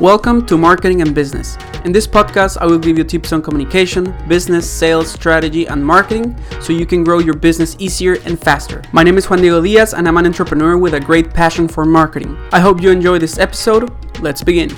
Welcome 0.00 0.46
to 0.46 0.56
Marketing 0.56 1.02
and 1.02 1.14
Business. 1.14 1.58
In 1.84 1.92
this 1.92 2.06
podcast, 2.06 2.56
I 2.56 2.64
will 2.64 2.78
give 2.78 2.96
you 2.96 3.04
tips 3.04 3.34
on 3.34 3.42
communication, 3.42 4.16
business, 4.26 4.64
sales, 4.66 5.12
strategy, 5.12 5.66
and 5.66 5.84
marketing 5.84 6.34
so 6.58 6.72
you 6.72 6.86
can 6.86 7.04
grow 7.04 7.18
your 7.18 7.34
business 7.34 7.76
easier 7.78 8.16
and 8.24 8.40
faster. 8.40 8.80
My 8.92 9.02
name 9.02 9.18
is 9.18 9.28
Juan 9.28 9.42
Diego 9.42 9.60
Diaz, 9.60 9.92
and 9.92 10.08
I'm 10.08 10.16
an 10.16 10.24
entrepreneur 10.24 10.78
with 10.78 10.94
a 10.94 11.00
great 11.00 11.34
passion 11.34 11.68
for 11.68 11.84
marketing. 11.84 12.34
I 12.50 12.60
hope 12.60 12.80
you 12.80 12.90
enjoy 12.90 13.18
this 13.18 13.38
episode. 13.38 13.92
Let's 14.22 14.42
begin. 14.42 14.70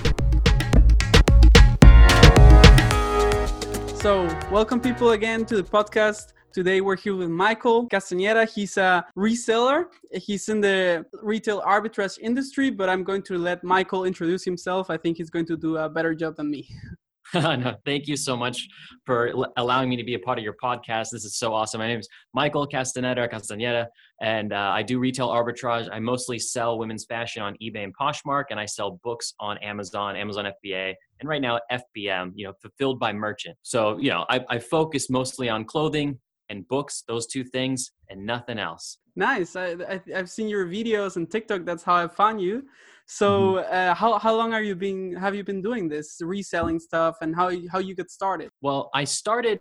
So, 3.95 4.27
welcome 4.51 4.81
people 4.81 5.13
again 5.13 5.45
to 5.45 5.55
the 5.55 5.63
podcast. 5.63 6.33
Today 6.53 6.83
we're 6.83 6.97
here 6.97 7.17
with 7.17 7.31
Michael 7.31 7.89
Castañeda. 7.89 8.47
He's 8.47 8.77
a 8.77 9.07
reseller. 9.17 9.87
He's 10.13 10.51
in 10.51 10.61
the 10.61 11.07
retail 11.23 11.63
arbitrage 11.63 12.19
industry, 12.19 12.69
but 12.69 12.91
I'm 12.91 13.05
going 13.05 13.23
to 13.23 13.39
let 13.39 13.65
Michael 13.65 14.05
introduce 14.05 14.45
himself. 14.45 14.91
I 14.91 14.99
think 14.99 15.17
he's 15.17 15.31
going 15.31 15.47
to 15.47 15.57
do 15.57 15.79
a 15.79 15.89
better 15.89 16.15
job 16.15 16.37
than 16.37 16.51
me. 16.51 16.69
no, 17.35 17.75
thank 17.87 18.07
you 18.07 18.17
so 18.17 18.37
much 18.37 18.69
for 19.07 19.33
allowing 19.57 19.89
me 19.89 19.97
to 19.97 20.05
be 20.05 20.13
a 20.13 20.19
part 20.19 20.37
of 20.37 20.45
your 20.45 20.57
podcast. 20.63 21.09
This 21.11 21.25
is 21.25 21.37
so 21.37 21.55
awesome. 21.55 21.79
My 21.79 21.87
name 21.87 22.01
is 22.01 22.09
Michael 22.35 22.67
Castaneda 22.67 23.27
Castaneda, 23.29 23.89
and 24.21 24.53
uh, 24.53 24.73
I 24.75 24.83
do 24.83 24.99
retail 24.99 25.31
arbitrage. 25.31 25.89
I 25.91 26.01
mostly 26.01 26.39
sell 26.39 26.79
women's 26.79 27.07
fashion 27.07 27.43
on 27.43 27.57
eBay 27.63 27.85
and 27.85 27.97
Poshmark, 27.97 28.45
and 28.51 28.61
I 28.61 28.67
sell 28.67 29.01
books 29.03 29.33
on 29.41 29.57
Amazon, 29.59 30.17
Amazon 30.17 30.45
FBA, 30.45 30.93
and 31.21 31.29
right 31.29 31.41
now 31.41 31.59
FBM, 31.71 32.33
you 32.35 32.45
know, 32.45 32.53
fulfilled 32.61 33.01
by 33.01 33.15
merchant. 33.15 33.57
So, 33.63 33.97
you 33.97 34.11
know, 34.11 34.27
I, 34.29 34.45
I 34.51 34.59
focus 34.59 35.09
mostly 35.09 35.49
on 35.49 35.65
clothing, 35.65 36.19
and 36.53 36.69
books, 36.69 37.03
those 37.09 37.27
two 37.27 37.43
things, 37.43 37.91
and 38.09 38.25
nothing 38.25 38.59
else. 38.59 38.99
Nice. 39.17 39.57
I, 39.57 39.73
I 39.89 40.01
have 40.15 40.31
seen 40.31 40.49
your 40.49 40.67
videos 40.67 41.17
on 41.17 41.27
TikTok. 41.27 41.65
That's 41.65 41.83
how 41.83 41.97
I 41.97 42.07
found 42.07 42.41
you. 42.41 42.65
So 43.07 43.55
mm-hmm. 43.55 43.75
uh, 43.75 43.95
how 43.95 44.19
how 44.19 44.35
long 44.37 44.55
are 44.55 44.63
you 44.63 44.77
being 44.77 45.17
have 45.17 45.35
you 45.35 45.45
been 45.45 45.61
doing 45.61 45.89
this 45.89 46.19
reselling 46.23 46.79
stuff 46.79 47.17
and 47.21 47.35
how 47.35 47.51
how 47.71 47.81
you 47.81 47.95
get 47.95 48.11
started? 48.11 48.51
Well, 48.61 48.91
I 48.95 49.05
started 49.05 49.61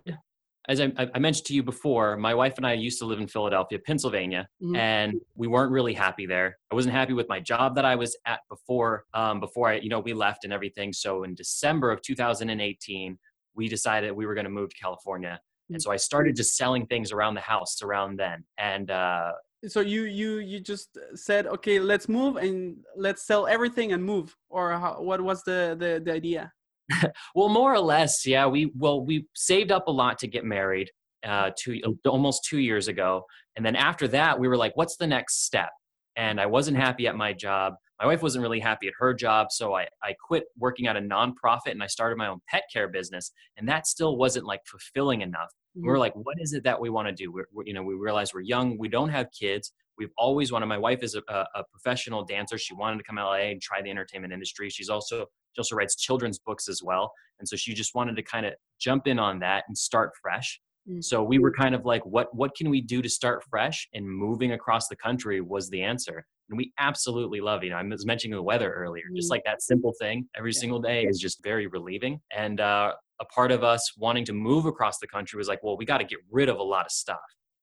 as 0.68 0.80
I, 0.80 0.92
I, 0.96 1.18
mentioned 1.18 1.46
to 1.46 1.54
you 1.54 1.62
before, 1.64 2.16
my 2.16 2.34
wife 2.34 2.54
and 2.56 2.64
I 2.64 2.74
used 2.74 3.00
to 3.00 3.04
live 3.04 3.18
in 3.18 3.26
Philadelphia, 3.26 3.80
Pennsylvania, 3.84 4.48
mm-hmm. 4.62 4.76
and 4.76 5.20
we 5.34 5.48
weren't 5.48 5.72
really 5.72 5.92
happy 5.92 6.24
there. 6.24 6.56
I 6.70 6.76
wasn't 6.76 6.94
happy 6.94 7.14
with 7.14 7.28
my 7.28 7.40
job 7.40 7.74
that 7.74 7.84
I 7.84 7.96
was 7.96 8.16
at 8.26 8.40
before, 8.48 9.04
um, 9.12 9.40
before 9.40 9.70
I, 9.70 9.78
you 9.78 9.88
know, 9.88 9.98
we 9.98 10.12
left 10.12 10.44
and 10.44 10.52
everything. 10.52 10.92
So 10.92 11.24
in 11.24 11.34
December 11.34 11.90
of 11.90 12.00
2018, 12.02 13.18
we 13.56 13.68
decided 13.68 14.12
we 14.12 14.24
were 14.24 14.34
going 14.34 14.44
to 14.44 14.50
move 14.50 14.70
to 14.70 14.76
California. 14.76 15.40
And 15.74 15.80
mm. 15.80 15.82
so 15.82 15.90
I 15.90 15.96
started 15.96 16.36
just 16.36 16.56
selling 16.56 16.86
things 16.86 17.12
around 17.12 17.34
the 17.34 17.40
house 17.40 17.82
around 17.82 18.18
then. 18.18 18.44
And 18.58 18.90
uh, 18.90 19.32
so 19.68 19.80
you 19.80 20.02
you 20.04 20.38
you 20.38 20.60
just 20.60 20.98
said, 21.14 21.46
okay, 21.46 21.78
let's 21.78 22.08
move 22.08 22.36
and 22.36 22.76
let's 22.96 23.26
sell 23.26 23.46
everything 23.46 23.92
and 23.92 24.02
move, 24.04 24.34
or 24.50 24.72
how, 24.72 25.00
what 25.00 25.20
was 25.20 25.42
the 25.44 25.76
the, 25.78 26.02
the 26.04 26.12
idea? 26.12 26.52
well, 27.34 27.48
more 27.48 27.72
or 27.72 27.80
less, 27.80 28.26
yeah. 28.26 28.46
We 28.46 28.72
well 28.76 29.04
we 29.04 29.26
saved 29.34 29.70
up 29.70 29.86
a 29.86 29.92
lot 29.92 30.18
to 30.18 30.26
get 30.26 30.44
married 30.44 30.90
uh, 31.24 31.50
two 31.56 31.80
almost 32.06 32.44
two 32.44 32.58
years 32.58 32.88
ago, 32.88 33.24
and 33.56 33.64
then 33.64 33.76
after 33.76 34.08
that, 34.08 34.38
we 34.38 34.48
were 34.48 34.56
like, 34.56 34.76
what's 34.76 34.96
the 34.96 35.06
next 35.06 35.44
step? 35.44 35.70
And 36.16 36.40
I 36.40 36.46
wasn't 36.46 36.76
happy 36.76 37.06
at 37.06 37.16
my 37.16 37.32
job. 37.32 37.74
My 38.00 38.06
wife 38.06 38.20
wasn't 38.20 38.42
really 38.42 38.58
happy 38.58 38.88
at 38.88 38.94
her 38.98 39.14
job, 39.14 39.48
so 39.50 39.74
I, 39.74 39.86
I 40.02 40.14
quit 40.26 40.44
working 40.58 40.88
at 40.88 40.96
a 40.96 41.00
nonprofit 41.00 41.70
and 41.70 41.82
I 41.82 41.86
started 41.86 42.18
my 42.18 42.26
own 42.26 42.40
pet 42.48 42.64
care 42.72 42.88
business. 42.88 43.30
And 43.56 43.68
that 43.68 43.86
still 43.86 44.16
wasn't 44.16 44.44
like 44.44 44.60
fulfilling 44.66 45.20
enough. 45.20 45.50
Mm-hmm. 45.76 45.86
We're 45.86 45.98
like, 45.98 46.14
what 46.14 46.36
is 46.40 46.52
it 46.52 46.64
that 46.64 46.80
we 46.80 46.90
want 46.90 47.08
to 47.08 47.14
do? 47.14 47.32
We're, 47.32 47.48
we're, 47.52 47.64
you 47.64 47.72
know, 47.72 47.82
we 47.82 47.94
realize 47.94 48.34
we're 48.34 48.40
young, 48.40 48.76
we 48.78 48.88
don't 48.88 49.08
have 49.08 49.28
kids. 49.38 49.72
We've 49.98 50.10
always 50.16 50.50
wanted. 50.50 50.66
My 50.66 50.78
wife 50.78 51.02
is 51.02 51.14
a, 51.14 51.22
a, 51.28 51.64
professional 51.70 52.24
dancer. 52.24 52.56
She 52.56 52.74
wanted 52.74 52.96
to 52.98 53.04
come 53.04 53.16
to 53.16 53.24
LA 53.24 53.50
and 53.50 53.60
try 53.60 53.82
the 53.82 53.90
entertainment 53.90 54.32
industry. 54.32 54.70
She's 54.70 54.88
also 54.88 55.26
she 55.52 55.58
also 55.58 55.76
writes 55.76 55.96
children's 55.96 56.38
books 56.38 56.66
as 56.66 56.82
well, 56.82 57.12
and 57.38 57.46
so 57.46 57.56
she 57.56 57.74
just 57.74 57.94
wanted 57.94 58.16
to 58.16 58.22
kind 58.22 58.46
of 58.46 58.54
jump 58.80 59.06
in 59.06 59.18
on 59.18 59.38
that 59.40 59.64
and 59.68 59.76
start 59.76 60.12
fresh. 60.20 60.60
Mm-hmm. 60.88 61.00
So 61.02 61.22
we 61.22 61.38
were 61.38 61.52
kind 61.52 61.74
of 61.74 61.84
like, 61.84 62.04
what 62.06 62.34
what 62.34 62.56
can 62.56 62.70
we 62.70 62.80
do 62.80 63.02
to 63.02 63.08
start 63.08 63.44
fresh? 63.44 63.86
And 63.92 64.08
moving 64.08 64.52
across 64.52 64.88
the 64.88 64.96
country 64.96 65.40
was 65.40 65.68
the 65.68 65.82
answer. 65.82 66.24
And 66.48 66.56
we 66.58 66.72
absolutely 66.78 67.40
love. 67.40 67.62
You 67.62 67.70
know, 67.70 67.76
I 67.76 67.82
was 67.82 68.04
mentioning 68.04 68.34
the 68.34 68.42
weather 68.42 68.72
earlier. 68.72 69.04
Just 69.14 69.26
mm-hmm. 69.26 69.32
like 69.32 69.44
that 69.44 69.62
simple 69.62 69.92
thing 70.00 70.26
every 70.36 70.52
yeah. 70.52 70.60
single 70.60 70.80
day 70.80 71.04
is 71.04 71.18
just 71.18 71.42
very 71.42 71.66
relieving. 71.66 72.20
And 72.36 72.60
uh, 72.60 72.94
a 73.22 73.24
part 73.26 73.52
of 73.52 73.62
us 73.62 73.92
wanting 73.96 74.24
to 74.26 74.32
move 74.32 74.66
across 74.66 74.98
the 74.98 75.06
country 75.06 75.38
was 75.38 75.48
like, 75.48 75.62
well, 75.62 75.76
we 75.76 75.84
got 75.84 75.98
to 75.98 76.04
get 76.04 76.18
rid 76.30 76.48
of 76.48 76.58
a 76.58 76.62
lot 76.62 76.84
of 76.84 76.90
stuff. 76.90 77.20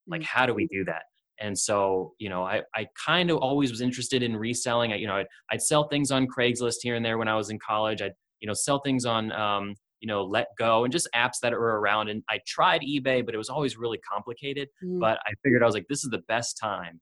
Like, 0.08 0.24
how 0.24 0.46
do 0.46 0.54
we 0.54 0.68
do 0.68 0.86
that? 0.86 1.04
And 1.40 1.58
so, 1.58 2.14
you 2.18 2.30
know, 2.30 2.44
I, 2.44 2.62
I 2.74 2.88
kind 3.06 3.30
of 3.30 3.38
always 3.38 3.70
was 3.70 3.82
interested 3.82 4.24
in 4.24 4.36
reselling. 4.36 4.94
I, 4.94 4.96
you 4.96 5.08
know, 5.08 5.18
I'd, 5.18 5.28
I'd 5.52 5.62
sell 5.62 5.88
things 5.88 6.12
on 6.12 6.28
Craigslist 6.28 6.78
here 6.82 6.96
and 6.96 7.06
there 7.06 7.18
when 7.18 7.28
I 7.28 7.36
was 7.36 7.50
in 7.50 7.60
college. 7.60 8.02
I'd, 8.02 8.14
you 8.40 8.48
know, 8.48 8.54
sell 8.54 8.80
things 8.80 9.06
on, 9.06 9.32
um, 9.34 9.76
you 10.00 10.08
know, 10.08 10.24
Let 10.24 10.48
Go 10.58 10.86
and 10.86 10.92
just 10.92 11.08
apps 11.14 11.40
that 11.42 11.52
were 11.52 11.80
around. 11.80 12.08
And 12.10 12.24
I 12.30 12.40
tried 12.48 12.82
eBay, 12.82 13.26
but 13.26 13.36
it 13.36 13.38
was 13.38 13.50
always 13.50 13.78
really 13.78 14.00
complicated. 14.00 14.70
Mm. 14.84 15.00
But 15.00 15.20
I 15.26 15.34
figured 15.44 15.62
I 15.62 15.66
was 15.66 15.76
like, 15.76 15.88
this 15.90 16.04
is 16.04 16.10
the 16.10 16.24
best 16.28 16.58
time 16.58 17.00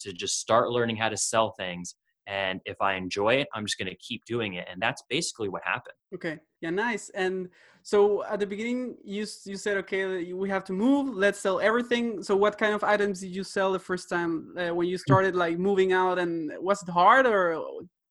to 0.00 0.12
just 0.12 0.40
start 0.40 0.70
learning 0.70 0.96
how 0.96 1.08
to 1.08 1.16
sell 1.16 1.54
things 1.58 1.94
and 2.26 2.60
if 2.64 2.76
i 2.80 2.94
enjoy 2.94 3.34
it 3.34 3.48
i'm 3.54 3.64
just 3.64 3.78
going 3.78 3.88
to 3.88 3.96
keep 3.96 4.24
doing 4.24 4.54
it 4.54 4.66
and 4.70 4.80
that's 4.80 5.02
basically 5.08 5.48
what 5.48 5.62
happened 5.64 5.94
okay 6.14 6.38
yeah 6.60 6.70
nice 6.70 7.10
and 7.14 7.48
so 7.82 8.24
at 8.24 8.40
the 8.40 8.46
beginning 8.46 8.96
you 9.04 9.26
you 9.44 9.56
said 9.56 9.76
okay 9.78 10.32
we 10.32 10.48
have 10.48 10.64
to 10.64 10.72
move. 10.72 11.14
Let's 11.14 11.40
sell 11.40 11.60
everything. 11.60 12.22
So 12.22 12.36
what 12.36 12.58
kind 12.58 12.74
of 12.74 12.84
items 12.84 13.20
did 13.20 13.34
you 13.34 13.44
sell 13.44 13.72
the 13.72 13.78
first 13.78 14.08
time 14.08 14.54
uh, 14.56 14.74
when 14.74 14.88
you 14.88 14.96
mm. 14.96 15.00
started 15.00 15.34
like 15.34 15.58
moving 15.58 15.92
out? 15.92 16.18
And 16.18 16.52
was 16.58 16.82
it 16.82 16.88
hard 16.88 17.26
or 17.26 17.62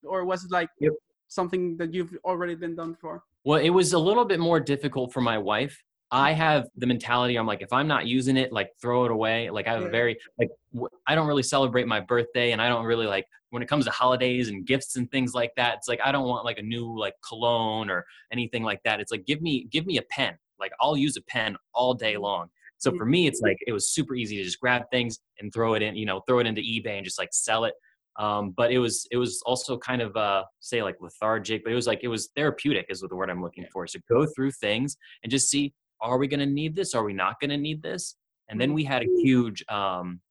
or 0.04 0.26
was 0.26 0.44
it 0.44 0.52
like 0.52 0.70
yep. 0.80 0.94
something 1.28 1.78
that 1.78 1.94
you've 1.94 2.16
already 2.24 2.56
been 2.56 2.76
done 2.76 2.96
for? 2.96 3.24
Well 3.44 3.60
it 3.60 3.70
was 3.70 3.94
a 3.94 4.00
little 4.00 4.26
bit 4.26 4.40
more 4.40 4.60
difficult 4.60 5.14
for 5.14 5.22
my 5.22 5.38
wife. 5.38 5.82
I 6.12 6.32
have 6.32 6.68
the 6.76 6.88
mentality 6.88 7.36
I'm 7.36 7.46
like 7.46 7.62
if 7.62 7.72
I'm 7.72 7.88
not 7.88 8.08
using 8.08 8.36
it 8.38 8.52
like 8.52 8.72
throw 8.82 9.06
it 9.06 9.12
away. 9.12 9.50
Like 9.50 9.68
I 9.68 9.74
have 9.74 9.84
a 9.84 9.90
very 9.90 10.18
like 10.40 10.50
I 11.08 11.16
don't 11.16 11.28
really 11.28 11.44
celebrate 11.44 11.88
my 11.88 12.00
birthday 12.00 12.52
and 12.52 12.62
I 12.62 12.68
don't 12.70 12.86
really 12.86 13.06
like 13.06 13.28
when 13.52 13.64
it 13.64 13.68
comes 13.68 13.86
to 13.86 13.92
holidays 13.92 14.50
and 14.50 14.66
gifts 14.66 14.96
and 14.96 15.10
things 15.12 15.34
like 15.34 15.52
that 15.56 15.78
it's 15.78 15.88
like 15.88 16.00
I 16.04 16.12
don't 16.12 16.28
want 16.28 16.46
like 16.46 16.58
a 16.58 16.64
new 16.64 16.98
like 16.98 17.16
cologne 17.28 17.90
or 17.90 18.06
anything 18.32 18.64
like 18.64 18.82
that 18.84 19.00
it's 19.00 19.12
like 19.12 19.26
give 19.26 19.42
me 19.42 19.68
give 19.72 19.86
me 19.86 19.98
a 19.98 20.04
pen 20.04 20.38
like 20.60 20.72
I'll 20.82 20.98
use 20.98 21.18
a 21.18 21.22
pen 21.22 21.56
all 21.74 21.94
day 21.94 22.14
mm-hmm. 22.14 22.24
long 22.24 22.50
so 22.78 22.96
for 22.96 23.06
me 23.06 23.28
it's 23.28 23.42
like 23.42 23.58
it 23.68 23.74
was 23.74 23.90
super 23.90 24.16
easy 24.16 24.38
to 24.38 24.44
just 24.44 24.60
grab 24.60 24.84
things 24.92 25.20
and 25.40 25.54
throw 25.54 25.74
it 25.74 25.82
in 25.82 25.96
you 25.96 26.06
know 26.06 26.22
throw 26.28 26.40
it 26.40 26.48
into 26.48 26.62
eBay 26.62 26.98
and 26.98 27.06
just 27.06 27.20
like 27.20 27.30
sell 27.32 27.66
it 27.66 27.74
um, 28.18 28.52
but 28.52 28.70
it 28.72 28.80
was 28.80 29.08
it 29.12 29.18
was 29.18 29.42
also 29.46 29.78
kind 29.78 30.02
of 30.02 30.16
uh, 30.18 30.44
say 30.60 30.84
like 30.84 30.98
lethargic 31.00 31.64
but 31.64 31.72
it 31.72 31.76
was 31.76 31.88
like 31.88 32.00
it 32.04 32.10
was 32.10 32.30
therapeutic 32.36 32.86
is 32.90 33.02
what 33.02 33.10
the 33.10 33.16
word 33.16 33.30
i'm 33.30 33.42
looking 33.42 33.66
for 33.72 33.88
so 33.88 34.00
go 34.10 34.26
through 34.36 34.52
things 34.52 34.98
and 35.24 35.32
just 35.32 35.50
see 35.50 35.74
are 36.02 36.18
we 36.18 36.28
going 36.28 36.40
to 36.40 36.46
need 36.46 36.76
this? 36.76 36.94
Are 36.94 37.04
we 37.04 37.14
not 37.14 37.40
going 37.40 37.50
to 37.50 37.58
need 37.58 37.82
this? 37.82 38.16
And 38.48 38.60
then 38.60 38.74
we 38.74 38.84
had 38.84 39.04
a 39.04 39.06
mm-hmm. 39.06 39.20
huge, 39.20 39.64
um, 39.70 40.22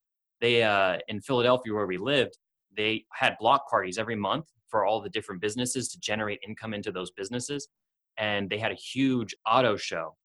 they, 0.41 0.63
uh, 0.63 0.99
in 1.09 1.21
Philadelphia 1.21 1.73
where 1.73 1.87
we 1.87 1.99
lived, 1.99 2.39
they 2.79 3.05
had 3.13 3.37
block 3.39 3.69
parties 3.69 3.99
every 3.99 4.17
month 4.17 4.47
for 4.69 4.87
all 4.87 5.03
the 5.03 5.11
different 5.11 5.43
businesses 5.43 5.89
to 5.89 6.01
generate 6.01 6.39
income 6.47 6.73
into 6.73 6.93
those 6.93 7.11
businesses. 7.11 7.69
And 8.17 8.49
they 8.49 8.59
had 8.59 8.73
a 8.73 8.77
huge 8.77 9.35
auto 9.47 9.77
show 9.77 10.17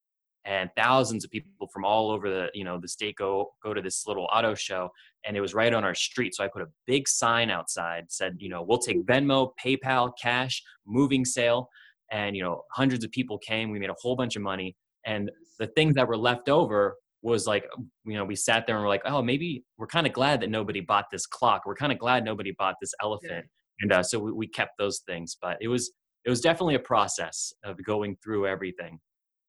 and 0.46 0.69
thousands 0.78 1.24
of 1.24 1.31
people 1.31 1.68
from 1.74 1.84
all 1.84 2.12
over 2.12 2.30
the, 2.30 2.47
you 2.53 2.64
know, 2.64 2.80
the 2.80 2.88
state 2.88 3.16
go, 3.16 3.53
go 3.64 3.74
to 3.74 3.81
this 3.81 4.06
little 4.06 4.28
auto 4.31 4.53
show. 4.53 4.90
And 5.25 5.36
it 5.36 5.41
was 5.41 5.53
right 5.53 5.74
on 5.74 5.84
our 5.84 5.96
street. 5.96 6.36
So 6.36 6.44
I 6.44 6.47
put 6.47 6.62
a 6.62 6.68
big 6.86 7.08
sign 7.08 7.50
outside 7.50 8.06
said, 8.09 8.36
you 8.40 8.50
know, 8.50 8.62
we'll 8.62 8.78
take 8.78 9.06
Venmo, 9.06 9.52
PayPal, 9.64 10.12
cash, 10.22 10.62
moving 10.85 11.25
sale. 11.25 11.70
And, 12.12 12.35
you 12.35 12.44
know, 12.44 12.64
hundreds 12.72 13.03
of 13.03 13.12
people 13.12 13.38
came. 13.40 13.72
We 13.72 13.80
made 13.80 13.90
a 13.90 13.96
whole 14.00 14.16
bunch 14.16 14.35
of 14.35 14.44
money 14.44 14.75
and 15.06 15.31
the 15.59 15.68
things 15.68 15.96
that 15.96 16.08
were 16.08 16.18
left 16.18 16.50
over 16.50 16.97
was 17.23 17.47
like 17.47 17.66
you 18.06 18.13
know 18.13 18.25
we 18.25 18.35
sat 18.35 18.67
there 18.67 18.75
and 18.75 18.84
we're 18.84 18.90
like 18.90 19.02
oh 19.05 19.22
maybe 19.22 19.64
we're 19.78 19.87
kind 19.87 20.05
of 20.05 20.14
glad 20.14 20.41
that 20.41 20.49
nobody 20.49 20.81
bought 20.81 21.05
this 21.11 21.25
clock. 21.25 21.64
We're 21.66 21.75
kind 21.75 21.91
of 21.91 21.97
glad 21.97 22.23
nobody 22.23 22.53
bought 22.58 22.75
this 22.81 22.93
elephant. 23.02 23.46
Yeah. 23.46 23.81
and 23.81 23.91
uh, 23.93 24.03
so 24.03 24.20
we, 24.20 24.31
we 24.31 24.47
kept 24.47 24.78
those 24.78 24.99
things 25.08 25.37
but 25.41 25.58
it 25.61 25.67
was 25.67 25.91
it 26.25 26.29
was 26.29 26.41
definitely 26.41 26.75
a 26.75 26.79
process 26.79 27.53
of 27.64 27.84
going 27.84 28.16
through 28.23 28.47
everything. 28.47 28.99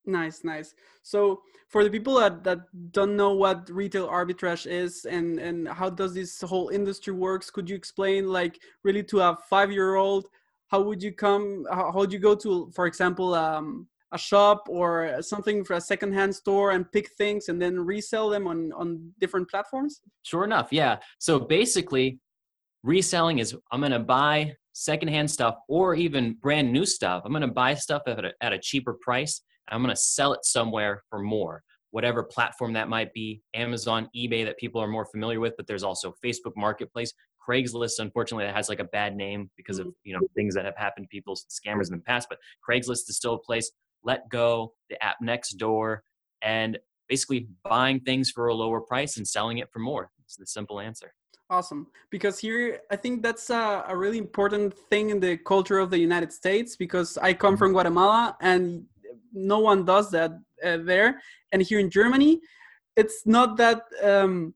Nice 0.07 0.45
nice. 0.45 0.75
So 1.03 1.41
for 1.69 1.83
the 1.83 1.91
people 1.91 2.15
that, 2.21 2.45
that 2.45 2.61
don't 2.93 3.17
know 3.17 3.33
what 3.33 3.69
retail 3.71 4.09
arbitrage 4.09 4.67
is 4.67 5.05
and 5.07 5.39
and 5.39 5.69
how 5.69 5.91
does 5.91 6.15
this 6.15 6.41
whole 6.41 6.69
industry 6.69 7.13
works 7.13 7.51
could 7.51 7.69
you 7.69 7.75
explain 7.75 8.29
like 8.29 8.61
really 8.85 9.03
to 9.03 9.21
a 9.21 9.37
five 9.51 9.73
year 9.73 9.97
old 9.97 10.29
how 10.69 10.81
would 10.81 11.03
you 11.03 11.13
come 11.13 11.67
how 11.71 11.93
would 11.95 12.13
you 12.13 12.19
go 12.19 12.35
to 12.35 12.71
for 12.75 12.87
example 12.87 13.35
um, 13.35 13.89
a 14.15 14.19
shop 14.19 14.67
or 14.71 15.19
something 15.21 15.65
for 15.65 15.75
a 15.75 15.81
secondhand 15.81 16.35
store 16.35 16.71
and 16.71 16.91
pick 16.93 17.11
things 17.19 17.49
and 17.49 17.61
then 17.61 17.79
resell 17.79 18.31
them 18.31 18.47
on 18.47 18.73
on 18.73 19.13
different 19.21 19.49
platforms 19.51 20.01
sure 20.23 20.45
enough 20.45 20.69
yeah 20.71 20.97
so 21.19 21.39
basically 21.39 22.19
reselling 22.85 23.41
is 23.41 23.55
i'm 23.73 23.81
going 23.81 23.93
to 23.93 23.99
buy 23.99 24.55
secondhand 24.73 25.31
stuff 25.31 25.57
or 25.69 25.95
even 25.95 26.35
brand 26.41 26.73
new 26.73 26.87
stuff 26.87 27.23
i'm 27.25 27.33
going 27.33 27.43
to 27.43 27.49
buy 27.49 27.75
stuff 27.75 28.03
at 28.07 28.25
a, 28.25 28.33
at 28.41 28.53
a 28.53 28.59
cheaper 28.59 28.95
price 29.01 29.43
i'm 29.69 29.83
going 29.83 29.95
to 29.95 30.01
sell 30.01 30.33
it 30.33 30.45
somewhere 30.45 31.03
for 31.11 31.19
more 31.19 31.63
whatever 31.91 32.23
platform 32.23 32.73
that 32.73 32.89
might 32.89 33.13
be 33.13 33.43
amazon 33.55 34.09
ebay 34.17 34.45
that 34.45 34.57
people 34.59 34.81
are 34.81 34.89
more 34.89 35.07
familiar 35.07 35.41
with 35.41 35.55
but 35.57 35.67
there's 35.67 35.85
also 35.85 36.15
facebook 36.25 36.53
marketplace 36.57 37.13
Craigslist, 37.47 37.99
unfortunately, 37.99 38.47
that 38.47 38.55
has 38.55 38.69
like 38.69 38.81
a 38.81 38.85
bad 38.85 39.17
name 39.17 39.51
because 39.57 39.79
of 39.79 39.85
Mm-hmm. 39.85 39.91
you 40.05 40.15
know 40.15 40.21
things 40.35 40.55
that 40.55 40.65
have 40.65 40.77
happened 40.77 41.05
to 41.05 41.09
people, 41.09 41.37
scammers 41.37 41.91
in 41.91 41.99
the 41.99 42.03
past. 42.07 42.29
But 42.29 42.39
Craigslist 42.67 43.09
is 43.11 43.17
still 43.17 43.35
a 43.35 43.39
place. 43.39 43.71
Let 44.05 44.29
go, 44.29 44.75
the 44.91 45.03
app 45.03 45.17
Nextdoor, 45.23 45.99
and 46.43 46.79
basically 47.09 47.49
buying 47.65 48.01
things 48.01 48.31
for 48.31 48.49
a 48.49 48.55
lower 48.55 48.81
price 48.81 49.17
and 49.17 49.27
selling 49.27 49.59
it 49.59 49.71
for 49.73 49.79
more. 49.79 50.11
It's 50.25 50.37
the 50.37 50.47
simple 50.47 50.81
answer. 50.81 51.13
Awesome. 51.51 51.89
Because 52.11 52.39
here, 52.39 52.81
I 52.91 52.97
think 52.97 53.23
that's 53.23 53.51
a, 53.51 53.85
a, 53.87 53.97
really 53.97 54.17
important 54.17 54.73
thing 54.91 55.11
in 55.11 55.21
the 55.21 55.37
culture 55.37 55.79
of 55.79 55.91
the 55.91 55.99
United 55.99 56.33
States 56.33 56.75
because 56.75 57.19
I 57.19 57.35
come 57.35 57.59
from 57.59 57.73
Guatemala 57.73 58.37
and 58.41 58.85
no 59.33 59.59
one 59.59 59.85
does 59.85 60.11
that 60.13 60.33
uh, 60.65 60.79
there. 60.79 61.21
And 61.53 61.61
here 61.61 61.79
in 61.79 61.91
Germany, 61.91 62.41
it's 62.97 63.27
not 63.27 63.57
that. 63.59 63.83
Um, 64.03 64.55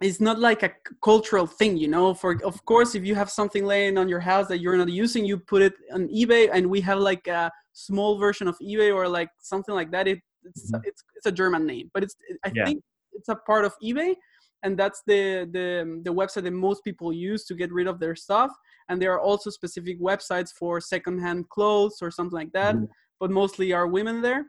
it's 0.00 0.20
not 0.20 0.38
like 0.38 0.62
a 0.62 0.70
cultural 1.02 1.46
thing, 1.46 1.76
you 1.76 1.88
know. 1.88 2.14
For 2.14 2.40
of 2.44 2.64
course, 2.64 2.94
if 2.94 3.04
you 3.04 3.14
have 3.14 3.30
something 3.30 3.64
laying 3.64 3.98
on 3.98 4.08
your 4.08 4.20
house 4.20 4.46
that 4.48 4.60
you're 4.60 4.76
not 4.76 4.88
using, 4.88 5.24
you 5.24 5.38
put 5.38 5.62
it 5.62 5.74
on 5.92 6.08
eBay, 6.08 6.48
and 6.52 6.68
we 6.68 6.80
have 6.82 6.98
like 6.98 7.26
a 7.26 7.50
small 7.72 8.18
version 8.18 8.48
of 8.48 8.56
eBay 8.60 8.94
or 8.94 9.08
like 9.08 9.30
something 9.40 9.74
like 9.74 9.90
that. 9.90 10.06
It, 10.06 10.20
it's 10.44 10.70
mm-hmm. 10.70 10.82
it's 10.84 11.02
it's 11.16 11.26
a 11.26 11.32
German 11.32 11.66
name, 11.66 11.90
but 11.92 12.02
it's 12.02 12.14
I 12.44 12.52
yeah. 12.54 12.64
think 12.64 12.82
it's 13.12 13.28
a 13.28 13.34
part 13.34 13.64
of 13.64 13.74
eBay, 13.82 14.14
and 14.62 14.78
that's 14.78 15.02
the 15.06 15.48
the 15.52 16.00
the 16.04 16.14
website 16.14 16.44
that 16.44 16.52
most 16.52 16.84
people 16.84 17.12
use 17.12 17.44
to 17.46 17.54
get 17.54 17.72
rid 17.72 17.88
of 17.88 17.98
their 17.98 18.14
stuff. 18.14 18.52
And 18.88 19.02
there 19.02 19.12
are 19.12 19.20
also 19.20 19.50
specific 19.50 20.00
websites 20.00 20.50
for 20.52 20.80
secondhand 20.80 21.48
clothes 21.50 21.98
or 22.00 22.10
something 22.10 22.36
like 22.36 22.52
that, 22.52 22.76
mm-hmm. 22.76 22.86
but 23.20 23.30
mostly 23.30 23.72
are 23.72 23.86
women 23.86 24.22
there. 24.22 24.46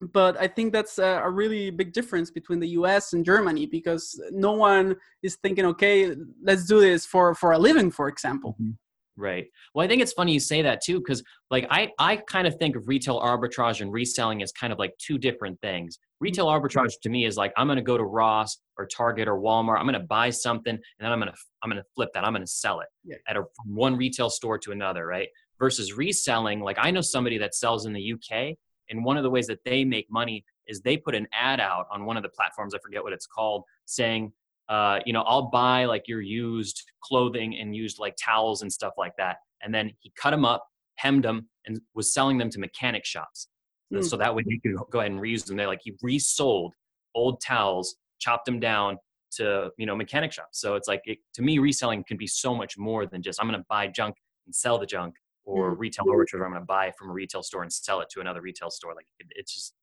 But 0.00 0.40
I 0.40 0.48
think 0.48 0.72
that's 0.72 0.98
a, 0.98 1.20
a 1.24 1.30
really 1.30 1.70
big 1.70 1.92
difference 1.92 2.30
between 2.30 2.58
the 2.58 2.68
U.S. 2.68 3.12
and 3.12 3.24
Germany 3.24 3.66
because 3.66 4.20
no 4.30 4.52
one 4.52 4.96
is 5.22 5.36
thinking, 5.36 5.66
okay, 5.66 6.14
let's 6.42 6.66
do 6.66 6.80
this 6.80 7.04
for 7.04 7.34
for 7.34 7.52
a 7.52 7.58
living, 7.58 7.90
for 7.90 8.08
example. 8.08 8.56
Mm-hmm. 8.60 8.72
Right. 9.20 9.48
Well, 9.74 9.84
I 9.84 9.88
think 9.88 10.00
it's 10.00 10.14
funny 10.14 10.32
you 10.32 10.40
say 10.40 10.62
that 10.62 10.80
too, 10.82 10.98
because 10.98 11.22
like 11.50 11.66
I, 11.70 11.90
I 11.98 12.16
kind 12.16 12.46
of 12.46 12.56
think 12.56 12.74
of 12.74 12.88
retail 12.88 13.20
arbitrage 13.20 13.82
and 13.82 13.92
reselling 13.92 14.42
as 14.42 14.50
kind 14.50 14.72
of 14.72 14.78
like 14.78 14.96
two 14.96 15.18
different 15.18 15.60
things. 15.60 15.98
Retail 16.20 16.46
arbitrage 16.46 16.94
to 17.02 17.10
me 17.10 17.26
is 17.26 17.36
like 17.36 17.52
I'm 17.58 17.66
going 17.66 17.76
to 17.76 17.82
go 17.82 17.98
to 17.98 18.04
Ross 18.04 18.56
or 18.78 18.86
Target 18.86 19.28
or 19.28 19.38
Walmart. 19.38 19.78
I'm 19.78 19.84
going 19.84 19.92
to 19.92 20.06
buy 20.06 20.30
something 20.30 20.72
and 20.72 20.80
then 20.98 21.12
I'm 21.12 21.20
going 21.20 21.30
to 21.30 21.38
I'm 21.62 21.68
going 21.68 21.82
to 21.82 21.88
flip 21.94 22.10
that. 22.14 22.24
I'm 22.24 22.32
going 22.32 22.46
to 22.46 22.50
sell 22.50 22.80
it 22.80 22.88
yeah. 23.04 23.16
at 23.28 23.36
a, 23.36 23.42
from 23.42 23.74
one 23.74 23.96
retail 23.96 24.30
store 24.30 24.56
to 24.58 24.72
another, 24.72 25.06
right? 25.06 25.28
Versus 25.58 25.92
reselling, 25.92 26.60
like 26.60 26.78
I 26.80 26.90
know 26.90 27.02
somebody 27.02 27.36
that 27.38 27.54
sells 27.54 27.84
in 27.84 27.92
the 27.92 28.14
UK, 28.14 28.56
and 28.90 29.04
one 29.04 29.16
of 29.16 29.22
the 29.22 29.30
ways 29.30 29.46
that 29.46 29.60
they 29.64 29.84
make 29.84 30.10
money 30.10 30.44
is 30.66 30.80
they 30.80 30.96
put 30.96 31.14
an 31.14 31.26
ad 31.32 31.60
out 31.60 31.86
on 31.90 32.04
one 32.04 32.16
of 32.16 32.22
the 32.22 32.28
platforms. 32.28 32.74
I 32.74 32.78
forget 32.78 33.02
what 33.02 33.12
it's 33.12 33.26
called, 33.26 33.64
saying 33.86 34.32
uh, 34.70 35.00
you 35.04 35.12
know, 35.12 35.22
I'll 35.22 35.50
buy 35.50 35.84
like 35.84 36.06
your 36.06 36.20
used 36.20 36.84
clothing 37.02 37.58
and 37.58 37.74
used 37.74 37.98
like 37.98 38.14
towels 38.16 38.62
and 38.62 38.72
stuff 38.72 38.94
like 38.96 39.12
that. 39.18 39.38
And 39.62 39.74
then 39.74 39.90
he 39.98 40.12
cut 40.16 40.30
them 40.30 40.44
up, 40.44 40.64
hemmed 40.94 41.24
them, 41.24 41.48
and 41.66 41.80
was 41.94 42.14
selling 42.14 42.38
them 42.38 42.48
to 42.50 42.60
mechanic 42.60 43.04
shops. 43.04 43.48
Mm. 43.92 44.04
So 44.04 44.16
that 44.16 44.32
way 44.32 44.44
he 44.46 44.60
could 44.60 44.76
go 44.92 45.00
ahead 45.00 45.10
and 45.10 45.20
reuse 45.20 45.44
them. 45.44 45.56
They're 45.56 45.66
like 45.66 45.80
he 45.82 45.94
resold 46.02 46.72
old 47.16 47.42
towels, 47.44 47.96
chopped 48.20 48.46
them 48.46 48.60
down 48.60 48.96
to 49.32 49.70
you 49.76 49.86
know 49.86 49.96
mechanic 49.96 50.32
shops. 50.32 50.60
So 50.60 50.76
it's 50.76 50.86
like 50.86 51.02
it, 51.04 51.18
to 51.34 51.42
me, 51.42 51.58
reselling 51.58 52.04
can 52.06 52.16
be 52.16 52.28
so 52.28 52.54
much 52.54 52.78
more 52.78 53.06
than 53.06 53.22
just 53.22 53.40
I'm 53.40 53.48
going 53.48 53.58
to 53.58 53.66
buy 53.68 53.88
junk 53.88 54.14
and 54.46 54.54
sell 54.54 54.78
the 54.78 54.86
junk, 54.86 55.16
or 55.44 55.74
mm. 55.74 55.78
retail 55.78 56.06
arbitrage. 56.06 56.44
I'm 56.44 56.50
going 56.50 56.54
to 56.54 56.60
buy 56.60 56.86
it 56.86 56.94
from 56.98 57.10
a 57.10 57.12
retail 57.12 57.42
store 57.42 57.62
and 57.62 57.72
sell 57.72 58.00
it 58.00 58.08
to 58.10 58.20
another 58.20 58.40
retail 58.40 58.70
store. 58.70 58.94
Like 58.94 59.06
it, 59.18 59.26
it's 59.30 59.54
just 59.54 59.74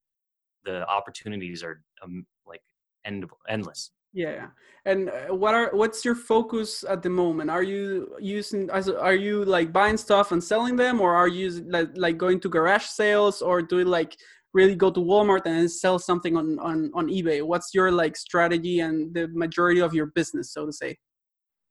the 0.64 0.86
opportunities 0.88 1.62
are 1.62 1.82
um, 2.02 2.26
like 2.46 2.62
end, 3.04 3.26
endless 3.48 3.90
yeah 4.12 4.46
and 4.86 5.10
what 5.28 5.54
are 5.54 5.70
what's 5.74 6.04
your 6.04 6.14
focus 6.14 6.84
at 6.88 7.02
the 7.02 7.10
moment 7.10 7.50
are 7.50 7.62
you 7.62 8.14
using 8.18 8.70
are 8.70 9.14
you 9.14 9.44
like 9.44 9.72
buying 9.72 9.96
stuff 9.96 10.32
and 10.32 10.42
selling 10.42 10.76
them 10.76 11.00
or 11.00 11.14
are 11.14 11.28
you 11.28 11.50
like, 11.68 11.90
like 11.94 12.16
going 12.16 12.40
to 12.40 12.48
garage 12.48 12.84
sales 12.84 13.42
or 13.42 13.60
do 13.60 13.80
you 13.80 13.84
like 13.84 14.16
really 14.54 14.74
go 14.74 14.90
to 14.90 15.00
walmart 15.00 15.42
and 15.44 15.70
sell 15.70 15.98
something 15.98 16.36
on 16.36 16.58
on 16.58 16.90
on 16.94 17.08
ebay 17.08 17.42
what's 17.42 17.74
your 17.74 17.92
like 17.92 18.16
strategy 18.16 18.80
and 18.80 19.14
the 19.14 19.28
majority 19.28 19.80
of 19.80 19.92
your 19.92 20.06
business 20.06 20.52
so 20.54 20.64
to 20.64 20.72
say 20.72 20.96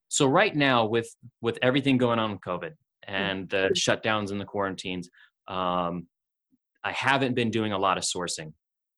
so 0.09 0.27
right 0.27 0.55
now 0.55 0.85
with 0.85 1.09
with 1.41 1.57
everything 1.63 1.97
going 1.97 2.19
on 2.19 2.31
with 2.31 2.41
covid 2.41 2.73
and 3.07 3.49
the 3.49 3.69
shutdowns 3.75 4.31
and 4.31 4.39
the 4.39 4.45
quarantines 4.45 5.09
um 5.47 6.07
i 6.83 6.91
haven't 6.91 7.33
been 7.33 7.49
doing 7.49 7.71
a 7.71 7.77
lot 7.77 7.97
of 7.97 8.03
sourcing 8.03 8.51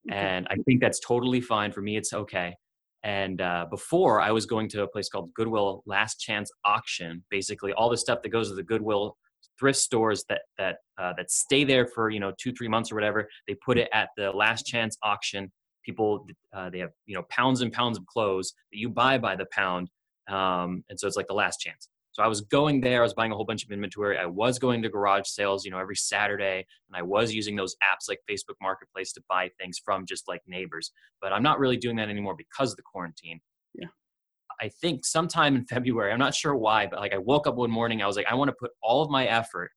and 0.09 0.47
i 0.49 0.55
think 0.65 0.81
that's 0.81 0.99
totally 0.99 1.41
fine 1.41 1.71
for 1.71 1.81
me 1.81 1.97
it's 1.97 2.13
okay 2.13 2.55
and 3.03 3.39
uh, 3.39 3.65
before, 3.69 4.21
I 4.21 4.31
was 4.31 4.45
going 4.45 4.67
to 4.69 4.83
a 4.83 4.87
place 4.87 5.07
called 5.07 5.33
Goodwill 5.33 5.83
Last 5.85 6.19
Chance 6.19 6.51
Auction. 6.65 7.23
Basically, 7.29 7.71
all 7.73 7.89
the 7.89 7.97
stuff 7.97 8.21
that 8.23 8.29
goes 8.29 8.49
to 8.49 8.55
the 8.55 8.63
Goodwill 8.63 9.15
thrift 9.57 9.79
stores 9.79 10.25
that 10.29 10.41
that 10.57 10.77
uh, 10.97 11.13
that 11.17 11.31
stay 11.31 11.63
there 11.63 11.87
for 11.87 12.09
you 12.09 12.19
know 12.19 12.33
two 12.37 12.51
three 12.51 12.67
months 12.67 12.91
or 12.91 12.95
whatever. 12.95 13.29
They 13.47 13.55
put 13.65 13.77
it 13.77 13.89
at 13.93 14.09
the 14.17 14.31
Last 14.31 14.65
Chance 14.65 14.97
Auction. 15.01 15.51
People 15.85 16.27
uh, 16.53 16.69
they 16.69 16.79
have 16.79 16.91
you 17.05 17.15
know 17.15 17.23
pounds 17.29 17.61
and 17.61 17.71
pounds 17.71 17.97
of 17.97 18.05
clothes 18.05 18.53
that 18.71 18.77
you 18.77 18.89
buy 18.89 19.17
by 19.17 19.37
the 19.37 19.45
pound, 19.51 19.89
um, 20.27 20.83
and 20.89 20.99
so 20.99 21.07
it's 21.07 21.15
like 21.15 21.27
the 21.27 21.33
last 21.33 21.59
chance. 21.61 21.87
So 22.19 22.23
I 22.25 22.27
was 22.27 22.41
going 22.41 22.81
there, 22.81 22.99
I 22.99 23.03
was 23.03 23.13
buying 23.13 23.31
a 23.31 23.35
whole 23.35 23.45
bunch 23.45 23.63
of 23.63 23.71
inventory. 23.71 24.17
I 24.17 24.25
was 24.25 24.59
going 24.59 24.81
to 24.81 24.89
garage 24.89 25.29
sales, 25.29 25.63
you 25.63 25.71
know, 25.71 25.79
every 25.79 25.95
Saturday, 25.95 26.67
and 26.89 26.97
I 26.97 27.01
was 27.01 27.31
using 27.31 27.55
those 27.55 27.75
apps 27.75 28.09
like 28.09 28.19
Facebook 28.29 28.55
Marketplace 28.61 29.13
to 29.13 29.23
buy 29.29 29.49
things 29.57 29.79
from 29.85 30.05
just 30.05 30.27
like 30.27 30.41
neighbors. 30.45 30.91
But 31.21 31.31
I'm 31.31 31.43
not 31.43 31.59
really 31.59 31.77
doing 31.77 31.95
that 31.95 32.09
anymore 32.09 32.35
because 32.37 32.71
of 32.71 32.75
the 32.75 32.83
quarantine. 32.83 33.39
Yeah. 33.73 33.87
I 34.59 34.67
think 34.67 35.05
sometime 35.05 35.55
in 35.55 35.65
February, 35.69 36.11
I'm 36.11 36.19
not 36.19 36.35
sure 36.35 36.57
why, 36.57 36.87
but 36.87 36.99
like 36.99 37.13
I 37.13 37.19
woke 37.19 37.47
up 37.47 37.55
one 37.55 37.71
morning, 37.71 38.01
I 38.01 38.05
was 38.05 38.17
like, 38.17 38.27
I 38.29 38.35
want 38.35 38.49
to 38.49 38.55
put 38.59 38.71
all 38.83 39.01
of 39.01 39.09
my 39.09 39.25
effort 39.25 39.71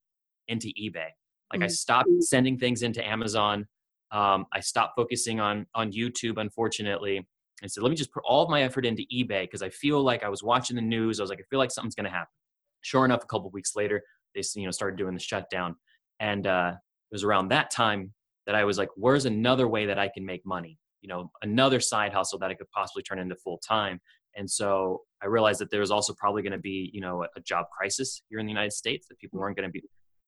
into 0.49 0.67
eBay. 0.67 1.11
Like 1.53 1.61
mm-hmm. 1.61 1.63
I 1.63 1.69
stopped 1.69 2.09
sending 2.23 2.59
things 2.59 2.83
into 2.83 3.07
Amazon. 3.07 3.69
Um, 4.11 4.47
I 4.53 4.59
stopped 4.59 4.95
focusing 4.97 5.39
on 5.39 5.67
on 5.77 5.93
YouTube, 5.93 6.39
unfortunately. 6.39 7.25
I 7.65 7.69
said, 7.69 7.83
let 7.83 7.91
me 7.91 7.97
just 7.97 8.13
put 8.13 8.23
all 8.27 8.43
of 8.43 8.51
my 8.51 8.63
effort 8.63 8.85
into 8.85 9.05
eBay 9.13 9.43
because 9.43 9.63
I 9.63 9.71
feel 9.71 10.03
like 10.03 10.23
I 10.25 10.29
was 10.29 10.43
watching 10.43 10.77
the 10.77 10.83
news. 10.83 11.21
I 11.21 11.23
was 11.23 11.31
like, 11.31 11.41
I 11.41 11.45
feel 11.49 11.59
like 11.59 11.71
something's 11.71 11.95
going 11.95 12.05
to 12.05 12.11
happen. 12.11 12.33
Sure 12.81 13.05
enough, 13.05 13.23
a 13.23 13.27
couple 13.27 13.51
weeks 13.51 13.77
later, 13.77 14.03
they 14.35 14.43
you 14.57 14.65
know 14.65 14.71
started 14.71 14.97
doing 14.97 15.15
the 15.15 15.21
shutdown, 15.21 15.77
and 16.19 16.47
uh, 16.47 16.73
it 16.75 17.15
was 17.15 17.25
around 17.25 17.49
that 17.49 17.71
time 17.71 18.13
that 18.47 18.55
I 18.55 18.65
was 18.65 18.79
like, 18.79 18.89
where's 18.97 19.25
another 19.25 19.69
way 19.69 19.87
that 19.87 19.99
I 19.99 20.09
can 20.09 20.25
make 20.25 20.45
money? 20.45 20.79
You 21.01 21.09
know, 21.09 21.31
another 21.43 21.79
side 21.81 22.13
hustle 22.13 22.39
that 22.41 22.51
I 22.51 22.55
could 22.55 22.71
possibly 22.71 23.03
turn 23.03 23.19
into 23.19 23.37
full 23.37 23.59
time. 23.59 24.01
And 24.35 24.51
so 24.51 25.03
I 25.23 25.27
realized 25.27 25.61
that 25.61 25.71
there 25.71 25.81
was 25.81 25.91
also 25.91 26.15
probably 26.15 26.43
going 26.43 26.53
to 26.53 26.59
be, 26.59 26.91
you 26.93 27.01
know, 27.01 27.25
a 27.37 27.41
job 27.41 27.67
crisis 27.77 28.23
here 28.29 28.39
in 28.39 28.47
the 28.47 28.53
United 28.53 28.73
States 28.73 29.07
that 29.09 29.19
people 29.19 29.39
weren't 29.39 29.57
going 29.57 29.69
to 29.69 29.73
be 29.73 29.83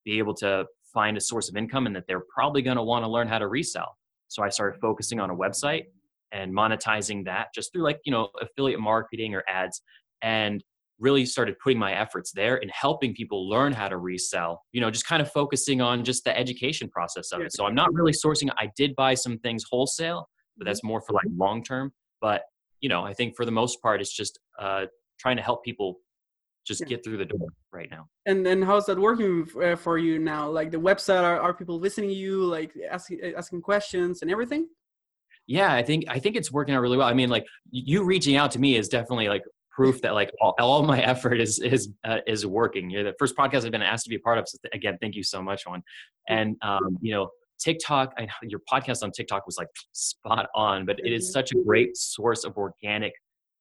be 0.05 0.19
able 0.19 0.35
to 0.35 0.67
find 0.93 1.17
a 1.17 1.21
source 1.21 1.49
of 1.49 1.57
income 1.57 1.87
and 1.87 1.97
that 1.97 2.07
they're 2.07 2.25
probably 2.33 2.61
going 2.61 2.77
to 2.77 2.83
want 2.83 3.05
to 3.05 3.09
learn 3.09 3.27
how 3.27 3.39
to 3.39 3.49
resell. 3.49 3.97
So 4.29 4.43
I 4.43 4.51
started 4.51 4.79
focusing 4.81 5.19
on 5.19 5.31
a 5.31 5.35
website 5.35 5.85
and 6.35 6.53
monetizing 6.55 7.25
that 7.25 7.47
just 7.55 7.73
through 7.73 7.83
like 7.83 8.01
you 8.05 8.13
know 8.13 8.29
affiliate 8.43 8.81
marketing 8.81 9.35
or 9.35 9.43
ads 9.49 9.81
and 10.21 10.63
really 10.99 11.25
started 11.25 11.57
putting 11.63 11.79
my 11.79 11.93
efforts 11.93 12.33
there 12.33 12.57
and 12.57 12.71
helping 12.71 13.15
people 13.15 13.49
learn 13.49 13.73
how 13.73 13.89
to 13.89 13.97
resell 13.97 14.63
you 14.73 14.81
know 14.81 14.91
just 14.91 15.07
kind 15.07 15.23
of 15.23 15.31
focusing 15.33 15.81
on 15.81 16.05
just 16.05 16.25
the 16.25 16.37
education 16.37 16.89
process 16.89 17.33
of 17.33 17.41
it. 17.41 17.53
So 17.53 17.65
i'm 17.65 17.75
not 17.75 17.93
really 17.95 18.13
sourcing 18.13 18.51
i 18.59 18.69
did 18.77 18.95
buy 18.97 19.15
some 19.15 19.39
things 19.39 19.65
wholesale 19.71 20.29
but 20.57 20.67
that's 20.67 20.85
more 20.85 21.01
for 21.01 21.15
like 21.15 21.25
long 21.37 21.65
term. 21.65 21.93
But 22.21 22.43
you 22.81 22.89
know 22.89 23.05
i 23.05 23.15
think 23.15 23.37
for 23.37 23.45
the 23.45 23.53
most 23.53 23.81
part 23.81 24.01
it's 24.01 24.15
just 24.15 24.39
uh, 24.59 24.87
trying 25.19 25.37
to 25.37 25.43
help 25.43 25.65
people 25.65 25.99
just 26.67 26.81
yeah. 26.81 26.87
get 26.87 27.05
through 27.05 27.19
the 27.19 27.27
door 27.27 27.49
right 27.73 27.91
now. 27.91 28.07
And 28.25 28.47
and 28.47 28.65
how's 28.65 28.87
that 28.87 28.99
working 28.99 29.47
uh, 29.63 29.77
for 29.77 29.99
you 29.99 30.19
now? 30.19 30.49
Like 30.49 30.71
the 30.71 30.79
website 30.79 31.23
are, 31.23 31.39
are 31.39 31.53
people 31.53 31.79
listening 31.79 32.09
to 32.09 32.17
you 32.17 32.43
like 32.45 32.73
asking 32.91 33.21
asking 33.37 33.61
questions 33.61 34.23
and 34.23 34.31
everything 34.31 34.67
yeah 35.47 35.73
i 35.73 35.83
think 35.83 36.05
i 36.09 36.19
think 36.19 36.37
it's 36.37 36.51
working 36.51 36.75
out 36.75 36.81
really 36.81 36.97
well. 36.97 37.09
I 37.09 37.15
mean 37.15 37.29
like 37.29 37.47
you 37.71 38.05
reaching 38.05 38.37
out 38.37 38.51
to 38.53 38.59
me 38.59 38.77
is 38.77 38.89
definitely 38.89 39.29
like 39.29 39.43
proof 39.71 40.01
that 40.03 40.15
like 40.15 40.31
all, 40.41 40.55
all 40.59 40.83
my 40.83 41.01
effort 41.13 41.41
is 41.41 41.59
is 41.59 41.91
uh, 42.05 42.19
is 42.27 42.47
working. 42.47 42.91
You're 42.91 43.05
the 43.05 43.15
first 43.19 43.37
podcast 43.37 43.65
i've 43.65 43.73
been 43.73 43.83
asked 43.83 44.05
to 44.05 44.11
be 44.11 44.17
a 44.17 44.21
part 44.21 44.39
of 44.39 44.49
so 44.49 44.59
again 44.73 44.99
thank 45.01 45.15
you 45.15 45.23
so 45.23 45.43
much 45.43 45.65
Juan 45.67 45.83
and 46.29 46.57
um, 46.63 46.99
you 47.01 47.13
know 47.13 47.31
tiktok 47.61 48.13
I, 48.19 48.23
know 48.23 48.33
your 48.43 48.61
podcast 48.71 49.03
on 49.03 49.13
tiktok 49.13 49.47
was 49.47 49.57
like 49.57 49.69
spot 49.93 50.49
on 50.57 50.85
but 50.85 50.99
it 51.05 51.13
is 51.13 51.33
such 51.33 51.53
a 51.53 51.55
great 51.65 51.97
source 51.97 52.45
of 52.45 52.57
organic 52.57 53.13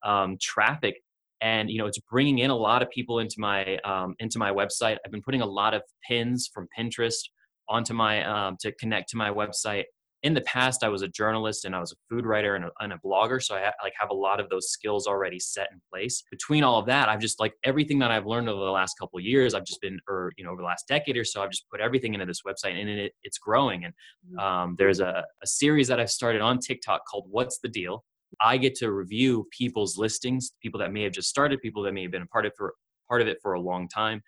um, 0.04 0.38
traffic. 0.40 0.96
And 1.42 1.70
you 1.70 1.78
know 1.78 1.88
it's 1.88 2.00
bringing 2.00 2.40
in 2.40 2.52
a 2.52 2.56
lot 2.56 2.82
of 2.82 2.90
people 2.90 3.20
into 3.20 3.36
my 3.38 3.78
um, 3.80 4.16
into 4.20 4.40
my 4.40 4.52
website. 4.52 4.98
I've 5.06 5.12
been 5.12 5.22
putting 5.22 5.42
a 5.42 5.46
lot 5.46 5.74
of 5.74 5.82
pins 6.08 6.50
from 6.54 6.68
pinterest 6.78 7.20
onto 7.68 7.94
my 7.94 8.24
um, 8.24 8.56
to 8.62 8.72
connect 8.74 9.10
to 9.10 9.18
my 9.18 9.30
website 9.30 9.84
in 10.24 10.34
the 10.34 10.42
past 10.42 10.84
i 10.84 10.90
was 10.90 11.02
a 11.02 11.08
journalist 11.08 11.66
and 11.66 11.76
i 11.76 11.80
was 11.80 11.92
a 11.92 11.96
food 12.10 12.26
writer 12.26 12.56
and 12.56 12.66
a, 12.66 12.70
and 12.80 12.94
a 12.94 12.98
blogger 13.06 13.42
so 13.42 13.56
i 13.56 13.62
ha- 13.62 13.74
like 13.84 13.94
have 14.00 14.10
a 14.10 14.14
lot 14.14 14.40
of 14.40 14.50
those 14.50 14.70
skills 14.70 15.06
already 15.08 15.40
set 15.40 15.68
in 15.72 15.82
place. 15.92 16.24
Between 16.32 16.64
all 16.64 16.80
of 16.80 16.86
that 16.88 17.10
i've 17.10 17.20
just 17.20 17.40
like 17.40 17.54
everything 17.64 18.00
that 18.00 18.12
i've 18.12 18.26
learned 18.26 18.50
over 18.50 18.64
the 18.64 18.72
last 18.72 18.98
couple 19.00 19.20
of 19.20 19.26
years 19.26 19.54
i've 19.54 19.66
just 19.66 19.82
been 19.82 20.00
or 20.08 20.32
you 20.38 20.44
know 20.44 20.52
over 20.52 20.62
the 20.62 20.68
last 20.68 20.88
decade 20.88 21.18
or 21.18 21.26
so 21.26 21.44
i've 21.44 21.52
just 21.52 21.70
put 21.70 21.82
everything 21.82 22.14
into 22.14 22.26
this 22.26 22.42
website 22.48 22.80
and 22.80 22.90
it, 22.90 23.14
it's 23.24 23.38
growing. 23.38 23.86
And 23.86 23.94
mm-hmm. 24.28 24.40
um, 24.40 24.76
there's 24.78 25.00
a, 25.00 25.24
a 25.44 25.48
series 25.48 25.88
that 25.88 26.00
i've 26.00 26.12
started 26.12 26.42
on 26.42 26.60
tiktok 26.60 27.02
called 27.10 27.26
what's 27.30 27.60
the 27.60 27.70
deal? 27.70 28.04
I 28.42 28.58
get 28.58 28.74
to 28.76 28.92
review 28.92 29.48
people's 29.56 29.98
listings, 29.98 30.54
people 30.62 30.80
that 30.80 30.92
may 30.92 31.04
have 31.04 31.14
just 31.14 31.30
started, 31.30 31.62
people 31.62 31.84
that 31.84 31.94
may 31.94 32.02
have 32.02 32.12
been 32.12 32.24
a 32.24 32.28
part 32.28 32.46
of 32.46 32.54
for 32.58 32.74
part 33.08 33.22
of 33.22 33.28
it 33.28 33.38
for 33.42 33.54
a 33.54 33.62
long 33.62 33.88
time, 33.88 34.22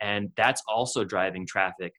and 0.00 0.30
that's 0.36 0.62
also 0.68 1.04
driving 1.04 1.46
traffic 1.46 1.92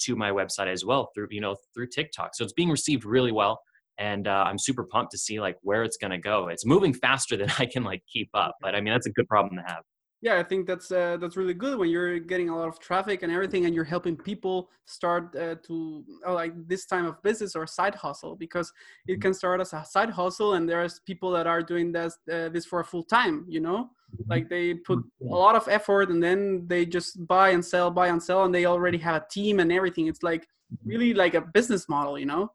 to 0.00 0.16
my 0.16 0.30
website 0.30 0.68
as 0.68 0.84
well 0.84 1.10
through 1.14 1.28
you 1.30 1.40
know 1.40 1.56
through 1.74 1.88
TikTok. 1.88 2.34
So 2.34 2.44
it's 2.44 2.52
being 2.52 2.70
received 2.70 3.04
really 3.04 3.32
well, 3.32 3.60
and 3.98 4.26
uh, 4.26 4.44
I'm 4.46 4.58
super 4.58 4.84
pumped 4.84 5.12
to 5.12 5.18
see 5.18 5.40
like 5.40 5.56
where 5.62 5.82
it's 5.82 5.96
gonna 5.96 6.20
go. 6.20 6.48
It's 6.48 6.66
moving 6.66 6.92
faster 6.92 7.36
than 7.36 7.50
I 7.58 7.66
can 7.66 7.84
like 7.84 8.02
keep 8.12 8.30
up, 8.34 8.56
but 8.60 8.74
I 8.74 8.80
mean 8.80 8.92
that's 8.92 9.06
a 9.06 9.12
good 9.12 9.28
problem 9.28 9.56
to 9.56 9.62
have 9.62 9.82
yeah 10.20 10.38
i 10.38 10.42
think 10.42 10.66
that's 10.66 10.90
uh, 10.90 11.16
that's 11.20 11.36
really 11.36 11.54
good 11.54 11.78
when 11.78 11.88
you're 11.88 12.18
getting 12.18 12.48
a 12.48 12.56
lot 12.56 12.68
of 12.68 12.78
traffic 12.80 13.22
and 13.22 13.32
everything 13.32 13.66
and 13.66 13.74
you're 13.74 13.84
helping 13.84 14.16
people 14.16 14.68
start 14.84 15.34
uh, 15.36 15.54
to 15.66 16.04
uh, 16.26 16.32
like 16.32 16.52
this 16.66 16.86
time 16.86 17.06
of 17.06 17.22
business 17.22 17.54
or 17.54 17.66
side 17.66 17.94
hustle 17.94 18.34
because 18.34 18.72
it 19.06 19.12
mm-hmm. 19.12 19.20
can 19.20 19.34
start 19.34 19.60
as 19.60 19.72
a 19.72 19.84
side 19.84 20.10
hustle 20.10 20.54
and 20.54 20.68
there's 20.68 21.00
people 21.00 21.30
that 21.30 21.46
are 21.46 21.62
doing 21.62 21.92
this 21.92 22.18
uh, 22.32 22.48
this 22.48 22.64
for 22.64 22.80
a 22.80 22.84
full 22.84 23.04
time 23.04 23.44
you 23.48 23.60
know 23.60 23.84
mm-hmm. 23.84 24.30
like 24.30 24.48
they 24.48 24.74
put 24.74 24.98
a 24.98 25.24
lot 25.24 25.54
of 25.54 25.68
effort 25.68 26.10
and 26.10 26.22
then 26.22 26.66
they 26.66 26.84
just 26.84 27.26
buy 27.26 27.50
and 27.50 27.64
sell 27.64 27.90
buy 27.90 28.08
and 28.08 28.22
sell 28.22 28.44
and 28.44 28.54
they 28.54 28.66
already 28.66 28.98
have 28.98 29.22
a 29.22 29.26
team 29.30 29.60
and 29.60 29.70
everything 29.70 30.08
it's 30.08 30.22
like 30.22 30.42
mm-hmm. 30.42 30.88
really 30.88 31.14
like 31.14 31.34
a 31.34 31.40
business 31.40 31.88
model 31.88 32.18
you 32.18 32.26
know 32.26 32.50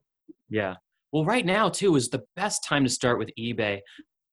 yeah 0.50 0.76
well 1.14 1.24
right 1.24 1.46
now 1.46 1.70
too 1.70 1.96
is 1.96 2.10
the 2.10 2.24
best 2.36 2.64
time 2.64 2.84
to 2.84 2.90
start 2.90 3.18
with 3.18 3.30
ebay 3.40 3.80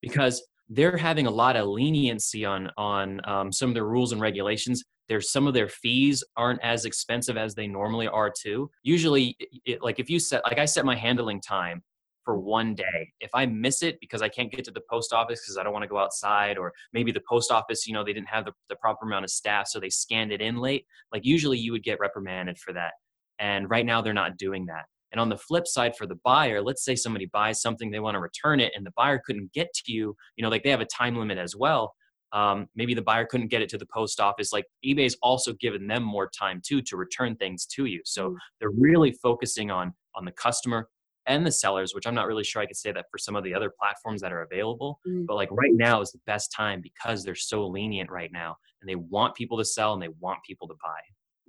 because 0.02 0.42
they're 0.70 0.96
having 0.96 1.26
a 1.26 1.30
lot 1.30 1.56
of 1.56 1.66
leniency 1.68 2.44
on 2.44 2.70
on 2.78 3.20
um, 3.28 3.52
some 3.52 3.68
of 3.68 3.74
their 3.74 3.86
rules 3.86 4.12
and 4.12 4.20
regulations. 4.20 4.82
There's 5.08 5.32
some 5.32 5.48
of 5.48 5.54
their 5.54 5.68
fees 5.68 6.22
aren't 6.36 6.62
as 6.62 6.84
expensive 6.84 7.36
as 7.36 7.54
they 7.54 7.66
normally 7.66 8.06
are 8.06 8.30
too. 8.30 8.70
Usually, 8.82 9.36
it, 9.66 9.82
like 9.82 9.98
if 9.98 10.08
you 10.08 10.20
set 10.20 10.44
like 10.44 10.58
I 10.58 10.64
set 10.64 10.84
my 10.84 10.94
handling 10.94 11.40
time 11.40 11.82
for 12.24 12.38
one 12.38 12.74
day. 12.74 13.12
If 13.20 13.30
I 13.34 13.46
miss 13.46 13.82
it 13.82 13.98
because 14.00 14.22
I 14.22 14.28
can't 14.28 14.52
get 14.52 14.64
to 14.66 14.70
the 14.70 14.82
post 14.88 15.12
office 15.12 15.40
because 15.40 15.56
I 15.56 15.62
don't 15.62 15.72
want 15.72 15.82
to 15.82 15.88
go 15.88 15.98
outside, 15.98 16.58
or 16.58 16.72
maybe 16.92 17.12
the 17.12 17.22
post 17.28 17.50
office, 17.50 17.86
you 17.86 17.94
know, 17.94 18.04
they 18.04 18.12
didn't 18.12 18.28
have 18.28 18.44
the, 18.44 18.52
the 18.68 18.76
proper 18.76 19.06
amount 19.06 19.24
of 19.24 19.30
staff, 19.30 19.68
so 19.68 19.80
they 19.80 19.90
scanned 19.90 20.30
it 20.30 20.40
in 20.40 20.56
late. 20.56 20.86
Like 21.12 21.24
usually, 21.24 21.58
you 21.58 21.72
would 21.72 21.82
get 21.82 21.98
reprimanded 21.98 22.58
for 22.58 22.72
that. 22.74 22.92
And 23.38 23.70
right 23.70 23.86
now, 23.86 24.02
they're 24.02 24.12
not 24.12 24.36
doing 24.36 24.66
that. 24.66 24.84
And 25.12 25.20
on 25.20 25.28
the 25.28 25.36
flip 25.36 25.66
side, 25.66 25.96
for 25.96 26.06
the 26.06 26.18
buyer, 26.24 26.62
let's 26.62 26.84
say 26.84 26.94
somebody 26.94 27.26
buys 27.26 27.60
something, 27.60 27.90
they 27.90 28.00
want 28.00 28.14
to 28.14 28.20
return 28.20 28.60
it, 28.60 28.72
and 28.76 28.86
the 28.86 28.92
buyer 28.96 29.20
couldn't 29.24 29.52
get 29.52 29.72
to 29.74 29.92
you, 29.92 30.16
you 30.36 30.42
know, 30.42 30.48
like 30.48 30.62
they 30.62 30.70
have 30.70 30.80
a 30.80 30.86
time 30.86 31.16
limit 31.16 31.38
as 31.38 31.56
well. 31.56 31.94
Um, 32.32 32.68
maybe 32.76 32.94
the 32.94 33.02
buyer 33.02 33.24
couldn't 33.24 33.48
get 33.48 33.62
it 33.62 33.68
to 33.70 33.78
the 33.78 33.86
post 33.86 34.20
office. 34.20 34.52
Like 34.52 34.66
eBay's 34.84 35.16
also 35.20 35.52
given 35.54 35.88
them 35.88 36.04
more 36.04 36.28
time 36.28 36.62
too 36.64 36.80
to 36.82 36.96
return 36.96 37.34
things 37.36 37.66
to 37.66 37.86
you. 37.86 38.02
So 38.04 38.30
mm. 38.30 38.36
they're 38.60 38.70
really 38.70 39.12
focusing 39.12 39.70
on 39.70 39.94
on 40.14 40.24
the 40.24 40.32
customer 40.32 40.88
and 41.26 41.46
the 41.46 41.52
sellers, 41.52 41.94
which 41.94 42.06
I'm 42.06 42.14
not 42.14 42.26
really 42.26 42.44
sure 42.44 42.62
I 42.62 42.66
could 42.66 42.76
say 42.76 42.92
that 42.92 43.06
for 43.10 43.18
some 43.18 43.36
of 43.36 43.44
the 43.44 43.54
other 43.54 43.70
platforms 43.70 44.20
that 44.22 44.32
are 44.32 44.42
available. 44.42 45.00
Mm. 45.06 45.26
But 45.26 45.36
like 45.36 45.48
right 45.50 45.72
now 45.72 46.00
is 46.00 46.12
the 46.12 46.20
best 46.26 46.52
time 46.52 46.80
because 46.80 47.24
they're 47.24 47.34
so 47.34 47.66
lenient 47.66 48.10
right 48.10 48.30
now, 48.32 48.56
and 48.80 48.88
they 48.88 48.96
want 48.96 49.34
people 49.34 49.58
to 49.58 49.64
sell 49.64 49.92
and 49.92 50.02
they 50.02 50.08
want 50.20 50.38
people 50.46 50.68
to 50.68 50.74
buy. 50.82 51.00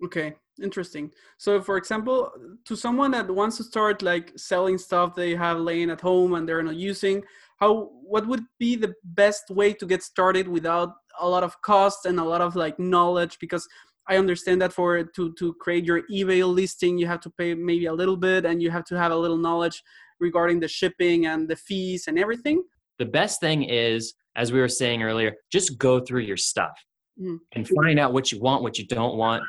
Okay, 0.03 0.34
interesting. 0.62 1.12
So, 1.38 1.62
for 1.62 1.77
example, 1.77 2.31
to 2.65 2.75
someone 2.75 3.12
that 3.12 3.29
wants 3.29 3.58
to 3.58 3.63
start 3.63 4.01
like 4.01 4.31
selling 4.36 4.77
stuff 4.77 5.15
they 5.15 5.36
have 5.36 5.60
laying 5.60 5.91
at 5.91 6.01
home 6.01 6.34
and 6.34 6.48
they're 6.48 6.63
not 6.63 6.75
using, 6.75 7.24
how 7.58 7.91
what 8.03 8.27
would 8.27 8.43
be 8.60 8.75
the 8.75 8.93
best 9.03 9.50
way 9.50 9.74
to 9.74 9.86
get 9.86 10.01
started 10.01 10.48
without 10.48 10.93
a 11.20 11.27
lot 11.27 11.43
of 11.43 11.62
cost 11.62 12.05
and 12.05 12.20
a 12.20 12.24
lot 12.24 12.41
of 12.41 12.55
like 12.55 12.79
knowledge? 12.79 13.38
Because 13.39 13.67
I 14.08 14.17
understand 14.17 14.62
that 14.62 14.74
for 14.74 15.03
to 15.03 15.34
to 15.34 15.53
create 15.55 15.86
your 15.86 16.01
eBay 16.12 16.43
listing, 16.51 16.98
you 16.98 17.05
have 17.05 17.22
to 17.22 17.29
pay 17.29 17.53
maybe 17.53 17.86
a 17.86 17.93
little 17.93 18.17
bit, 18.17 18.46
and 18.46 18.62
you 18.62 18.72
have 18.72 18.86
to 18.86 18.98
have 18.98 19.12
a 19.12 19.15
little 19.15 19.38
knowledge 19.38 19.84
regarding 20.20 20.60
the 20.60 20.67
shipping 20.67 21.27
and 21.27 21.48
the 21.48 21.55
fees 21.55 22.08
and 22.08 22.17
everything. 22.17 22.63
The 22.98 23.05
best 23.05 23.39
thing 23.39 23.63
is, 23.63 24.15
as 24.36 24.51
we 24.51 24.60
were 24.60 24.67
saying 24.67 25.03
earlier, 25.03 25.36
just 25.51 25.77
go 25.77 26.00
through 26.00 26.22
your 26.22 26.38
stuff 26.38 26.74
mm-hmm. 27.20 27.38
and 27.53 27.67
find 27.67 28.00
out 28.00 28.13
what 28.13 28.31
you 28.31 28.39
want, 28.39 28.63
what 28.63 28.77
you 28.79 28.88
don't 28.88 29.17
want 29.17 29.43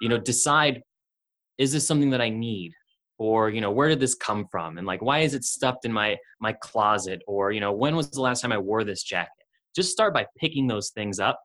you 0.00 0.08
know 0.08 0.18
decide 0.18 0.82
is 1.58 1.72
this 1.72 1.86
something 1.86 2.10
that 2.10 2.20
i 2.20 2.28
need? 2.28 2.72
Or 3.18 3.48
you 3.48 3.60
know 3.60 3.70
where 3.70 3.88
did 3.88 4.00
this 4.00 4.14
come 4.14 4.46
from? 4.50 4.78
And 4.78 4.86
like 4.86 5.02
why 5.02 5.20
is 5.20 5.34
it 5.34 5.44
stuffed 5.44 5.84
in 5.84 5.92
my 5.92 6.16
my 6.40 6.52
closet? 6.52 7.22
Or 7.26 7.52
you 7.52 7.60
know 7.60 7.72
when 7.72 7.96
was 7.96 8.10
the 8.10 8.20
last 8.20 8.40
time 8.40 8.52
i 8.52 8.58
wore 8.58 8.84
this 8.84 9.02
jacket? 9.02 9.32
Just 9.74 9.90
start 9.90 10.12
by 10.12 10.26
picking 10.38 10.66
those 10.66 10.90
things 10.90 11.18
up 11.18 11.40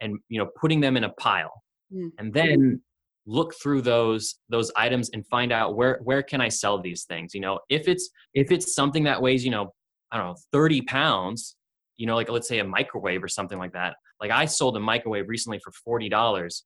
and 0.00 0.18
you 0.28 0.38
know 0.38 0.50
putting 0.60 0.80
them 0.80 0.96
in 0.96 1.04
a 1.04 1.10
pile. 1.10 1.52
Mm. 1.94 2.10
and 2.18 2.32
then 2.32 2.80
look 3.26 3.54
through 3.62 3.82
those 3.82 4.36
those 4.48 4.72
items 4.76 5.10
and 5.10 5.26
find 5.26 5.52
out 5.52 5.76
where 5.76 6.00
where 6.02 6.22
can 6.22 6.40
i 6.40 6.48
sell 6.48 6.80
these 6.80 7.04
things? 7.04 7.34
You 7.34 7.40
know 7.40 7.60
if 7.68 7.86
it's 7.86 8.10
if 8.34 8.50
it's 8.50 8.74
something 8.74 9.04
that 9.04 9.20
weighs 9.22 9.44
you 9.44 9.50
know 9.50 9.72
i 10.10 10.16
don't 10.16 10.26
know 10.28 10.36
30 10.52 10.82
pounds 10.82 11.56
you 11.98 12.06
know 12.06 12.16
like 12.16 12.28
let's 12.30 12.48
say 12.48 12.58
a 12.58 12.64
microwave 12.64 13.22
or 13.22 13.28
something 13.28 13.58
like 13.58 13.72
that. 13.74 13.94
Like 14.20 14.32
i 14.32 14.44
sold 14.46 14.76
a 14.76 14.80
microwave 14.80 15.28
recently 15.28 15.60
for 15.62 16.00
$40 16.00 16.62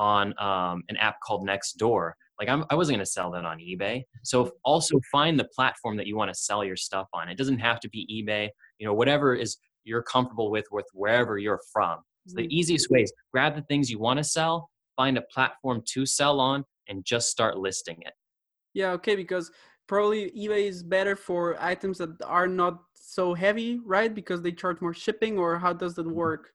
on 0.00 0.34
um, 0.40 0.82
an 0.88 0.96
app 0.96 1.20
called 1.20 1.46
Nextdoor. 1.46 2.12
Like 2.40 2.48
I'm, 2.48 2.64
I 2.70 2.74
wasn't 2.74 2.96
going 2.96 3.04
to 3.04 3.10
sell 3.10 3.30
that 3.32 3.44
on 3.44 3.58
eBay. 3.58 4.02
So 4.24 4.50
also 4.64 4.98
find 5.12 5.38
the 5.38 5.44
platform 5.54 5.98
that 5.98 6.06
you 6.06 6.16
want 6.16 6.32
to 6.32 6.34
sell 6.34 6.64
your 6.64 6.74
stuff 6.74 7.06
on. 7.12 7.28
It 7.28 7.36
doesn't 7.36 7.58
have 7.58 7.80
to 7.80 7.88
be 7.90 8.08
eBay. 8.10 8.48
You 8.78 8.86
know, 8.86 8.94
whatever 8.94 9.34
is 9.34 9.58
you're 9.84 10.02
comfortable 10.02 10.50
with, 10.50 10.64
with 10.72 10.86
wherever 10.94 11.36
you're 11.36 11.60
from. 11.70 11.98
So 12.26 12.36
the 12.36 12.42
mm-hmm. 12.42 12.50
easiest 12.50 12.90
way 12.90 13.02
is 13.02 13.12
grab 13.30 13.54
the 13.54 13.62
things 13.62 13.90
you 13.90 13.98
want 13.98 14.16
to 14.16 14.24
sell, 14.24 14.70
find 14.96 15.18
a 15.18 15.22
platform 15.22 15.82
to 15.92 16.06
sell 16.06 16.40
on, 16.40 16.64
and 16.88 17.04
just 17.04 17.30
start 17.30 17.58
listing 17.58 17.98
it. 18.00 18.14
Yeah, 18.72 18.92
okay, 18.92 19.16
because 19.16 19.50
probably 19.86 20.30
eBay 20.30 20.66
is 20.66 20.82
better 20.82 21.16
for 21.16 21.62
items 21.62 21.98
that 21.98 22.22
are 22.22 22.46
not 22.46 22.80
so 22.94 23.34
heavy, 23.34 23.80
right? 23.84 24.14
Because 24.14 24.40
they 24.40 24.52
charge 24.52 24.80
more 24.80 24.94
shipping, 24.94 25.38
or 25.38 25.58
how 25.58 25.74
does 25.74 25.94
that 25.96 26.06
mm-hmm. 26.06 26.14
work? 26.14 26.52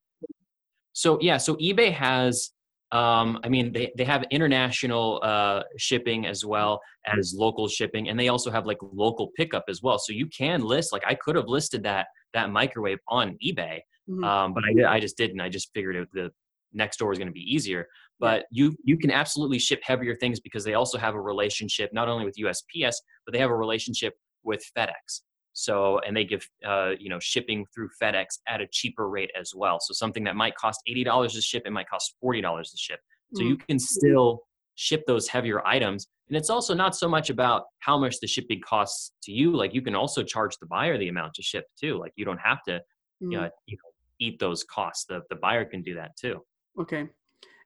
So 0.94 1.20
yeah, 1.22 1.38
so 1.38 1.56
eBay 1.58 1.92
has 1.92 2.52
um, 2.92 3.40
I 3.44 3.50
mean, 3.50 3.74
they, 3.74 3.92
they 3.98 4.04
have 4.04 4.24
international 4.32 5.20
uh, 5.24 5.64
shipping 5.78 6.26
as 6.28 6.46
well 6.46 6.80
as 7.06 7.34
local 7.36 7.68
shipping, 7.68 8.10
and 8.10 8.20
they 8.20 8.30
also 8.30 8.52
have 8.52 8.66
like 8.66 8.78
local 8.82 9.32
pickup 9.36 9.66
as 9.68 9.82
well. 9.82 9.98
So 9.98 10.14
you 10.14 10.28
can 10.28 10.62
list 10.62 10.94
like 10.94 11.04
I 11.06 11.16
could 11.16 11.36
have 11.36 11.48
listed 11.48 11.84
that 11.84 12.08
that 12.34 12.52
microwave 12.52 13.00
on 13.08 13.38
eBay, 13.46 13.80
mm-hmm. 14.10 14.24
um, 14.24 14.54
but 14.54 14.64
I 14.64 14.96
I 14.96 15.00
just 15.00 15.18
didn't. 15.18 15.42
I 15.42 15.50
just 15.50 15.72
figured 15.74 15.96
it, 15.96 16.08
the 16.14 16.32
Nextdoor 16.78 17.10
was 17.10 17.18
going 17.18 17.28
to 17.28 17.34
be 17.34 17.42
easier. 17.42 17.88
But 18.20 18.46
you 18.52 18.76
you 18.84 18.98
can 18.98 19.12
absolutely 19.12 19.60
ship 19.60 19.82
heavier 19.84 20.16
things 20.16 20.40
because 20.40 20.64
they 20.64 20.76
also 20.76 20.98
have 20.98 21.16
a 21.16 21.22
relationship 21.22 21.90
not 21.92 22.08
only 22.08 22.24
with 22.24 22.36
USPS, 22.38 22.96
but 23.26 23.34
they 23.34 23.40
have 23.40 23.50
a 23.50 23.56
relationship 23.56 24.14
with 24.44 24.64
FedEx. 24.78 25.22
So, 25.56 26.00
and 26.06 26.16
they 26.16 26.26
give, 26.26 26.48
uh, 26.68 26.92
you 27.00 27.10
know, 27.10 27.20
shipping 27.20 27.66
through 27.74 27.90
FedEx 28.02 28.40
at 28.46 28.60
a 28.60 28.68
cheaper 28.68 29.10
rate 29.10 29.32
as 29.40 29.54
well. 29.56 29.80
So 29.80 29.94
something 29.94 30.26
that 30.26 30.36
might 30.36 30.54
cost 30.56 30.82
$80 30.88 31.32
to 31.34 31.42
ship, 31.42 31.64
it 31.66 31.72
might 31.72 31.90
cost 31.90 32.16
$40 32.24 32.72
to 32.72 32.78
ship. 32.78 33.00
So 33.34 33.40
mm-hmm. 33.40 33.50
you 33.52 33.58
can 33.58 33.80
still 33.80 34.42
ship 34.76 35.06
those 35.08 35.30
heavier 35.30 35.66
items. 35.66 36.08
And 36.28 36.36
it's 36.36 36.50
also 36.50 36.74
not 36.74 36.94
so 36.94 37.08
much 37.08 37.30
about 37.30 37.64
how 37.80 37.98
much 37.98 38.20
the 38.20 38.28
shipping 38.28 38.60
costs 38.60 39.14
to 39.24 39.32
you. 39.32 39.56
Like 39.56 39.74
you 39.74 39.82
can 39.82 39.96
also 39.96 40.24
charge 40.24 40.58
the 40.60 40.66
buyer 40.66 40.98
the 40.98 41.08
amount 41.08 41.36
to 41.36 41.42
ship 41.42 41.66
too. 41.80 41.98
Like 41.98 42.12
you 42.18 42.26
don't 42.26 42.40
have 42.40 42.62
to, 42.64 42.74
mm-hmm. 42.74 43.32
you, 43.32 43.38
know, 43.38 43.50
you 43.66 43.78
know, 43.78 43.92
eat 44.20 44.38
those 44.40 44.66
costs. 44.66 45.06
The, 45.06 45.22
the 45.30 45.38
buyer 45.38 45.64
can 45.64 45.82
do 45.82 45.96
that 45.96 46.18
too. 46.18 46.42
Okay. 46.78 47.08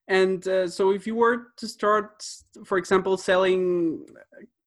And 0.08 0.48
uh, 0.48 0.68
so 0.68 0.92
if 0.92 1.08
you 1.08 1.16
were 1.16 1.48
to 1.58 1.68
start, 1.68 2.24
for 2.66 2.78
example, 2.78 3.18
selling 3.18 4.06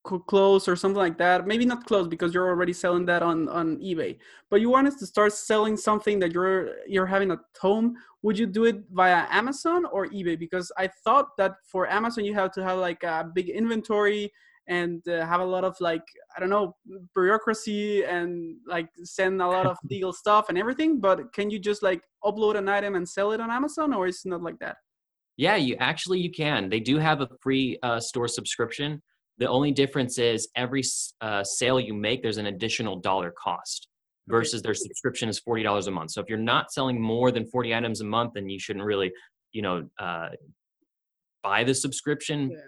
clothes 0.02 0.68
or 0.68 0.76
something 0.76 0.98
like 0.98 1.18
that. 1.18 1.46
Maybe 1.46 1.64
not 1.64 1.86
clothes 1.86 2.08
because 2.08 2.34
you're 2.34 2.48
already 2.48 2.72
selling 2.72 3.06
that 3.06 3.22
on 3.22 3.48
on 3.48 3.78
ebay. 3.78 4.18
But 4.50 4.60
you 4.60 4.70
wanted 4.70 4.98
to 4.98 5.06
start 5.06 5.32
selling 5.32 5.76
something 5.76 6.18
that 6.20 6.32
you're 6.32 6.70
you're 6.86 7.06
having 7.06 7.30
at 7.30 7.40
home 7.60 7.96
would 8.22 8.38
you 8.38 8.46
do 8.46 8.64
it 8.64 8.84
via 8.92 9.26
amazon 9.30 9.84
or 9.86 10.06
ebay? 10.06 10.38
Because 10.38 10.72
i 10.78 10.88
thought 11.04 11.36
that 11.38 11.54
for 11.64 11.88
amazon 11.88 12.24
you 12.24 12.34
have 12.34 12.52
to 12.52 12.62
have 12.62 12.78
like 12.78 13.02
a 13.02 13.28
big 13.34 13.48
inventory 13.48 14.32
and 14.68 15.06
uh, 15.08 15.26
have 15.26 15.40
a 15.40 15.44
lot 15.44 15.64
of 15.64 15.74
like 15.80 16.04
i 16.36 16.40
don't 16.40 16.48
know 16.48 16.76
bureaucracy 17.16 18.04
and 18.04 18.56
like 18.68 18.88
send 19.02 19.42
a 19.42 19.46
lot 19.46 19.66
of 19.66 19.76
legal 19.90 20.12
stuff 20.12 20.48
and 20.48 20.56
everything. 20.56 21.00
But 21.00 21.32
can 21.32 21.50
you 21.50 21.58
just 21.58 21.82
like 21.82 22.02
upload 22.24 22.56
an 22.56 22.68
item 22.68 22.94
and 22.94 23.08
sell 23.08 23.32
it 23.32 23.40
on 23.40 23.50
amazon 23.50 23.92
or 23.92 24.06
it's 24.06 24.24
not 24.24 24.42
like 24.42 24.58
that? 24.60 24.76
Yeah 25.36 25.56
you 25.56 25.76
actually 25.80 26.20
you 26.20 26.30
can. 26.30 26.68
They 26.68 26.80
do 26.80 26.98
have 26.98 27.20
a 27.20 27.28
free 27.40 27.78
uh, 27.82 27.98
store 27.98 28.28
subscription 28.28 29.02
the 29.42 29.48
only 29.48 29.72
difference 29.72 30.18
is 30.18 30.48
every 30.54 30.84
uh, 31.20 31.42
sale 31.42 31.80
you 31.80 31.94
make, 31.94 32.22
there's 32.22 32.36
an 32.36 32.46
additional 32.46 33.00
dollar 33.00 33.32
cost 33.36 33.88
versus 34.28 34.62
their 34.62 34.72
subscription 34.72 35.28
is 35.28 35.40
$40 35.40 35.88
a 35.88 35.90
month. 35.90 36.12
So 36.12 36.20
if 36.20 36.28
you're 36.28 36.38
not 36.38 36.70
selling 36.70 37.00
more 37.00 37.32
than 37.32 37.44
40 37.46 37.74
items 37.74 38.00
a 38.00 38.04
month, 38.04 38.34
then 38.34 38.48
you 38.48 38.60
shouldn't 38.60 38.84
really, 38.84 39.10
you 39.50 39.62
know, 39.62 39.88
uh, 39.98 40.28
buy 41.42 41.64
the 41.64 41.74
subscription. 41.74 42.52
Yeah. 42.52 42.58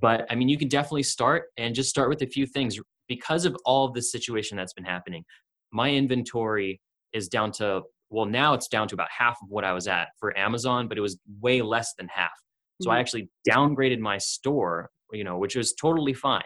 But 0.00 0.26
I 0.28 0.34
mean, 0.34 0.48
you 0.48 0.58
can 0.58 0.66
definitely 0.66 1.04
start 1.04 1.44
and 1.58 1.76
just 1.76 1.90
start 1.90 2.08
with 2.08 2.22
a 2.22 2.26
few 2.26 2.44
things 2.44 2.76
because 3.06 3.44
of 3.44 3.56
all 3.64 3.86
of 3.86 3.94
this 3.94 4.10
situation 4.10 4.56
that's 4.56 4.72
been 4.72 4.84
happening. 4.84 5.24
My 5.70 5.92
inventory 5.92 6.80
is 7.12 7.28
down 7.28 7.52
to, 7.52 7.82
well, 8.10 8.26
now 8.26 8.52
it's 8.52 8.66
down 8.66 8.88
to 8.88 8.96
about 8.96 9.10
half 9.16 9.38
of 9.40 9.48
what 9.48 9.62
I 9.62 9.72
was 9.72 9.86
at 9.86 10.08
for 10.18 10.36
Amazon, 10.36 10.88
but 10.88 10.98
it 10.98 11.02
was 11.02 11.18
way 11.40 11.62
less 11.62 11.94
than 11.96 12.08
half. 12.08 12.32
So 12.82 12.88
mm-hmm. 12.88 12.96
I 12.96 12.98
actually 12.98 13.28
downgraded 13.48 14.00
my 14.00 14.18
store 14.18 14.90
you 15.12 15.24
know, 15.24 15.38
which 15.38 15.56
was 15.56 15.74
totally 15.74 16.14
fine. 16.14 16.44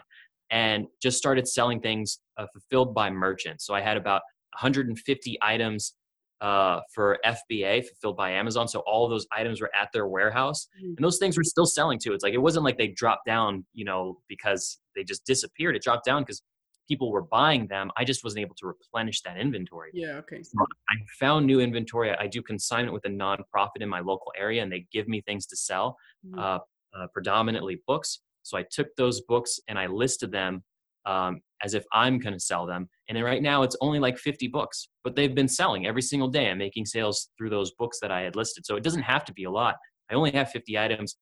And 0.51 0.87
just 1.01 1.17
started 1.17 1.47
selling 1.47 1.81
things 1.81 2.19
uh, 2.37 2.47
fulfilled 2.53 2.93
by 2.93 3.09
merchants. 3.09 3.65
So 3.65 3.73
I 3.73 3.81
had 3.81 3.97
about 3.97 4.23
150 4.55 5.39
items 5.41 5.95
uh, 6.41 6.81
for 6.95 7.19
FBA 7.25 7.85
fulfilled 7.85 8.17
by 8.17 8.31
Amazon. 8.31 8.67
So 8.67 8.81
all 8.81 9.09
those 9.09 9.27
items 9.33 9.61
were 9.61 9.71
at 9.81 9.91
their 9.93 10.07
warehouse, 10.07 10.69
mm-hmm. 10.79 10.95
and 10.97 11.05
those 11.05 11.19
things 11.19 11.37
were 11.37 11.45
still 11.45 11.67
selling 11.67 11.99
too. 11.99 12.13
It's 12.13 12.25
like 12.25 12.35
it 12.35 12.39
wasn't 12.39 12.65
like 12.65 12.79
they 12.79 12.89
dropped 12.89 13.27
down, 13.27 13.65
you 13.75 13.85
know, 13.85 14.19
because 14.29 14.81
they 14.97 15.05
just 15.05 15.25
disappeared. 15.27 15.77
It 15.77 15.83
dropped 15.83 16.05
down 16.05 16.23
because 16.23 16.43
people 16.89 17.13
were 17.13 17.23
buying 17.23 17.67
them. 17.69 17.91
I 17.97 18.05
just 18.05 18.25
wasn't 18.25 18.41
able 18.41 18.57
to 18.57 18.67
replenish 18.67 19.21
that 19.23 19.37
inventory. 19.37 19.91
Yeah, 19.93 20.15
okay. 20.15 20.43
So 20.43 20.59
I 20.89 20.95
found 21.19 21.47
new 21.47 21.61
inventory. 21.61 22.11
I 22.13 22.27
do 22.27 22.43
consignment 22.43 22.93
with 22.95 23.05
a 23.05 23.11
nonprofit 23.11 23.81
in 23.81 23.89
my 23.89 24.01
local 24.01 24.33
area, 24.37 24.63
and 24.63 24.73
they 24.73 24.87
give 24.93 25.07
me 25.09 25.21
things 25.21 25.47
to 25.47 25.57
sell, 25.57 25.97
mm-hmm. 26.27 26.39
uh, 26.39 26.59
uh, 26.99 27.07
predominantly 27.13 27.83
books. 27.87 28.21
So 28.51 28.59
I 28.59 28.65
took 28.71 28.89
those 28.97 29.21
books 29.23 29.59
and 29.69 29.79
I 29.79 29.87
listed 29.87 30.33
them 30.33 30.63
um, 31.07 31.41
as 31.63 31.75
if 31.75 31.85
I'm 31.93 32.19
going 32.19 32.33
to 32.33 32.41
sell 32.41 32.67
them. 32.67 32.89
And 33.09 33.23
right 33.23 33.43
now 33.43 33.63
it's 33.63 33.77
only 33.81 33.99
like 33.99 34.19
50 34.19 34.49
books, 34.49 34.89
but 35.05 35.15
they've 35.15 35.35
been 35.35 35.49
selling 35.49 35.87
every 35.87 36.03
single 36.03 36.29
day. 36.29 36.51
I'm 36.51 36.59
making 36.59 36.87
sales 36.87 37.29
through 37.39 37.51
those 37.51 37.73
books 37.73 37.99
that 38.01 38.11
I 38.11 38.23
had 38.23 38.37
listed. 38.37 38.67
So 38.67 38.77
it 38.77 38.83
doesn't 38.83 39.03
have 39.03 39.25
to 39.27 39.33
be 39.33 39.45
a 39.45 39.51
lot. 39.51 39.77
I 40.11 40.15
only 40.15 40.33
have 40.33 40.51
50 40.51 40.79
items 40.79 41.17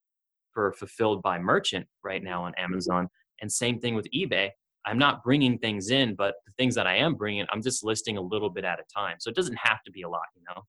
for 0.53 0.73
fulfilled 0.73 1.21
by 1.21 1.37
merchant 1.39 1.85
right 2.03 2.23
now 2.23 2.43
on 2.43 2.53
Amazon. 2.57 3.07
And 3.41 3.51
same 3.51 3.79
thing 3.79 3.95
with 3.95 4.07
eBay. 4.15 4.49
I'm 4.85 4.97
not 4.97 5.23
bringing 5.23 5.57
things 5.59 5.91
in, 5.91 6.15
but 6.15 6.35
the 6.45 6.53
things 6.57 6.73
that 6.75 6.87
I 6.87 6.95
am 6.95 7.13
bringing, 7.13 7.45
I'm 7.51 7.61
just 7.61 7.83
listing 7.83 8.17
a 8.17 8.21
little 8.21 8.49
bit 8.49 8.63
at 8.65 8.79
a 8.79 8.83
time. 8.93 9.17
So 9.19 9.29
it 9.29 9.35
doesn't 9.35 9.57
have 9.61 9.83
to 9.83 9.91
be 9.91 10.01
a 10.01 10.09
lot, 10.09 10.23
you 10.35 10.41
know. 10.49 10.63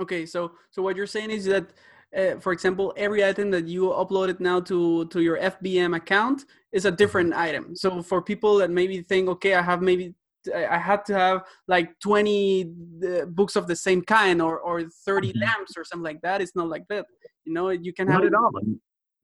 Okay, 0.00 0.26
so 0.26 0.52
so 0.70 0.82
what 0.82 0.96
you're 0.96 1.06
saying 1.06 1.30
is 1.30 1.44
that 1.46 1.70
uh, 2.16 2.38
for 2.40 2.52
example, 2.52 2.92
every 2.96 3.24
item 3.24 3.50
that 3.50 3.66
you 3.66 3.84
uploaded 3.86 4.40
now 4.40 4.60
to 4.60 5.06
to 5.06 5.20
your 5.20 5.38
FBM 5.38 5.96
account 5.96 6.44
is 6.72 6.84
a 6.84 6.88
mm-hmm. 6.88 6.96
different 6.96 7.34
item. 7.34 7.74
So 7.74 8.02
for 8.02 8.22
people 8.22 8.56
that 8.58 8.70
maybe 8.70 9.02
think, 9.02 9.28
okay, 9.28 9.54
I 9.54 9.62
have 9.62 9.82
maybe 9.82 10.14
I 10.54 10.78
had 10.78 11.04
to 11.06 11.14
have 11.14 11.42
like 11.68 11.98
20 12.00 12.70
uh, 13.08 13.24
books 13.26 13.56
of 13.56 13.66
the 13.66 13.76
same 13.76 14.02
kind 14.02 14.42
or 14.42 14.58
or 14.60 14.82
30 14.82 15.28
mm-hmm. 15.28 15.40
lamps 15.40 15.72
or 15.76 15.84
something 15.84 16.04
like 16.04 16.20
that. 16.22 16.40
It's 16.40 16.54
not 16.54 16.68
like 16.68 16.84
that. 16.88 17.06
You 17.44 17.52
know, 17.52 17.70
you 17.70 17.92
can 17.92 18.08
have 18.08 18.22
not 18.22 18.26
at 18.26 18.34
all. 18.34 18.50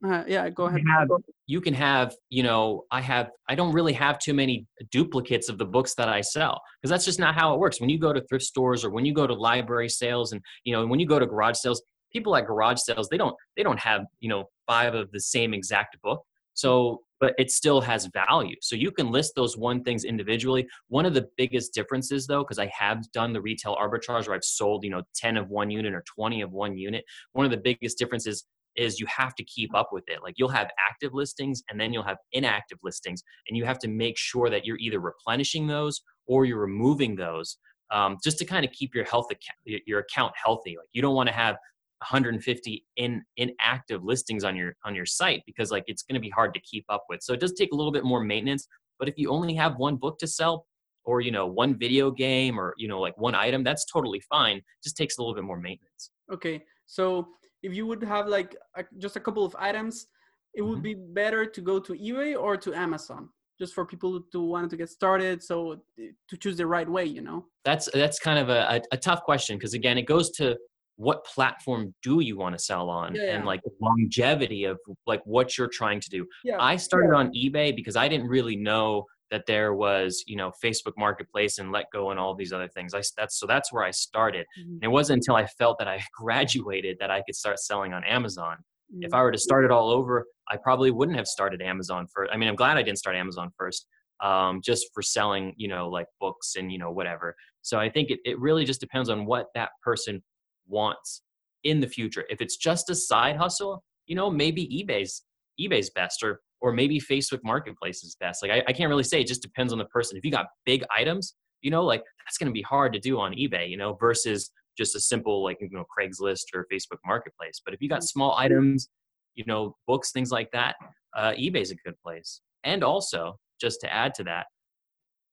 Uh, 0.02 0.24
yeah, 0.26 0.48
go 0.48 0.64
ahead. 0.64 0.80
You, 0.82 0.92
have, 0.92 1.08
you 1.46 1.60
can 1.60 1.74
have, 1.74 2.14
you 2.30 2.42
know, 2.42 2.84
I 2.90 3.02
have, 3.02 3.30
I 3.50 3.54
don't 3.54 3.72
really 3.74 3.92
have 3.92 4.18
too 4.18 4.32
many 4.32 4.66
duplicates 4.90 5.50
of 5.50 5.58
the 5.58 5.66
books 5.66 5.94
that 5.96 6.08
I 6.08 6.22
sell 6.22 6.58
because 6.80 6.90
that's 6.90 7.04
just 7.04 7.18
not 7.18 7.34
how 7.34 7.52
it 7.52 7.60
works. 7.60 7.82
When 7.82 7.90
you 7.90 7.98
go 7.98 8.12
to 8.14 8.22
thrift 8.22 8.46
stores 8.46 8.82
or 8.82 8.88
when 8.90 9.04
you 9.04 9.12
go 9.12 9.26
to 9.26 9.34
library 9.34 9.90
sales 9.90 10.32
and, 10.32 10.40
you 10.64 10.72
know, 10.72 10.86
when 10.86 11.00
you 11.00 11.06
go 11.06 11.18
to 11.18 11.26
garage 11.26 11.58
sales, 11.58 11.82
people 12.12 12.36
at 12.36 12.46
garage 12.46 12.78
sales 12.80 13.08
they 13.08 13.16
don't 13.16 13.34
they 13.56 13.62
don't 13.62 13.78
have 13.78 14.02
you 14.20 14.28
know 14.28 14.44
five 14.66 14.94
of 14.94 15.10
the 15.12 15.20
same 15.20 15.54
exact 15.54 16.00
book. 16.02 16.22
So 16.54 17.02
but 17.20 17.34
it 17.36 17.50
still 17.50 17.82
has 17.82 18.08
value. 18.14 18.56
So 18.62 18.76
you 18.76 18.90
can 18.90 19.10
list 19.10 19.34
those 19.36 19.56
one 19.56 19.84
things 19.84 20.04
individually. 20.04 20.66
One 20.88 21.04
of 21.04 21.12
the 21.12 21.28
biggest 21.36 21.74
differences 21.74 22.26
though 22.26 22.42
because 22.42 22.58
i 22.58 22.70
have 22.76 23.10
done 23.12 23.32
the 23.32 23.40
retail 23.40 23.76
arbitrage 23.76 24.26
where 24.26 24.36
i've 24.36 24.44
sold 24.44 24.84
you 24.84 24.90
know 24.90 25.02
10 25.14 25.36
of 25.36 25.48
one 25.48 25.70
unit 25.70 25.94
or 25.94 26.02
20 26.14 26.42
of 26.42 26.52
one 26.52 26.76
unit 26.76 27.04
one 27.32 27.44
of 27.44 27.50
the 27.50 27.58
biggest 27.58 27.98
differences 27.98 28.44
is 28.76 29.00
you 29.00 29.06
have 29.06 29.34
to 29.34 29.44
keep 29.44 29.74
up 29.74 29.90
with 29.92 30.04
it. 30.08 30.22
Like 30.22 30.34
you'll 30.36 30.48
have 30.48 30.70
active 30.88 31.12
listings 31.12 31.62
and 31.70 31.80
then 31.80 31.92
you'll 31.92 32.04
have 32.04 32.18
inactive 32.32 32.78
listings 32.82 33.22
and 33.48 33.56
you 33.56 33.64
have 33.64 33.78
to 33.80 33.88
make 33.88 34.16
sure 34.16 34.50
that 34.50 34.64
you're 34.64 34.78
either 34.78 35.00
replenishing 35.00 35.66
those 35.66 36.00
or 36.26 36.44
you're 36.44 36.60
removing 36.60 37.16
those 37.16 37.58
um, 37.90 38.18
just 38.22 38.38
to 38.38 38.44
kind 38.44 38.64
of 38.64 38.70
keep 38.72 38.94
your 38.94 39.04
health 39.04 39.26
account, 39.30 39.82
your 39.86 40.00
account 40.00 40.32
healthy. 40.42 40.76
Like 40.78 40.88
you 40.92 41.02
don't 41.02 41.14
want 41.14 41.28
to 41.28 41.34
have 41.34 41.56
150 42.00 42.84
in 42.96 43.22
inactive 43.36 44.02
listings 44.04 44.44
on 44.44 44.56
your 44.56 44.74
on 44.84 44.94
your 44.94 45.06
site 45.06 45.42
because 45.46 45.70
like 45.70 45.84
it's 45.86 46.02
going 46.02 46.14
to 46.14 46.20
be 46.20 46.30
hard 46.30 46.54
to 46.54 46.60
keep 46.60 46.84
up 46.88 47.04
with. 47.08 47.22
So 47.22 47.32
it 47.32 47.40
does 47.40 47.52
take 47.52 47.72
a 47.72 47.76
little 47.76 47.92
bit 47.92 48.04
more 48.04 48.22
maintenance 48.22 48.66
but 48.98 49.08
if 49.08 49.16
you 49.16 49.30
only 49.30 49.54
have 49.54 49.76
one 49.76 49.96
book 49.96 50.18
to 50.18 50.26
sell 50.26 50.66
or 51.04 51.20
you 51.20 51.30
know 51.30 51.46
one 51.46 51.78
video 51.78 52.10
game 52.10 52.60
or 52.60 52.74
you 52.76 52.88
know 52.88 53.00
like 53.00 53.16
one 53.16 53.34
item 53.34 53.64
that's 53.64 53.84
totally 53.90 54.20
fine. 54.20 54.58
It 54.58 54.64
just 54.84 54.96
takes 54.96 55.18
a 55.18 55.22
little 55.22 55.34
bit 55.34 55.44
more 55.44 55.58
maintenance. 55.58 56.10
Okay 56.32 56.64
so 56.90 57.28
if 57.62 57.72
you 57.74 57.86
would 57.86 58.02
have 58.02 58.26
like 58.26 58.56
a, 58.76 58.84
just 58.98 59.16
a 59.16 59.20
couple 59.20 59.44
of 59.44 59.54
items 59.58 60.06
it 60.54 60.62
would 60.62 60.82
mm-hmm. 60.82 60.82
be 60.82 60.94
better 60.94 61.46
to 61.46 61.60
go 61.60 61.78
to 61.78 61.92
ebay 61.92 62.36
or 62.36 62.56
to 62.56 62.74
amazon 62.74 63.28
just 63.60 63.74
for 63.74 63.84
people 63.84 64.20
to 64.32 64.40
want 64.40 64.68
to 64.70 64.76
get 64.76 64.88
started 64.88 65.42
so 65.42 65.80
to 66.28 66.36
choose 66.36 66.56
the 66.56 66.66
right 66.66 66.88
way 66.88 67.04
you 67.04 67.20
know? 67.20 67.46
That's 67.64 67.88
that's 67.92 68.18
kind 68.18 68.38
of 68.38 68.48
a, 68.48 68.60
a, 68.74 68.80
a 68.92 68.96
tough 68.96 69.22
question 69.22 69.56
because 69.56 69.74
again 69.74 69.98
it 69.98 70.06
goes 70.06 70.30
to 70.32 70.56
what 71.00 71.24
platform 71.24 71.94
do 72.02 72.20
you 72.20 72.36
want 72.36 72.54
to 72.54 72.62
sell 72.62 72.90
on 72.90 73.14
yeah, 73.14 73.22
yeah. 73.22 73.36
and 73.36 73.46
like 73.46 73.60
longevity 73.80 74.64
of 74.64 74.78
like 75.06 75.22
what 75.24 75.56
you're 75.56 75.66
trying 75.66 75.98
to 75.98 76.10
do 76.10 76.26
yeah, 76.44 76.56
i 76.60 76.76
started 76.76 77.14
on 77.14 77.32
ebay 77.32 77.74
because 77.74 77.96
i 77.96 78.06
didn't 78.06 78.28
really 78.28 78.54
know 78.54 79.06
that 79.30 79.46
there 79.46 79.72
was 79.72 80.22
you 80.26 80.36
know 80.36 80.52
facebook 80.62 80.92
marketplace 80.98 81.58
and 81.58 81.72
let 81.72 81.86
go 81.90 82.10
and 82.10 82.20
all 82.20 82.34
these 82.34 82.52
other 82.52 82.68
things 82.68 82.92
i 82.92 83.00
that's 83.16 83.40
so 83.40 83.46
that's 83.46 83.72
where 83.72 83.82
i 83.82 83.90
started 83.90 84.44
mm-hmm. 84.60 84.74
and 84.74 84.84
it 84.84 84.88
wasn't 84.88 85.16
until 85.16 85.36
i 85.36 85.46
felt 85.46 85.78
that 85.78 85.88
i 85.88 86.02
graduated 86.20 86.98
that 87.00 87.10
i 87.10 87.22
could 87.22 87.34
start 87.34 87.58
selling 87.58 87.94
on 87.94 88.04
amazon 88.04 88.56
mm-hmm. 88.92 89.02
if 89.02 89.14
i 89.14 89.22
were 89.22 89.32
to 89.32 89.38
start 89.38 89.64
it 89.64 89.70
all 89.70 89.88
over 89.88 90.26
i 90.50 90.56
probably 90.58 90.90
wouldn't 90.90 91.16
have 91.16 91.26
started 91.26 91.62
amazon 91.62 92.06
first 92.14 92.30
i 92.30 92.36
mean 92.36 92.48
i'm 92.48 92.56
glad 92.56 92.76
i 92.76 92.82
didn't 92.82 92.98
start 92.98 93.16
amazon 93.16 93.50
first 93.56 93.86
um, 94.22 94.60
just 94.62 94.88
for 94.92 95.00
selling 95.00 95.54
you 95.56 95.66
know 95.66 95.88
like 95.88 96.06
books 96.20 96.56
and 96.56 96.70
you 96.70 96.78
know 96.78 96.90
whatever 96.90 97.34
so 97.62 97.78
i 97.80 97.88
think 97.88 98.10
it, 98.10 98.18
it 98.26 98.38
really 98.38 98.66
just 98.66 98.78
depends 98.78 99.08
on 99.08 99.24
what 99.24 99.46
that 99.54 99.70
person 99.82 100.22
wants 100.70 101.22
in 101.64 101.80
the 101.80 101.86
future. 101.86 102.24
If 102.30 102.40
it's 102.40 102.56
just 102.56 102.90
a 102.90 102.94
side 102.94 103.36
hustle, 103.36 103.82
you 104.06 104.16
know, 104.16 104.30
maybe 104.30 104.66
eBay's 104.66 105.22
eBay's 105.60 105.90
best 105.90 106.22
or 106.22 106.40
or 106.62 106.72
maybe 106.72 107.00
Facebook 107.00 107.40
Marketplace 107.42 108.02
is 108.04 108.16
best. 108.20 108.42
Like 108.42 108.50
I, 108.50 108.62
I 108.68 108.72
can't 108.72 108.88
really 108.88 109.04
say. 109.04 109.20
It 109.20 109.26
just 109.26 109.42
depends 109.42 109.72
on 109.72 109.78
the 109.78 109.86
person. 109.86 110.18
If 110.18 110.24
you 110.24 110.30
got 110.30 110.46
big 110.66 110.84
items, 110.94 111.34
you 111.62 111.70
know, 111.70 111.84
like 111.84 112.02
that's 112.24 112.38
going 112.38 112.48
to 112.48 112.52
be 112.52 112.62
hard 112.62 112.92
to 112.92 112.98
do 112.98 113.18
on 113.18 113.32
eBay, 113.32 113.68
you 113.68 113.76
know, 113.76 113.94
versus 113.94 114.50
just 114.76 114.94
a 114.94 115.00
simple 115.00 115.42
like 115.42 115.58
you 115.60 115.68
know 115.70 115.84
Craigslist 115.98 116.54
or 116.54 116.66
Facebook 116.72 116.98
Marketplace. 117.04 117.60
But 117.64 117.74
if 117.74 117.80
you 117.80 117.88
got 117.88 118.04
small 118.04 118.36
items, 118.36 118.88
you 119.34 119.44
know, 119.46 119.76
books, 119.86 120.12
things 120.12 120.30
like 120.30 120.50
that, 120.52 120.76
uh, 121.16 121.32
eBay's 121.32 121.70
a 121.70 121.76
good 121.76 121.94
place. 122.04 122.40
And 122.64 122.84
also, 122.84 123.38
just 123.60 123.80
to 123.82 123.92
add 123.92 124.14
to 124.14 124.24
that, 124.24 124.46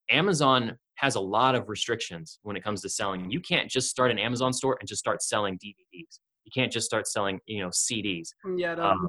Amazon 0.09 0.77
has 0.97 1.15
a 1.15 1.19
lot 1.19 1.55
of 1.55 1.69
restrictions 1.69 2.39
when 2.43 2.55
it 2.55 2.63
comes 2.63 2.81
to 2.81 2.89
selling. 2.89 3.29
You 3.29 3.39
can't 3.39 3.69
just 3.69 3.89
start 3.89 4.11
an 4.11 4.19
Amazon 4.19 4.51
store 4.51 4.77
and 4.79 4.87
just 4.87 4.99
start 4.99 5.21
selling 5.21 5.55
DVDs. 5.55 6.19
You 6.43 6.51
can't 6.53 6.71
just 6.71 6.85
start 6.85 7.07
selling, 7.07 7.39
you 7.45 7.61
know, 7.61 7.69
CDs. 7.69 8.29
Yeah. 8.57 8.73
Um, 8.73 9.07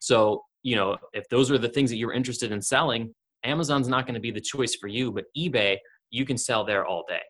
so, 0.00 0.42
you 0.62 0.76
know, 0.76 0.96
if 1.12 1.28
those 1.28 1.50
are 1.50 1.58
the 1.58 1.68
things 1.68 1.90
that 1.90 1.96
you're 1.96 2.12
interested 2.12 2.52
in 2.52 2.62
selling, 2.62 3.14
Amazon's 3.44 3.88
not 3.88 4.06
going 4.06 4.14
to 4.14 4.20
be 4.20 4.30
the 4.30 4.40
choice 4.40 4.76
for 4.76 4.86
you, 4.86 5.10
but 5.10 5.24
eBay, 5.36 5.76
you 6.10 6.24
can 6.24 6.36
sell 6.36 6.64
there 6.64 6.84
all 6.84 7.04
day. 7.08 7.20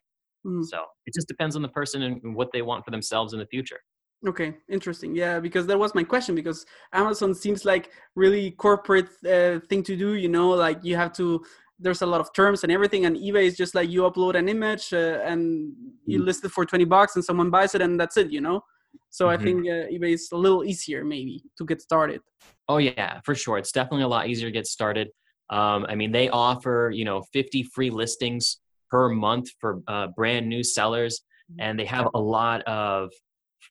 Mm. 0.45 0.63
So 0.65 0.79
it 1.05 1.13
just 1.13 1.27
depends 1.27 1.55
on 1.55 1.61
the 1.61 1.69
person 1.69 2.03
and 2.03 2.35
what 2.35 2.49
they 2.51 2.61
want 2.61 2.85
for 2.85 2.91
themselves 2.91 3.33
in 3.33 3.39
the 3.39 3.45
future. 3.45 3.79
Okay, 4.27 4.55
interesting. 4.69 5.15
Yeah, 5.15 5.39
because 5.39 5.65
that 5.65 5.79
was 5.79 5.95
my 5.95 6.03
question. 6.03 6.35
Because 6.35 6.65
Amazon 6.93 7.33
seems 7.33 7.65
like 7.65 7.89
really 8.15 8.51
corporate 8.51 9.07
uh, 9.25 9.59
thing 9.67 9.81
to 9.83 9.95
do. 9.95 10.13
You 10.13 10.29
know, 10.29 10.49
like 10.49 10.83
you 10.83 10.95
have 10.95 11.11
to 11.13 11.43
there's 11.81 12.01
a 12.01 12.05
lot 12.05 12.21
of 12.21 12.31
terms 12.33 12.63
and 12.63 12.71
everything 12.71 13.05
and 13.05 13.17
ebay 13.17 13.43
is 13.43 13.57
just 13.57 13.73
like 13.75 13.89
you 13.89 14.03
upload 14.03 14.35
an 14.35 14.47
image 14.47 14.93
uh, 14.93 15.19
and 15.25 15.73
you 16.05 16.17
mm-hmm. 16.17 16.25
list 16.25 16.45
it 16.45 16.51
for 16.51 16.65
20 16.65 16.85
bucks 16.85 17.15
and 17.15 17.25
someone 17.25 17.49
buys 17.49 17.75
it 17.75 17.81
and 17.81 17.99
that's 17.99 18.17
it 18.17 18.31
you 18.31 18.41
know 18.41 18.61
so 19.09 19.25
mm-hmm. 19.25 19.41
i 19.41 19.43
think 19.43 19.59
uh, 19.67 19.87
ebay 19.93 20.13
is 20.13 20.29
a 20.31 20.37
little 20.37 20.63
easier 20.63 21.03
maybe 21.03 21.43
to 21.57 21.65
get 21.65 21.81
started 21.81 22.21
oh 22.69 22.77
yeah 22.77 23.19
for 23.25 23.35
sure 23.35 23.57
it's 23.57 23.71
definitely 23.71 24.03
a 24.03 24.07
lot 24.07 24.27
easier 24.27 24.47
to 24.47 24.51
get 24.51 24.67
started 24.67 25.09
um, 25.49 25.85
i 25.89 25.95
mean 25.95 26.11
they 26.11 26.29
offer 26.29 26.91
you 26.93 27.05
know 27.05 27.21
50 27.33 27.63
free 27.63 27.89
listings 27.89 28.59
per 28.89 29.09
month 29.09 29.49
for 29.59 29.81
uh, 29.87 30.07
brand 30.15 30.47
new 30.47 30.63
sellers 30.63 31.21
mm-hmm. 31.51 31.61
and 31.61 31.79
they 31.79 31.85
have 31.85 32.07
a 32.13 32.19
lot 32.19 32.61
of 32.63 33.09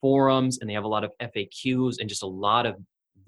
forums 0.01 0.59
and 0.61 0.69
they 0.69 0.75
have 0.75 0.85
a 0.85 0.89
lot 0.89 1.05
of 1.05 1.13
faqs 1.21 1.97
and 1.99 2.09
just 2.09 2.23
a 2.23 2.27
lot 2.27 2.67
of 2.67 2.77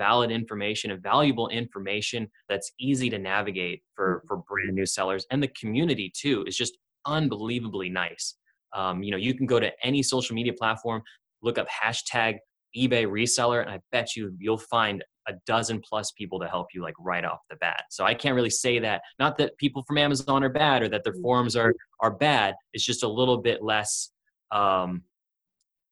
valid 0.02 0.32
information 0.32 0.90
and 0.90 1.00
valuable 1.00 1.48
information 1.50 2.28
that's 2.48 2.72
easy 2.80 3.08
to 3.08 3.18
navigate 3.18 3.82
for 3.94 4.08
mm-hmm. 4.16 4.26
for 4.26 4.36
brand 4.48 4.74
new 4.74 4.86
sellers 4.86 5.24
and 5.30 5.40
the 5.40 5.52
community 5.60 6.12
too 6.22 6.42
is 6.48 6.56
just 6.56 6.76
unbelievably 7.06 7.88
nice 7.88 8.34
um, 8.74 9.02
you 9.04 9.12
know 9.12 9.16
you 9.16 9.34
can 9.34 9.46
go 9.46 9.60
to 9.60 9.70
any 9.82 10.02
social 10.02 10.34
media 10.34 10.52
platform 10.52 11.00
look 11.42 11.56
up 11.56 11.68
hashtag 11.68 12.38
ebay 12.76 13.04
reseller 13.06 13.60
and 13.62 13.70
i 13.70 13.78
bet 13.92 14.16
you 14.16 14.34
you'll 14.38 14.66
find 14.78 15.04
a 15.28 15.34
dozen 15.46 15.80
plus 15.88 16.10
people 16.12 16.40
to 16.40 16.48
help 16.48 16.66
you 16.74 16.82
like 16.82 16.94
right 16.98 17.24
off 17.24 17.38
the 17.48 17.56
bat 17.56 17.84
so 17.90 18.04
i 18.04 18.14
can't 18.14 18.34
really 18.34 18.56
say 18.64 18.80
that 18.80 19.02
not 19.20 19.38
that 19.38 19.56
people 19.58 19.84
from 19.86 19.98
amazon 19.98 20.42
are 20.42 20.48
bad 20.64 20.82
or 20.82 20.88
that 20.88 21.04
their 21.04 21.12
mm-hmm. 21.12 21.22
forums 21.22 21.54
are 21.54 21.72
are 22.00 22.10
bad 22.10 22.54
it's 22.72 22.84
just 22.84 23.04
a 23.04 23.08
little 23.08 23.38
bit 23.38 23.62
less 23.62 24.10
um, 24.50 25.02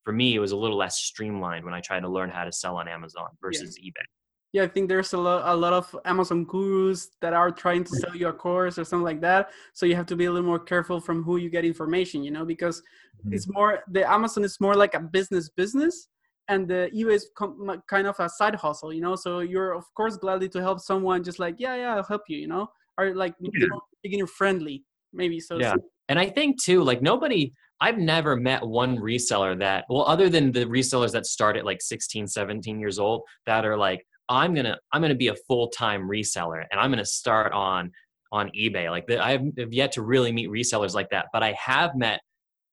for 0.04 0.12
me, 0.12 0.34
it 0.34 0.38
was 0.38 0.52
a 0.52 0.56
little 0.56 0.76
less 0.76 0.96
streamlined 0.96 1.64
when 1.64 1.74
I 1.74 1.80
tried 1.80 2.00
to 2.00 2.08
learn 2.08 2.30
how 2.30 2.44
to 2.44 2.52
sell 2.52 2.76
on 2.76 2.88
Amazon 2.88 3.28
versus 3.40 3.78
yeah. 3.80 3.90
eBay. 3.90 4.04
Yeah, 4.52 4.62
I 4.64 4.68
think 4.68 4.88
there's 4.88 5.12
a 5.12 5.18
lot, 5.18 5.42
a 5.46 5.54
lot 5.54 5.72
of 5.72 5.94
Amazon 6.04 6.44
gurus 6.44 7.10
that 7.20 7.32
are 7.32 7.52
trying 7.52 7.84
to 7.84 7.90
sell 7.90 8.16
you 8.16 8.26
a 8.28 8.32
course 8.32 8.78
or 8.78 8.84
something 8.84 9.04
like 9.04 9.20
that. 9.20 9.50
So 9.74 9.86
you 9.86 9.94
have 9.94 10.06
to 10.06 10.16
be 10.16 10.24
a 10.24 10.32
little 10.32 10.46
more 10.46 10.58
careful 10.58 11.00
from 11.00 11.22
who 11.22 11.36
you 11.36 11.50
get 11.50 11.64
information, 11.64 12.24
you 12.24 12.32
know, 12.32 12.44
because 12.44 12.80
mm-hmm. 12.80 13.32
it's 13.32 13.46
more 13.48 13.84
the 13.92 14.10
Amazon 14.10 14.42
is 14.42 14.60
more 14.60 14.74
like 14.74 14.94
a 14.94 15.00
business 15.00 15.48
business, 15.48 16.08
and 16.48 16.66
the 16.66 16.90
eBay 16.92 17.14
is 17.14 17.30
com- 17.36 17.82
kind 17.88 18.08
of 18.08 18.18
a 18.18 18.28
side 18.28 18.56
hustle, 18.56 18.92
you 18.92 19.00
know. 19.00 19.14
So 19.14 19.38
you're 19.38 19.72
of 19.72 19.84
course 19.94 20.16
gladly 20.16 20.48
to 20.48 20.60
help 20.60 20.80
someone, 20.80 21.22
just 21.22 21.38
like 21.38 21.54
yeah, 21.58 21.76
yeah, 21.76 21.94
I'll 21.94 22.02
help 22.02 22.22
you, 22.26 22.38
you 22.38 22.48
know, 22.48 22.68
or 22.98 23.14
like 23.14 23.34
yeah. 23.38 23.68
beginner 24.02 24.26
friendly, 24.26 24.82
maybe. 25.12 25.38
So 25.38 25.58
yeah 25.58 25.76
And 26.08 26.18
I 26.18 26.28
think 26.28 26.60
too, 26.60 26.82
like 26.82 27.02
nobody, 27.02 27.54
I've 27.80 27.98
never 27.98 28.36
met 28.36 28.66
one 28.66 28.98
reseller 28.98 29.58
that, 29.58 29.86
well, 29.88 30.04
other 30.04 30.28
than 30.28 30.52
the 30.52 30.66
resellers 30.66 31.12
that 31.12 31.26
start 31.26 31.56
at 31.56 31.64
like 31.64 31.80
16, 31.80 32.26
17 32.26 32.78
years 32.78 32.98
old, 32.98 33.22
that 33.46 33.64
are 33.64 33.76
like, 33.76 34.06
I'm 34.28 34.54
gonna, 34.54 34.78
I'm 34.92 35.00
gonna 35.02 35.14
be 35.14 35.28
a 35.28 35.34
full 35.48 35.68
time 35.68 36.08
reseller, 36.08 36.64
and 36.70 36.80
I'm 36.80 36.90
gonna 36.90 37.04
start 37.04 37.52
on 37.52 37.90
on 38.32 38.50
eBay. 38.56 38.90
Like 38.90 39.06
the, 39.06 39.22
I 39.22 39.32
have 39.32 39.72
yet 39.72 39.92
to 39.92 40.02
really 40.02 40.30
meet 40.30 40.50
resellers 40.50 40.94
like 40.94 41.10
that, 41.10 41.26
but 41.32 41.42
I 41.42 41.52
have 41.52 41.96
met, 41.96 42.20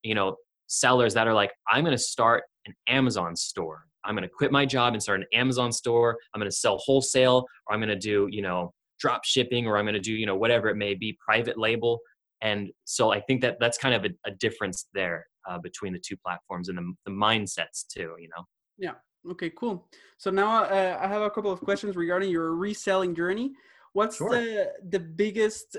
you 0.03 0.13
know, 0.13 0.35
sellers 0.67 1.13
that 1.15 1.27
are 1.27 1.33
like, 1.33 1.51
I'm 1.67 1.83
gonna 1.83 1.97
start 1.97 2.43
an 2.65 2.73
Amazon 2.87 3.35
store. 3.35 3.85
I'm 4.03 4.13
gonna 4.13 4.29
quit 4.29 4.51
my 4.51 4.65
job 4.65 4.93
and 4.93 5.01
start 5.01 5.21
an 5.21 5.27
Amazon 5.33 5.71
store. 5.71 6.17
I'm 6.33 6.39
gonna 6.39 6.51
sell 6.51 6.77
wholesale, 6.77 7.45
or 7.65 7.73
I'm 7.73 7.79
gonna 7.79 7.95
do, 7.95 8.27
you 8.29 8.41
know, 8.41 8.73
drop 8.99 9.25
shipping, 9.25 9.67
or 9.67 9.77
I'm 9.77 9.85
gonna 9.85 9.99
do, 9.99 10.13
you 10.13 10.25
know, 10.25 10.35
whatever 10.35 10.67
it 10.67 10.75
may 10.75 10.93
be, 10.93 11.17
private 11.25 11.57
label 11.57 11.99
and 12.41 12.69
so 12.85 13.11
i 13.11 13.19
think 13.19 13.41
that 13.41 13.57
that's 13.59 13.77
kind 13.77 13.95
of 13.95 14.05
a, 14.05 14.09
a 14.25 14.31
difference 14.31 14.87
there 14.93 15.25
uh, 15.49 15.57
between 15.57 15.93
the 15.93 15.99
two 15.99 16.15
platforms 16.17 16.69
and 16.69 16.77
the, 16.77 16.93
the 17.05 17.11
mindsets 17.11 17.85
too 17.87 18.15
you 18.19 18.29
know? 18.35 18.43
Yeah. 18.77 18.93
Okay 19.31 19.49
cool. 19.49 19.87
So 20.17 20.29
now 20.31 20.63
uh, 20.63 20.97
i 21.01 21.07
have 21.07 21.21
a 21.21 21.29
couple 21.29 21.51
of 21.51 21.59
questions 21.61 21.95
regarding 21.95 22.29
your 22.29 22.55
reselling 22.55 23.15
journey. 23.15 23.51
What's 23.93 24.17
sure. 24.17 24.29
the 24.29 24.71
the 24.89 24.99
biggest 24.99 25.77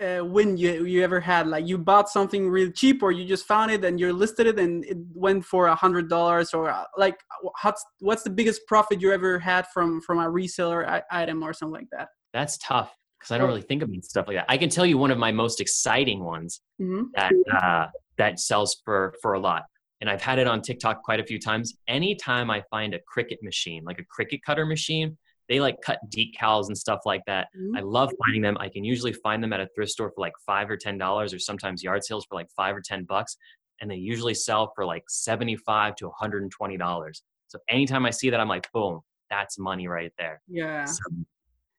uh, 0.00 0.22
win 0.24 0.56
you 0.56 0.84
you 0.84 1.02
ever 1.02 1.20
had? 1.20 1.46
Like 1.46 1.66
you 1.66 1.78
bought 1.78 2.10
something 2.10 2.50
really 2.50 2.72
cheap 2.72 3.02
or 3.02 3.12
you 3.12 3.24
just 3.24 3.46
found 3.46 3.70
it 3.70 3.84
and 3.84 3.98
you 3.98 4.12
listed 4.12 4.46
it 4.46 4.58
and 4.58 4.84
it 4.84 4.98
went 5.14 5.44
for 5.44 5.68
a 5.68 5.74
hundred 5.74 6.08
dollars 6.08 6.52
or 6.52 6.68
uh, 6.68 6.84
like 6.98 7.18
what's 7.62 7.84
what's 8.00 8.22
the 8.22 8.30
biggest 8.30 8.66
profit 8.66 9.00
you 9.00 9.12
ever 9.12 9.38
had 9.38 9.66
from 9.68 10.00
from 10.02 10.18
a 10.18 10.26
reseller 10.26 11.02
item 11.10 11.42
or 11.42 11.52
something 11.52 11.74
like 11.80 11.88
that? 11.92 12.08
That's 12.34 12.58
tough 12.58 12.94
because 13.20 13.32
I 13.32 13.38
don't 13.38 13.48
really 13.48 13.62
think 13.62 13.82
about 13.82 14.02
stuff 14.04 14.26
like 14.26 14.36
that. 14.36 14.46
I 14.48 14.56
can 14.56 14.70
tell 14.70 14.86
you 14.86 14.96
one 14.96 15.10
of 15.10 15.18
my 15.18 15.30
most 15.30 15.60
exciting 15.60 16.24
ones 16.24 16.62
mm-hmm. 16.80 17.04
that 17.14 17.32
uh, 17.62 17.86
that 18.16 18.40
sells 18.40 18.80
for 18.84 19.14
for 19.20 19.34
a 19.34 19.40
lot, 19.40 19.64
and 20.00 20.08
I've 20.08 20.22
had 20.22 20.38
it 20.38 20.46
on 20.46 20.62
TikTok 20.62 21.02
quite 21.02 21.20
a 21.20 21.24
few 21.24 21.38
times. 21.38 21.74
Anytime 21.86 22.50
I 22.50 22.62
find 22.70 22.94
a 22.94 22.98
Cricut 22.98 23.42
machine, 23.42 23.84
like 23.84 24.00
a 24.00 24.04
Cricut 24.22 24.40
cutter 24.44 24.64
machine, 24.64 25.18
they 25.48 25.60
like 25.60 25.76
cut 25.84 25.98
decals 26.08 26.68
and 26.68 26.78
stuff 26.78 27.00
like 27.04 27.22
that. 27.26 27.48
Mm-hmm. 27.56 27.76
I 27.76 27.80
love 27.80 28.10
finding 28.24 28.40
them. 28.40 28.56
I 28.58 28.68
can 28.68 28.84
usually 28.84 29.12
find 29.12 29.42
them 29.42 29.52
at 29.52 29.60
a 29.60 29.68
thrift 29.74 29.92
store 29.92 30.10
for 30.10 30.20
like 30.20 30.34
five 30.46 30.70
or 30.70 30.76
ten 30.76 30.96
dollars, 30.96 31.34
or 31.34 31.38
sometimes 31.38 31.82
yard 31.82 32.04
sales 32.04 32.24
for 32.26 32.36
like 32.36 32.48
five 32.56 32.74
or 32.74 32.80
ten 32.80 33.04
bucks, 33.04 33.36
and 33.80 33.90
they 33.90 33.96
usually 33.96 34.34
sell 34.34 34.72
for 34.74 34.86
like 34.86 35.04
seventy 35.08 35.56
five 35.56 35.96
to 35.96 36.06
one 36.06 36.14
hundred 36.18 36.42
and 36.42 36.50
twenty 36.50 36.78
dollars. 36.78 37.22
So 37.48 37.58
anytime 37.68 38.06
I 38.06 38.10
see 38.10 38.30
that, 38.30 38.38
I'm 38.38 38.48
like, 38.48 38.70
boom, 38.72 39.00
that's 39.28 39.58
money 39.58 39.88
right 39.88 40.12
there. 40.18 40.40
Yeah. 40.46 40.84
So, 40.84 41.02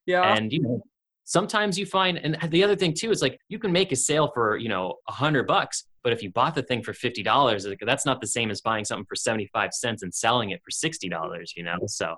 yeah. 0.04 0.34
And 0.34 0.52
you 0.52 0.60
know, 0.60 0.82
sometimes 1.24 1.78
you 1.78 1.86
find 1.86 2.18
and 2.18 2.36
the 2.50 2.64
other 2.64 2.76
thing 2.76 2.94
too 2.96 3.10
is 3.10 3.22
like 3.22 3.38
you 3.48 3.58
can 3.58 3.72
make 3.72 3.92
a 3.92 3.96
sale 3.96 4.30
for 4.34 4.56
you 4.56 4.68
know 4.68 4.94
a 5.08 5.12
hundred 5.12 5.46
bucks 5.46 5.84
but 6.02 6.12
if 6.12 6.22
you 6.22 6.30
bought 6.30 6.54
the 6.54 6.62
thing 6.62 6.82
for 6.82 6.92
fifty 6.92 7.22
dollars 7.22 7.66
that's 7.86 8.04
not 8.04 8.20
the 8.20 8.26
same 8.26 8.50
as 8.50 8.60
buying 8.60 8.84
something 8.84 9.06
for 9.08 9.14
75 9.14 9.72
cents 9.72 10.02
and 10.02 10.12
selling 10.12 10.50
it 10.50 10.60
for 10.64 10.70
sixty 10.70 11.08
dollars 11.08 11.52
you 11.56 11.62
know? 11.62 11.76
So 11.86 12.16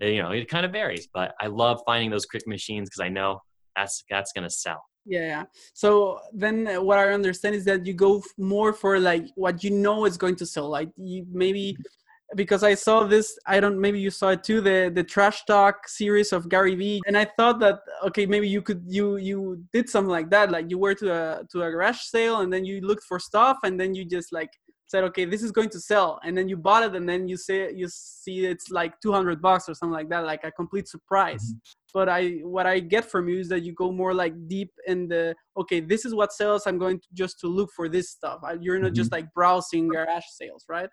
eh, 0.00 0.08
you 0.08 0.22
know 0.22 0.30
it 0.30 0.48
kind 0.48 0.64
of 0.64 0.72
varies 0.72 1.08
but 1.12 1.34
i 1.40 1.46
love 1.48 1.80
finding 1.84 2.10
those 2.10 2.26
Cricut 2.26 2.46
machines 2.46 2.88
because 2.88 3.04
i 3.04 3.08
know 3.08 3.40
that's 3.76 4.04
that's 4.10 4.32
going 4.32 4.44
to 4.44 4.50
sell. 4.50 4.84
Yeah. 5.04 5.44
So 5.74 6.20
then 6.32 6.66
what 6.84 6.98
i 6.98 7.12
understand 7.12 7.54
is 7.54 7.64
that 7.64 7.84
you 7.86 7.94
go 7.94 8.22
more 8.38 8.72
for 8.72 9.00
like 9.00 9.26
what 9.34 9.64
you 9.64 9.70
know 9.70 10.04
is 10.04 10.16
going 10.16 10.36
to 10.36 10.46
sell 10.46 10.68
like 10.68 10.90
you 10.96 11.26
maybe 11.30 11.76
because 12.34 12.62
I 12.62 12.74
saw 12.74 13.04
this. 13.04 13.38
I 13.46 13.60
don't. 13.60 13.80
Maybe 13.80 14.00
you 14.00 14.10
saw 14.10 14.30
it 14.30 14.44
too. 14.44 14.60
The 14.60 14.90
the 14.94 15.04
trash 15.04 15.44
talk 15.44 15.88
series 15.88 16.32
of 16.32 16.48
Gary 16.48 16.74
Vee, 16.74 17.00
and 17.06 17.16
I 17.16 17.26
thought 17.36 17.60
that 17.60 17.80
okay, 18.06 18.26
maybe 18.26 18.48
you 18.48 18.62
could 18.62 18.82
you 18.86 19.16
you 19.16 19.62
did 19.72 19.88
something 19.88 20.10
like 20.10 20.30
that. 20.30 20.50
Like 20.50 20.70
you 20.70 20.78
were 20.78 20.94
to 20.94 21.12
a 21.12 21.44
to 21.52 21.62
a 21.62 21.70
garage 21.70 22.00
sale, 22.00 22.40
and 22.40 22.52
then 22.52 22.64
you 22.64 22.80
looked 22.80 23.04
for 23.04 23.18
stuff, 23.18 23.58
and 23.64 23.78
then 23.78 23.94
you 23.94 24.04
just 24.04 24.32
like 24.32 24.50
said, 24.86 25.04
okay, 25.04 25.24
this 25.24 25.42
is 25.42 25.50
going 25.50 25.70
to 25.70 25.80
sell, 25.80 26.20
and 26.22 26.36
then 26.36 26.48
you 26.48 26.56
bought 26.56 26.82
it, 26.82 26.94
and 26.94 27.08
then 27.08 27.26
you 27.26 27.36
say 27.36 27.72
you 27.72 27.88
see 27.88 28.46
it's 28.46 28.70
like 28.70 28.92
two 29.00 29.12
hundred 29.12 29.40
bucks 29.40 29.68
or 29.68 29.74
something 29.74 29.94
like 29.94 30.10
that, 30.10 30.24
like 30.24 30.44
a 30.44 30.52
complete 30.52 30.86
surprise. 30.86 31.44
Mm-hmm. 31.44 31.58
But 31.94 32.08
I 32.08 32.22
what 32.56 32.66
I 32.66 32.80
get 32.80 33.10
from 33.10 33.28
you 33.28 33.38
is 33.40 33.48
that 33.48 33.60
you 33.60 33.72
go 33.74 33.90
more 33.90 34.14
like 34.14 34.34
deep 34.48 34.70
in 34.86 35.08
the 35.08 35.34
okay, 35.56 35.80
this 35.80 36.04
is 36.04 36.14
what 36.14 36.32
sells. 36.32 36.66
I'm 36.66 36.78
going 36.78 36.98
to 37.00 37.08
just 37.14 37.40
to 37.40 37.46
look 37.48 37.70
for 37.74 37.88
this 37.88 38.10
stuff. 38.10 38.40
You're 38.60 38.78
not 38.78 38.88
mm-hmm. 38.88 38.94
just 38.94 39.12
like 39.12 39.32
browsing 39.34 39.88
garage 39.88 40.24
sales, 40.30 40.64
right? 40.68 40.90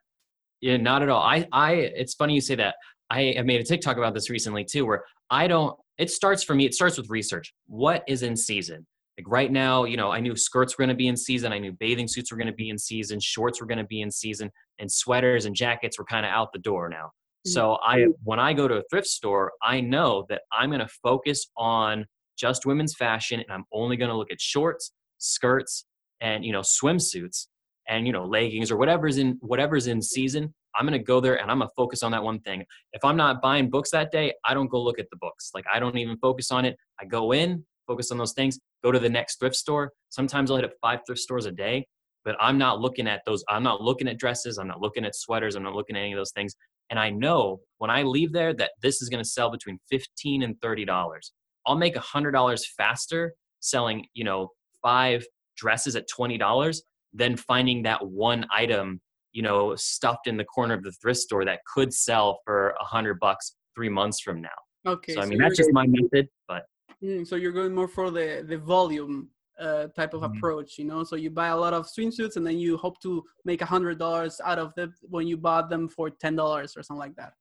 Yeah, 0.61 0.77
not 0.77 1.01
at 1.01 1.09
all. 1.09 1.21
I, 1.21 1.47
I, 1.51 1.71
it's 1.73 2.13
funny 2.13 2.35
you 2.35 2.41
say 2.41 2.55
that. 2.55 2.75
I 3.09 3.33
have 3.37 3.45
made 3.45 3.61
a 3.61 3.63
TikTok 3.63 3.97
about 3.97 4.13
this 4.13 4.29
recently 4.29 4.63
too, 4.63 4.85
where 4.85 5.03
I 5.29 5.47
don't, 5.47 5.77
it 5.97 6.11
starts 6.11 6.43
for 6.43 6.53
me, 6.53 6.65
it 6.65 6.73
starts 6.73 6.97
with 6.97 7.09
research. 7.09 7.53
What 7.67 8.03
is 8.07 8.23
in 8.23 8.35
season? 8.35 8.85
Like 9.17 9.27
right 9.27 9.51
now, 9.51 9.83
you 9.83 9.97
know, 9.97 10.11
I 10.11 10.19
knew 10.19 10.35
skirts 10.35 10.77
were 10.77 10.83
going 10.83 10.95
to 10.95 10.97
be 10.97 11.07
in 11.07 11.17
season. 11.17 11.51
I 11.51 11.59
knew 11.59 11.73
bathing 11.73 12.07
suits 12.07 12.31
were 12.31 12.37
going 12.37 12.47
to 12.47 12.53
be 12.53 12.69
in 12.69 12.77
season. 12.77 13.19
Shorts 13.19 13.59
were 13.59 13.67
going 13.67 13.79
to 13.79 13.83
be 13.83 14.01
in 14.01 14.11
season 14.11 14.51
and 14.79 14.91
sweaters 14.91 15.45
and 15.45 15.55
jackets 15.55 15.97
were 15.97 16.05
kind 16.05 16.25
of 16.25 16.31
out 16.31 16.53
the 16.53 16.59
door 16.59 16.87
now. 16.87 17.07
Mm-hmm. 17.07 17.51
So 17.51 17.77
I, 17.83 18.05
when 18.23 18.39
I 18.39 18.53
go 18.53 18.67
to 18.67 18.75
a 18.75 18.83
thrift 18.89 19.07
store, 19.07 19.51
I 19.63 19.81
know 19.81 20.25
that 20.29 20.43
I'm 20.53 20.69
going 20.69 20.79
to 20.79 20.93
focus 21.03 21.47
on 21.57 22.05
just 22.37 22.65
women's 22.65 22.95
fashion 22.95 23.39
and 23.41 23.51
I'm 23.51 23.65
only 23.73 23.97
going 23.97 24.09
to 24.09 24.15
look 24.15 24.31
at 24.31 24.39
shorts, 24.39 24.93
skirts, 25.17 25.85
and, 26.21 26.45
you 26.45 26.53
know, 26.53 26.61
swimsuits 26.61 27.47
and 27.89 28.07
you 28.07 28.13
know 28.13 28.23
leggings 28.23 28.71
or 28.71 28.77
whatever's 28.77 29.17
in 29.17 29.37
whatever's 29.41 29.87
in 29.87 30.01
season 30.01 30.53
i'm 30.75 30.85
going 30.85 30.97
to 30.97 31.03
go 31.03 31.19
there 31.19 31.41
and 31.41 31.51
i'm 31.51 31.57
going 31.57 31.67
to 31.67 31.73
focus 31.75 32.03
on 32.03 32.11
that 32.11 32.23
one 32.23 32.39
thing. 32.41 32.63
If 32.93 33.03
i'm 33.03 33.17
not 33.17 33.41
buying 33.41 33.69
books 33.69 33.91
that 33.91 34.11
day 34.11 34.33
i 34.45 34.53
don't 34.53 34.69
go 34.69 34.81
look 34.81 34.99
at 34.99 35.09
the 35.09 35.17
books. 35.17 35.51
Like 35.53 35.65
i 35.71 35.79
don't 35.79 35.97
even 35.97 36.17
focus 36.17 36.51
on 36.51 36.63
it. 36.65 36.77
I 37.01 37.05
go 37.05 37.33
in 37.33 37.65
focus 37.87 38.11
on 38.11 38.17
those 38.17 38.33
things 38.33 38.59
go 38.83 38.91
to 38.91 38.99
the 38.99 39.09
next 39.09 39.39
thrift 39.39 39.55
store. 39.55 39.91
Sometimes 40.09 40.49
i'll 40.49 40.57
hit 40.57 40.65
up 40.65 40.73
five 40.81 40.99
thrift 41.05 41.21
stores 41.21 41.45
a 41.45 41.51
day 41.51 41.85
but 42.23 42.35
i'm 42.39 42.57
not 42.57 42.79
looking 42.79 43.07
at 43.07 43.21
those 43.25 43.43
i'm 43.49 43.63
not 43.63 43.81
looking 43.81 44.07
at 44.07 44.17
dresses 44.17 44.57
i'm 44.57 44.67
not 44.67 44.81
looking 44.81 45.05
at 45.05 45.15
sweaters 45.15 45.55
i'm 45.55 45.63
not 45.63 45.73
looking 45.73 45.95
at 45.95 46.01
any 46.01 46.13
of 46.13 46.17
those 46.17 46.31
things. 46.31 46.55
And 46.89 46.99
i 46.99 47.09
know 47.09 47.59
when 47.79 47.89
i 47.89 48.03
leave 48.03 48.31
there 48.31 48.53
that 48.53 48.71
this 48.81 49.01
is 49.01 49.09
going 49.09 49.23
to 49.23 49.29
sell 49.29 49.49
between 49.49 49.79
15 49.89 50.43
and 50.43 50.55
30 50.61 50.85
dollars. 50.85 51.33
I'll 51.65 51.75
make 51.75 51.95
a 51.95 52.01
hundred 52.01 52.31
dollars 52.31 52.65
faster 52.77 53.33
selling 53.59 54.05
you 54.13 54.23
know 54.23 54.49
five 54.81 55.25
dresses 55.57 55.95
at 55.95 56.07
twenty 56.07 56.37
dollars 56.37 56.83
than 57.13 57.35
finding 57.35 57.83
that 57.83 58.05
one 58.05 58.45
item 58.53 59.01
you 59.31 59.41
know 59.41 59.75
stuffed 59.75 60.27
in 60.27 60.37
the 60.37 60.43
corner 60.43 60.73
of 60.73 60.83
the 60.83 60.91
thrift 60.93 61.19
store 61.19 61.45
that 61.45 61.59
could 61.71 61.93
sell 61.93 62.39
for 62.45 62.69
a 62.79 62.83
hundred 62.83 63.19
bucks 63.19 63.55
three 63.75 63.89
months 63.89 64.19
from 64.19 64.41
now. 64.41 64.49
Okay 64.87 65.13
so 65.13 65.21
i 65.21 65.25
mean 65.25 65.39
so 65.39 65.43
that's 65.43 65.57
just 65.57 65.73
my 65.73 65.85
method 65.87 66.27
but 66.47 66.63
mm, 67.03 67.27
so 67.27 67.35
you're 67.35 67.51
going 67.51 67.73
more 67.73 67.87
for 67.87 68.11
the 68.11 68.45
the 68.47 68.57
volume 68.57 69.29
uh, 69.59 69.87
type 69.87 70.13
of 70.13 70.21
mm-hmm. 70.21 70.37
approach 70.37 70.77
you 70.77 70.85
know? 70.85 71.03
So 71.03 71.15
you 71.17 71.29
buy 71.29 71.49
a 71.49 71.57
lot 71.57 71.73
of 71.73 71.85
swimsuits 71.85 72.37
and 72.37 72.47
then 72.47 72.57
you 72.57 72.77
hope 72.77 72.99
to 73.01 73.23
make 73.43 73.61
a 73.61 73.65
hundred 73.65 73.99
dollars 73.99 74.39
out 74.43 74.57
of 74.57 74.73
them 74.75 74.93
when 75.01 75.27
you 75.27 75.35
bought 75.35 75.69
them 75.69 75.89
for 75.89 76.09
ten 76.09 76.35
dollars 76.35 76.77
or 76.77 76.83
something 76.83 76.99
like 76.99 77.15
that. 77.15 77.33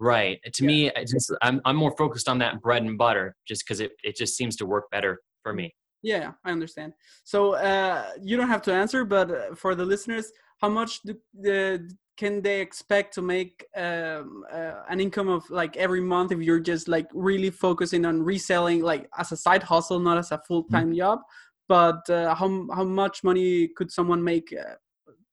Right. 0.00 0.38
To 0.52 0.62
yeah. 0.62 0.66
me 0.66 0.92
just 1.00 1.32
I'm, 1.42 1.60
I'm 1.64 1.76
more 1.76 1.94
focused 1.96 2.28
on 2.28 2.38
that 2.38 2.60
bread 2.60 2.82
and 2.82 2.96
butter 2.98 3.34
just 3.46 3.64
because 3.66 3.80
it, 3.80 3.92
it 4.04 4.16
just 4.16 4.36
seems 4.36 4.56
to 4.56 4.66
work 4.66 4.90
better 4.90 5.20
for 5.42 5.52
me 5.52 5.74
yeah, 6.02 6.32
I 6.44 6.50
understand. 6.50 6.92
So 7.24 7.54
uh, 7.54 8.10
you 8.22 8.36
don't 8.36 8.48
have 8.48 8.62
to 8.62 8.72
answer, 8.72 9.04
but 9.04 9.30
uh, 9.30 9.54
for 9.54 9.74
the 9.74 9.84
listeners, 9.84 10.30
how 10.60 10.68
much 10.68 11.00
do, 11.02 11.14
uh, 11.50 11.78
can 12.16 12.42
they 12.42 12.60
expect 12.60 13.14
to 13.14 13.22
make 13.22 13.64
um, 13.76 14.44
uh, 14.52 14.82
an 14.88 15.00
income 15.00 15.28
of 15.28 15.48
like 15.50 15.76
every 15.76 16.00
month 16.00 16.32
if 16.32 16.40
you're 16.40 16.60
just 16.60 16.88
like 16.88 17.06
really 17.14 17.50
focusing 17.50 18.04
on 18.04 18.22
reselling, 18.22 18.82
like 18.82 19.08
as 19.18 19.32
a 19.32 19.36
side 19.36 19.62
hustle, 19.62 20.00
not 20.00 20.18
as 20.18 20.32
a 20.32 20.38
full 20.46 20.64
time 20.64 20.88
mm-hmm. 20.88 20.98
job? 20.98 21.20
But 21.68 22.08
uh, 22.10 22.34
how 22.34 22.66
how 22.74 22.84
much 22.84 23.22
money 23.22 23.68
could 23.68 23.92
someone 23.92 24.22
make 24.22 24.52
uh, 24.52 24.74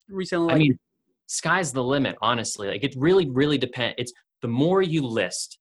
reselling? 0.08 0.48
Like- 0.48 0.56
I 0.56 0.58
mean, 0.58 0.78
sky's 1.26 1.72
the 1.72 1.82
limit. 1.82 2.16
Honestly, 2.22 2.68
like 2.68 2.84
it 2.84 2.94
really, 2.96 3.28
really 3.30 3.58
depends. 3.58 3.94
It's 3.98 4.12
the 4.42 4.48
more 4.48 4.82
you 4.82 5.04
list, 5.04 5.58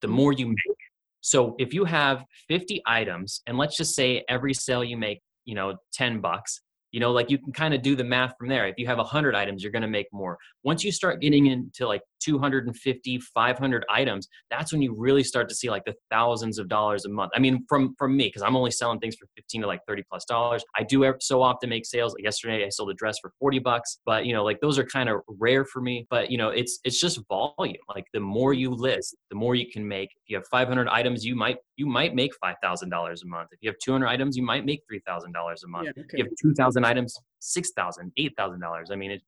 the 0.00 0.08
more 0.08 0.32
you 0.32 0.48
make 0.48 0.83
so 1.24 1.54
if 1.58 1.72
you 1.72 1.86
have 1.86 2.22
50 2.48 2.82
items, 2.86 3.40
and 3.46 3.56
let's 3.56 3.78
just 3.78 3.96
say 3.96 4.26
every 4.28 4.52
sale 4.52 4.84
you 4.84 4.98
make, 4.98 5.22
you 5.46 5.54
know, 5.54 5.76
10 5.94 6.20
bucks, 6.20 6.60
you 6.92 7.00
know 7.00 7.10
like 7.12 7.30
you 7.30 7.38
can 7.38 7.52
kind 7.52 7.72
of 7.72 7.80
do 7.80 7.96
the 7.96 8.04
math 8.04 8.34
from 8.38 8.48
there. 8.48 8.68
If 8.68 8.74
you 8.76 8.86
have 8.86 8.98
100 8.98 9.34
items 9.34 9.62
you're 9.62 9.72
going 9.72 9.82
to 9.82 9.88
make 9.88 10.06
more. 10.12 10.38
Once 10.62 10.84
you 10.84 10.92
start 10.92 11.20
getting 11.20 11.46
into 11.46 11.88
like 11.88 12.02
250 12.24 13.18
500 13.18 13.84
items 13.90 14.28
that's 14.50 14.72
when 14.72 14.82
you 14.82 14.94
really 14.96 15.24
start 15.24 15.48
to 15.48 15.54
see 15.54 15.70
like 15.70 15.84
the 15.84 15.94
thousands 16.10 16.58
of 16.58 16.68
dollars 16.68 17.04
a 17.04 17.08
month. 17.08 17.32
I 17.34 17.38
mean 17.38 17.64
from 17.68 17.94
from 17.98 18.16
me 18.16 18.26
because 18.26 18.42
i'm 18.42 18.56
only 18.56 18.70
selling 18.70 18.98
things 18.98 19.16
for 19.16 19.26
15 19.36 19.62
to 19.62 19.66
like 19.66 19.80
30 19.86 20.02
plus 20.08 20.24
dollars. 20.24 20.64
I 20.76 20.82
do 20.82 21.12
so 21.20 21.42
often 21.42 21.68
make 21.70 21.86
sales. 21.86 22.14
Like 22.14 22.24
yesterday 22.24 22.64
i 22.64 22.68
sold 22.68 22.90
a 22.90 22.94
dress 22.94 23.18
for 23.20 23.32
40 23.38 23.58
bucks 23.58 23.98
but 24.04 24.26
you 24.26 24.32
know 24.32 24.44
like 24.44 24.60
those 24.60 24.78
are 24.78 24.84
kind 24.84 25.08
of 25.08 25.20
rare 25.28 25.64
for 25.64 25.80
me. 25.80 26.06
But 26.10 26.30
you 26.30 26.38
know 26.38 26.48
it's 26.48 26.80
it's 26.84 27.00
just 27.00 27.20
volume. 27.28 27.76
Like 27.94 28.06
the 28.12 28.20
more 28.20 28.52
you 28.52 28.70
list 28.70 29.16
the 29.30 29.36
more 29.36 29.54
you 29.54 29.70
can 29.70 29.86
make. 29.86 30.10
If 30.10 30.30
you 30.30 30.36
have 30.36 30.46
500 30.50 30.88
items 30.88 31.24
you 31.24 31.36
might 31.36 31.58
you 31.76 31.86
might 31.86 32.14
make 32.14 32.32
$5000 32.42 32.54
a 32.62 33.26
month. 33.26 33.48
If 33.52 33.58
you 33.60 33.68
have 33.68 33.78
200 33.82 34.06
items 34.06 34.36
you 34.36 34.42
might 34.42 34.64
make 34.64 34.82
$3000 34.92 35.24
a 35.26 35.68
month. 35.68 35.84
Yeah, 35.84 35.90
okay. 35.90 36.04
if 36.12 36.18
you 36.18 36.24
have 36.24 36.32
2000 36.42 36.84
items, 36.84 37.18
six 37.44 37.70
thousand, 37.72 38.12
eight 38.16 38.32
thousand 38.36 38.60
dollars. 38.60 38.90
I 38.90 38.96
mean, 38.96 39.12
it 39.12 39.22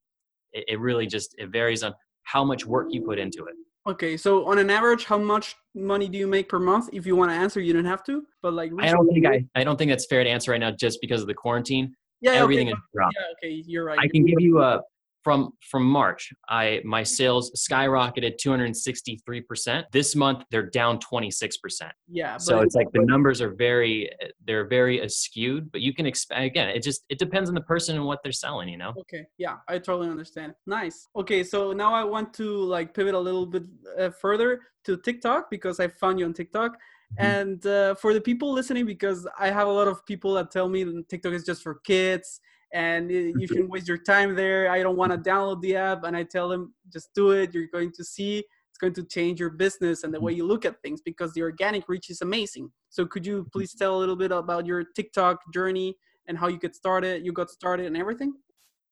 it 0.52 0.80
really 0.80 1.06
just 1.06 1.34
it 1.38 1.50
varies 1.50 1.82
on 1.82 1.92
how 2.26 2.44
much 2.44 2.66
work 2.66 2.88
you 2.90 3.02
put 3.02 3.18
into 3.18 3.44
it. 3.46 3.54
Okay, 3.88 4.16
so 4.16 4.44
on 4.46 4.58
an 4.58 4.68
average, 4.68 5.04
how 5.04 5.16
much 5.16 5.54
money 5.76 6.08
do 6.08 6.18
you 6.18 6.26
make 6.26 6.48
per 6.48 6.58
month? 6.58 6.90
If 6.92 7.06
you 7.06 7.14
want 7.14 7.30
to 7.30 7.36
answer, 7.36 7.60
you 7.60 7.72
don't 7.72 7.84
have 7.84 8.02
to. 8.04 8.26
But 8.42 8.52
like, 8.52 8.72
I 8.80 8.90
don't 8.90 9.06
think 9.06 9.26
I, 9.26 9.44
I 9.54 9.62
don't 9.62 9.76
think 9.76 9.90
that's 9.90 10.06
fair 10.06 10.24
to 10.24 10.28
answer 10.28 10.50
right 10.50 10.58
now, 10.58 10.72
just 10.72 11.00
because 11.00 11.20
of 11.20 11.28
the 11.28 11.34
quarantine. 11.34 11.94
Yeah, 12.20 12.32
everything 12.32 12.66
okay, 12.66 12.74
has 12.74 12.82
dropped. 12.92 13.16
Yeah, 13.16 13.48
okay, 13.48 13.62
you're 13.64 13.84
right. 13.84 13.98
I 13.98 14.08
can 14.08 14.24
give 14.24 14.40
you 14.40 14.60
a 14.60 14.80
from 15.26 15.50
from 15.60 15.84
March, 15.84 16.32
I 16.48 16.80
my 16.84 17.02
sales 17.02 17.50
skyrocketed 17.68 18.38
263 18.38 19.40
percent. 19.40 19.84
This 19.90 20.14
month 20.14 20.44
they're 20.52 20.70
down 20.70 21.00
26 21.00 21.56
percent. 21.56 21.90
Yeah. 22.08 22.36
So 22.36 22.60
it's 22.60 22.76
like 22.76 22.86
the 22.92 23.04
numbers 23.04 23.42
are 23.42 23.52
very 23.52 24.08
they're 24.46 24.68
very 24.68 24.96
skewed, 25.08 25.72
but 25.72 25.80
you 25.80 25.92
can 25.92 26.06
expect 26.06 26.40
again. 26.40 26.68
It 26.68 26.80
just 26.84 27.00
it 27.08 27.18
depends 27.18 27.48
on 27.48 27.56
the 27.56 27.66
person 27.72 27.96
and 27.96 28.04
what 28.04 28.20
they're 28.22 28.30
selling. 28.46 28.68
You 28.68 28.78
know. 28.78 28.92
Okay. 29.00 29.26
Yeah, 29.36 29.56
I 29.66 29.78
totally 29.78 30.08
understand. 30.08 30.54
Nice. 30.64 31.08
Okay, 31.16 31.42
so 31.42 31.72
now 31.72 31.92
I 31.92 32.04
want 32.04 32.32
to 32.34 32.46
like 32.76 32.94
pivot 32.94 33.14
a 33.14 33.18
little 33.28 33.46
bit 33.46 33.64
uh, 33.98 34.10
further 34.10 34.60
to 34.84 34.96
TikTok 34.96 35.50
because 35.50 35.80
I 35.80 35.88
found 35.88 36.20
you 36.20 36.26
on 36.26 36.34
TikTok. 36.34 36.70
Mm-hmm. 36.70 37.26
And 37.34 37.66
uh, 37.66 37.96
for 37.96 38.14
the 38.14 38.20
people 38.20 38.52
listening, 38.52 38.86
because 38.86 39.26
I 39.36 39.50
have 39.50 39.66
a 39.66 39.72
lot 39.80 39.88
of 39.88 40.06
people 40.06 40.34
that 40.34 40.52
tell 40.52 40.68
me 40.68 40.84
that 40.84 41.08
TikTok 41.08 41.32
is 41.32 41.44
just 41.44 41.64
for 41.64 41.80
kids 41.82 42.40
and 42.72 43.10
you 43.10 43.46
shouldn't 43.46 43.70
waste 43.70 43.88
your 43.88 43.98
time 43.98 44.34
there. 44.34 44.70
I 44.70 44.82
don't 44.82 44.96
want 44.96 45.12
to 45.12 45.18
download 45.18 45.60
the 45.62 45.76
app. 45.76 46.04
And 46.04 46.16
I 46.16 46.24
tell 46.24 46.48
them, 46.48 46.74
just 46.92 47.10
do 47.14 47.30
it. 47.30 47.54
You're 47.54 47.68
going 47.72 47.92
to 47.92 48.04
see 48.04 48.38
it's 48.76 48.78
going 48.78 48.92
to 48.92 49.04
change 49.04 49.40
your 49.40 49.50
business 49.50 50.04
and 50.04 50.12
the 50.12 50.20
way 50.20 50.32
mm-hmm. 50.32 50.38
you 50.38 50.46
look 50.46 50.66
at 50.66 50.82
things 50.82 51.00
because 51.00 51.32
the 51.32 51.40
organic 51.40 51.88
reach 51.88 52.10
is 52.10 52.20
amazing. 52.20 52.70
So 52.90 53.06
could 53.06 53.24
you 53.24 53.40
mm-hmm. 53.40 53.48
please 53.50 53.74
tell 53.74 53.96
a 53.96 53.98
little 53.98 54.16
bit 54.16 54.32
about 54.32 54.66
your 54.66 54.84
TikTok 54.84 55.40
journey 55.54 55.96
and 56.28 56.36
how 56.36 56.48
you 56.48 56.58
get 56.58 56.74
started, 56.74 57.24
you 57.24 57.32
got 57.32 57.48
started 57.48 57.86
and 57.86 57.96
everything? 57.96 58.34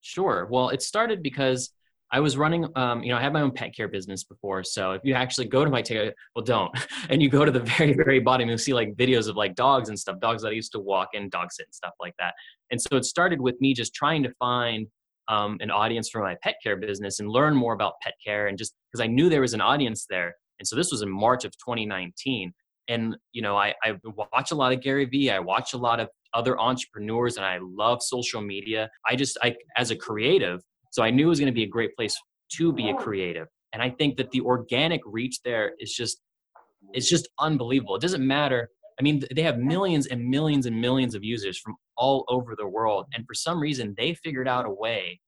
Sure. 0.00 0.46
Well, 0.50 0.70
it 0.70 0.80
started 0.80 1.22
because 1.22 1.70
I 2.14 2.20
was 2.20 2.37
running, 2.37 2.64
um, 2.77 3.03
you 3.03 3.09
know, 3.09 3.18
I 3.18 3.20
had 3.20 3.33
my 3.33 3.40
own 3.40 3.50
pet 3.50 3.74
care 3.74 3.88
business 3.88 4.22
before. 4.22 4.62
So 4.62 4.92
if 4.92 5.00
you 5.03 5.14
actually 5.14 5.48
go 5.48 5.64
to 5.64 5.70
my 5.70 5.83
TikTok, 5.83 6.14
well, 6.37 6.44
don't, 6.44 6.70
and 7.11 7.20
you 7.20 7.29
go 7.29 7.44
to 7.44 7.50
the 7.50 7.59
very, 7.79 7.92
very 7.92 8.20
bottom, 8.20 8.48
you'll 8.48 8.57
see 8.57 8.72
like 8.72 8.94
videos 8.94 9.29
of 9.29 9.35
like 9.35 9.57
dogs 9.57 9.88
and 9.88 9.98
stuff, 9.98 10.20
dogs 10.20 10.42
that 10.42 10.50
I 10.50 10.53
used 10.53 10.70
to 10.72 10.79
walk 10.79 11.09
and 11.14 11.29
dog 11.29 11.48
sit 11.50 11.66
and 11.66 11.74
stuff 11.74 11.94
like 12.00 12.14
that. 12.20 12.35
And 12.70 12.81
so 12.81 12.96
it 12.96 13.05
started 13.05 13.40
with 13.40 13.61
me 13.61 13.74
just 13.74 13.96
trying 13.96 14.22
to 14.22 14.33
find 14.38 14.87
um, 15.27 15.57
an 15.59 15.72
audience 15.72 16.09
for 16.09 16.22
my 16.22 16.37
pet 16.40 16.55
care 16.62 16.77
business 16.77 17.18
and 17.18 17.29
learn 17.29 17.57
more 17.57 17.74
about 17.74 17.94
pet 18.00 18.14
care 18.24 18.46
and 18.46 18.57
just 18.57 18.74
because 18.92 19.03
I 19.03 19.09
knew 19.09 19.29
there 19.29 19.40
was 19.40 19.55
an 19.55 19.61
audience 19.61 20.07
there. 20.09 20.37
And 20.61 20.68
so 20.68 20.77
this 20.77 20.92
was 20.92 21.03
in 21.03 21.11
March 21.11 21.44
of 21.44 21.50
2019. 21.59 22.53
And, 22.87 23.16
you 23.33 23.42
know, 23.42 23.57
I, 23.57 23.74
I 23.83 23.94
watch 24.05 24.53
a 24.53 24.55
lot 24.55 24.72
of 24.72 24.81
Gary 24.83 25.07
Vee. 25.07 25.33
I 25.33 25.40
watch 25.40 25.72
a 25.72 25.79
lot 25.79 25.98
of 25.98 26.09
other 26.33 26.61
entrepreneurs 26.61 27.38
and 27.38 27.44
I 27.44 27.59
love 27.61 28.05
social 28.05 28.40
media. 28.40 28.88
I 29.05 29.16
just, 29.16 29.37
I, 29.42 29.57
as 29.77 29.90
a 29.90 29.96
creative, 29.96 30.61
so 30.94 31.02
I 31.02 31.11
knew 31.11 31.26
it 31.26 31.30
was 31.30 31.40
going 31.40 31.52
to 31.52 31.52
be 31.52 31.64
a 31.64 31.68
great 31.68 31.96
place 31.96 32.16
to 32.52 32.72
be 32.72 32.88
a 32.88 32.94
creative. 32.94 33.48
And 33.72 33.83
I 33.83 33.90
think 33.90 34.16
that 34.16 34.30
the 34.30 34.42
organic 34.42 35.00
reach 35.04 35.42
there 35.42 35.72
is 35.80 35.92
just 35.92 36.20
it's 36.92 37.09
just 37.09 37.26
unbelievable. 37.40 37.96
It 37.96 38.02
doesn't 38.02 38.24
matter. 38.24 38.70
I 39.00 39.02
mean, 39.02 39.24
they 39.35 39.42
have 39.42 39.59
millions 39.59 40.07
and 40.07 40.24
millions 40.24 40.66
and 40.66 40.80
millions 40.80 41.16
of 41.16 41.24
users 41.24 41.59
from 41.59 41.74
all 41.96 42.24
over 42.28 42.54
the 42.57 42.68
world. 42.68 43.07
And 43.12 43.26
for 43.26 43.35
some 43.35 43.59
reason, 43.59 43.96
they 43.98 44.14
figured 44.14 44.46
out 44.46 44.66
a 44.66 44.70
way 44.70 45.20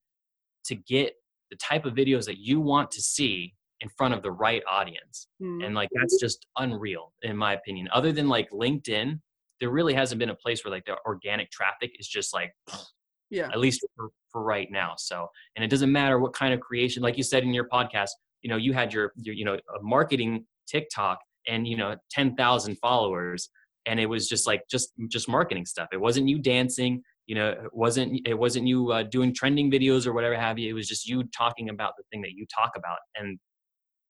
to 0.67 0.75
get 0.75 1.15
the 1.51 1.57
type 1.57 1.83
of 1.83 1.95
videos 1.95 2.23
that 2.27 2.37
you 2.37 2.61
want 2.61 2.89
to 2.91 3.01
see 3.01 3.53
in 3.81 3.89
front 3.89 4.13
of 4.13 4.21
the 4.21 4.31
right 4.31 4.63
audience. 4.69 5.27
Mm. 5.43 5.65
And 5.65 5.75
like 5.75 5.89
that's 5.91 6.17
just 6.17 6.47
unreal 6.57 7.11
in 7.23 7.35
my 7.35 7.55
opinion. 7.55 7.89
Other 7.91 8.13
than 8.13 8.29
like 8.29 8.49
LinkedIn, 8.51 9.19
there 9.59 9.69
really 9.69 9.95
hasn't 9.95 10.19
been 10.19 10.29
a 10.29 10.35
place 10.35 10.63
where 10.63 10.71
like 10.71 10.85
the 10.85 10.95
organic 11.05 11.51
traffic 11.51 11.91
is 11.99 12.07
just 12.07 12.33
like 12.33 12.53
yeah. 13.29 13.47
at 13.51 13.59
least 13.59 13.85
for, 13.95 14.09
for 14.31 14.43
right 14.43 14.69
now 14.71 14.93
so 14.97 15.27
and 15.55 15.63
it 15.63 15.69
doesn't 15.69 15.91
matter 15.91 16.19
what 16.19 16.33
kind 16.33 16.53
of 16.53 16.59
creation 16.59 17.03
like 17.03 17.17
you 17.17 17.23
said 17.23 17.43
in 17.43 17.53
your 17.53 17.67
podcast 17.67 18.09
you 18.41 18.49
know 18.49 18.57
you 18.57 18.73
had 18.73 18.93
your, 18.93 19.11
your 19.15 19.35
you 19.35 19.45
know 19.45 19.57
marketing 19.81 20.45
tiktok 20.67 21.19
and 21.47 21.67
you 21.67 21.77
know 21.77 21.95
10,000 22.11 22.75
followers 22.75 23.49
and 23.85 23.99
it 23.99 24.05
was 24.05 24.27
just 24.27 24.45
like 24.45 24.63
just 24.69 24.91
just 25.07 25.29
marketing 25.29 25.65
stuff. 25.65 25.87
It 25.93 26.01
wasn't 26.01 26.27
you 26.27 26.39
dancing 26.39 27.01
you 27.27 27.35
know 27.35 27.49
it 27.49 27.73
wasn't 27.73 28.25
it 28.25 28.33
wasn't 28.33 28.65
you 28.67 28.91
uh, 28.91 29.03
doing 29.03 29.33
trending 29.33 29.69
videos 29.69 30.07
or 30.07 30.13
whatever 30.13 30.35
have 30.35 30.57
you 30.57 30.69
it 30.69 30.73
was 30.73 30.87
just 30.87 31.07
you 31.07 31.23
talking 31.37 31.69
about 31.69 31.93
the 31.97 32.03
thing 32.11 32.21
that 32.21 32.31
you 32.31 32.45
talk 32.53 32.71
about 32.75 32.97
and 33.15 33.37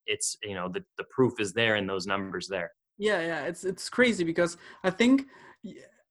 it's 0.06 0.38
you 0.44 0.54
know 0.54 0.70
the, 0.70 0.84
the 0.98 1.04
proof 1.10 1.34
is 1.40 1.52
there 1.52 1.76
and 1.76 1.90
those 1.90 2.06
numbers 2.06 2.48
there. 2.48 2.72
Yeah 2.98 3.22
yeah 3.22 3.42
it's 3.42 3.64
it's 3.64 3.90
crazy 3.90 4.24
because 4.24 4.58
i 4.84 4.90
think 4.90 5.26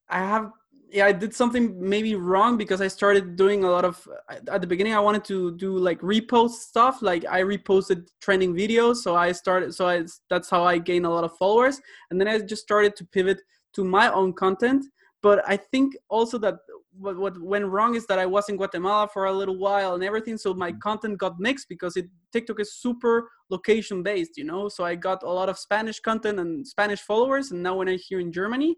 i 0.08 0.18
have 0.18 0.52
yeah 0.90 1.06
i 1.06 1.12
did 1.12 1.34
something 1.34 1.74
maybe 1.80 2.14
wrong 2.14 2.56
because 2.56 2.80
i 2.80 2.88
started 2.88 3.36
doing 3.36 3.64
a 3.64 3.70
lot 3.70 3.84
of 3.84 4.06
at 4.48 4.60
the 4.60 4.66
beginning 4.66 4.94
i 4.94 5.00
wanted 5.00 5.24
to 5.24 5.56
do 5.56 5.76
like 5.76 6.00
repost 6.00 6.50
stuff 6.50 7.02
like 7.02 7.24
i 7.26 7.40
reposted 7.40 8.08
trending 8.20 8.54
videos 8.54 8.96
so 8.96 9.14
i 9.16 9.32
started 9.32 9.74
so 9.74 9.88
i 9.88 10.04
that's 10.30 10.48
how 10.48 10.64
i 10.64 10.78
gained 10.78 11.06
a 11.06 11.10
lot 11.10 11.24
of 11.24 11.36
followers 11.36 11.80
and 12.10 12.20
then 12.20 12.28
i 12.28 12.38
just 12.38 12.62
started 12.62 12.94
to 12.94 13.04
pivot 13.06 13.40
to 13.72 13.84
my 13.84 14.12
own 14.12 14.32
content 14.32 14.84
but 15.22 15.42
i 15.48 15.56
think 15.56 15.94
also 16.08 16.38
that 16.38 16.56
what, 16.98 17.18
what 17.18 17.40
went 17.42 17.66
wrong 17.66 17.94
is 17.94 18.06
that 18.06 18.18
i 18.18 18.26
was 18.26 18.48
in 18.48 18.56
guatemala 18.56 19.08
for 19.12 19.26
a 19.26 19.32
little 19.32 19.58
while 19.58 19.94
and 19.94 20.04
everything 20.04 20.38
so 20.38 20.54
my 20.54 20.72
mm. 20.72 20.80
content 20.80 21.18
got 21.18 21.38
mixed 21.38 21.68
because 21.68 21.96
it 21.96 22.06
tiktok 22.32 22.60
is 22.60 22.74
super 22.74 23.30
location 23.50 24.02
based 24.02 24.36
you 24.36 24.44
know 24.44 24.68
so 24.68 24.84
i 24.84 24.94
got 24.94 25.22
a 25.22 25.30
lot 25.30 25.48
of 25.48 25.58
spanish 25.58 26.00
content 26.00 26.38
and 26.38 26.66
spanish 26.66 27.00
followers 27.00 27.50
and 27.50 27.62
now 27.62 27.76
when 27.76 27.88
i'm 27.88 27.98
here 27.98 28.20
in 28.20 28.32
germany 28.32 28.74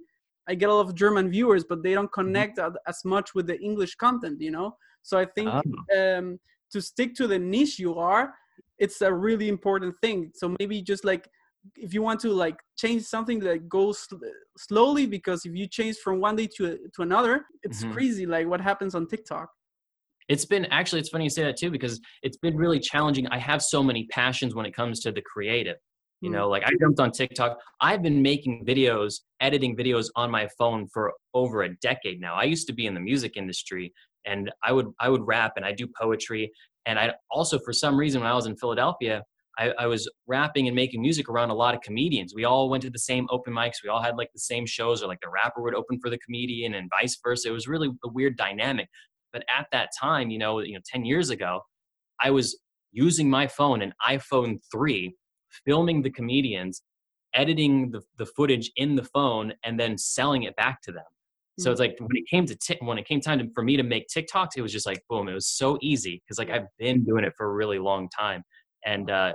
I 0.48 0.54
get 0.54 0.68
a 0.70 0.74
lot 0.74 0.86
of 0.86 0.94
German 0.94 1.30
viewers, 1.30 1.64
but 1.64 1.82
they 1.82 1.94
don't 1.94 2.06
mm-hmm. 2.06 2.20
connect 2.20 2.58
mm-hmm. 2.58 2.76
as 2.86 3.04
much 3.04 3.34
with 3.34 3.46
the 3.46 3.60
English 3.60 3.94
content, 3.96 4.40
you 4.40 4.50
know. 4.50 4.76
So 5.02 5.18
I 5.18 5.26
think 5.26 5.48
oh. 5.48 6.18
um, 6.18 6.38
to 6.72 6.80
stick 6.80 7.14
to 7.16 7.26
the 7.26 7.38
niche 7.38 7.78
you 7.78 7.96
are, 7.96 8.34
it's 8.78 9.00
a 9.02 9.12
really 9.12 9.48
important 9.48 9.94
thing. 10.02 10.30
So 10.34 10.54
maybe 10.58 10.82
just 10.82 11.04
like 11.04 11.28
if 11.76 11.92
you 11.92 12.02
want 12.02 12.20
to 12.20 12.30
like 12.30 12.56
change 12.76 13.02
something 13.02 13.40
that 13.40 13.68
goes 13.68 13.98
sl- 14.00 14.16
slowly, 14.56 15.06
because 15.06 15.44
if 15.44 15.54
you 15.54 15.66
change 15.66 15.96
from 15.98 16.20
one 16.20 16.36
day 16.36 16.48
to 16.56 16.78
to 16.94 17.02
another, 17.02 17.44
it's 17.62 17.82
mm-hmm. 17.82 17.92
crazy. 17.92 18.26
Like 18.26 18.46
what 18.46 18.60
happens 18.60 18.94
on 18.94 19.06
TikTok. 19.06 19.50
It's 20.28 20.44
been 20.44 20.66
actually 20.66 21.00
it's 21.00 21.08
funny 21.08 21.24
you 21.24 21.30
say 21.30 21.44
that 21.44 21.56
too 21.56 21.70
because 21.70 22.00
it's 22.22 22.36
been 22.36 22.56
really 22.56 22.80
challenging. 22.80 23.26
I 23.28 23.38
have 23.38 23.62
so 23.62 23.82
many 23.82 24.06
passions 24.10 24.54
when 24.54 24.66
it 24.66 24.74
comes 24.74 25.00
to 25.00 25.12
the 25.12 25.22
creative 25.22 25.76
you 26.20 26.30
mm. 26.30 26.34
know, 26.34 26.48
like 26.48 26.64
I 26.64 26.70
jumped 26.80 27.00
on 27.00 27.12
TikTok. 27.12 27.58
I've 27.80 28.02
been 28.02 28.22
making 28.22 28.64
videos, 28.66 29.20
editing 29.40 29.76
videos 29.76 30.08
on 30.16 30.30
my 30.30 30.48
phone 30.58 30.88
for 30.88 31.12
over 31.34 31.62
a 31.62 31.76
decade 31.76 32.20
now. 32.20 32.34
I 32.34 32.44
used 32.44 32.66
to 32.68 32.72
be 32.72 32.86
in 32.86 32.94
the 32.94 33.00
music 33.00 33.36
industry 33.36 33.92
and 34.24 34.50
I 34.62 34.72
would 34.72 34.86
I 35.00 35.08
would 35.08 35.26
rap 35.26 35.54
and 35.56 35.64
I 35.64 35.72
do 35.72 35.86
poetry. 35.86 36.52
And 36.86 36.98
I 36.98 37.14
also 37.30 37.58
for 37.58 37.72
some 37.72 37.96
reason 37.96 38.20
when 38.20 38.30
I 38.30 38.34
was 38.34 38.46
in 38.46 38.56
Philadelphia, 38.56 39.22
I, 39.58 39.72
I, 39.76 39.86
was 39.86 40.08
rapping 40.28 40.68
and 40.68 40.76
making 40.76 41.02
music 41.02 41.28
around 41.28 41.50
a 41.50 41.54
lot 41.54 41.74
of 41.74 41.80
comedians. 41.80 42.32
We 42.34 42.44
all 42.44 42.70
went 42.70 42.82
to 42.84 42.90
the 42.90 42.98
same 42.98 43.26
open 43.30 43.52
mics. 43.52 43.82
We 43.82 43.90
all 43.90 44.00
had 44.00 44.16
like 44.16 44.30
the 44.32 44.38
same 44.38 44.66
shows, 44.66 45.02
or 45.02 45.08
like 45.08 45.20
the 45.20 45.28
rapper 45.28 45.60
would 45.62 45.74
open 45.74 45.98
for 46.00 46.10
the 46.10 46.18
comedian, 46.18 46.74
and 46.74 46.88
vice 46.88 47.18
versa. 47.22 47.48
It 47.48 47.52
was 47.52 47.66
really 47.66 47.88
a 48.04 48.08
weird 48.08 48.36
dynamic. 48.36 48.88
But 49.32 49.42
at 49.54 49.66
that 49.72 49.90
time, 49.98 50.30
you 50.30 50.38
know, 50.38 50.60
you 50.60 50.74
know, 50.74 50.80
ten 50.86 51.04
years 51.04 51.30
ago, 51.30 51.62
I 52.20 52.30
was 52.30 52.58
using 52.92 53.28
my 53.28 53.48
phone, 53.48 53.82
an 53.82 53.92
iPhone 54.08 54.58
three, 54.72 55.16
filming 55.64 56.02
the 56.02 56.10
comedians, 56.10 56.82
editing 57.34 57.90
the, 57.90 58.00
the 58.16 58.26
footage 58.26 58.70
in 58.76 58.96
the 58.96 59.04
phone, 59.04 59.52
and 59.64 59.78
then 59.78 59.98
selling 59.98 60.44
it 60.44 60.56
back 60.56 60.82
to 60.82 60.92
them. 60.92 61.04
So 61.58 61.72
it's 61.72 61.80
like 61.80 61.96
when 61.98 62.16
it 62.16 62.28
came 62.28 62.46
to 62.46 62.54
t- 62.54 62.78
when 62.80 62.98
it 62.98 63.06
came 63.06 63.20
time 63.20 63.40
to, 63.40 63.48
for 63.52 63.64
me 63.64 63.76
to 63.76 63.82
make 63.82 64.06
TikToks, 64.08 64.50
it 64.56 64.62
was 64.62 64.72
just 64.72 64.86
like 64.86 65.02
boom, 65.10 65.28
it 65.28 65.34
was 65.34 65.48
so 65.48 65.76
easy 65.82 66.22
because 66.24 66.38
like 66.38 66.50
I've 66.50 66.66
been 66.78 67.04
doing 67.04 67.24
it 67.24 67.34
for 67.36 67.46
a 67.46 67.52
really 67.52 67.80
long 67.80 68.08
time, 68.08 68.44
and 68.86 69.10
uh, 69.10 69.32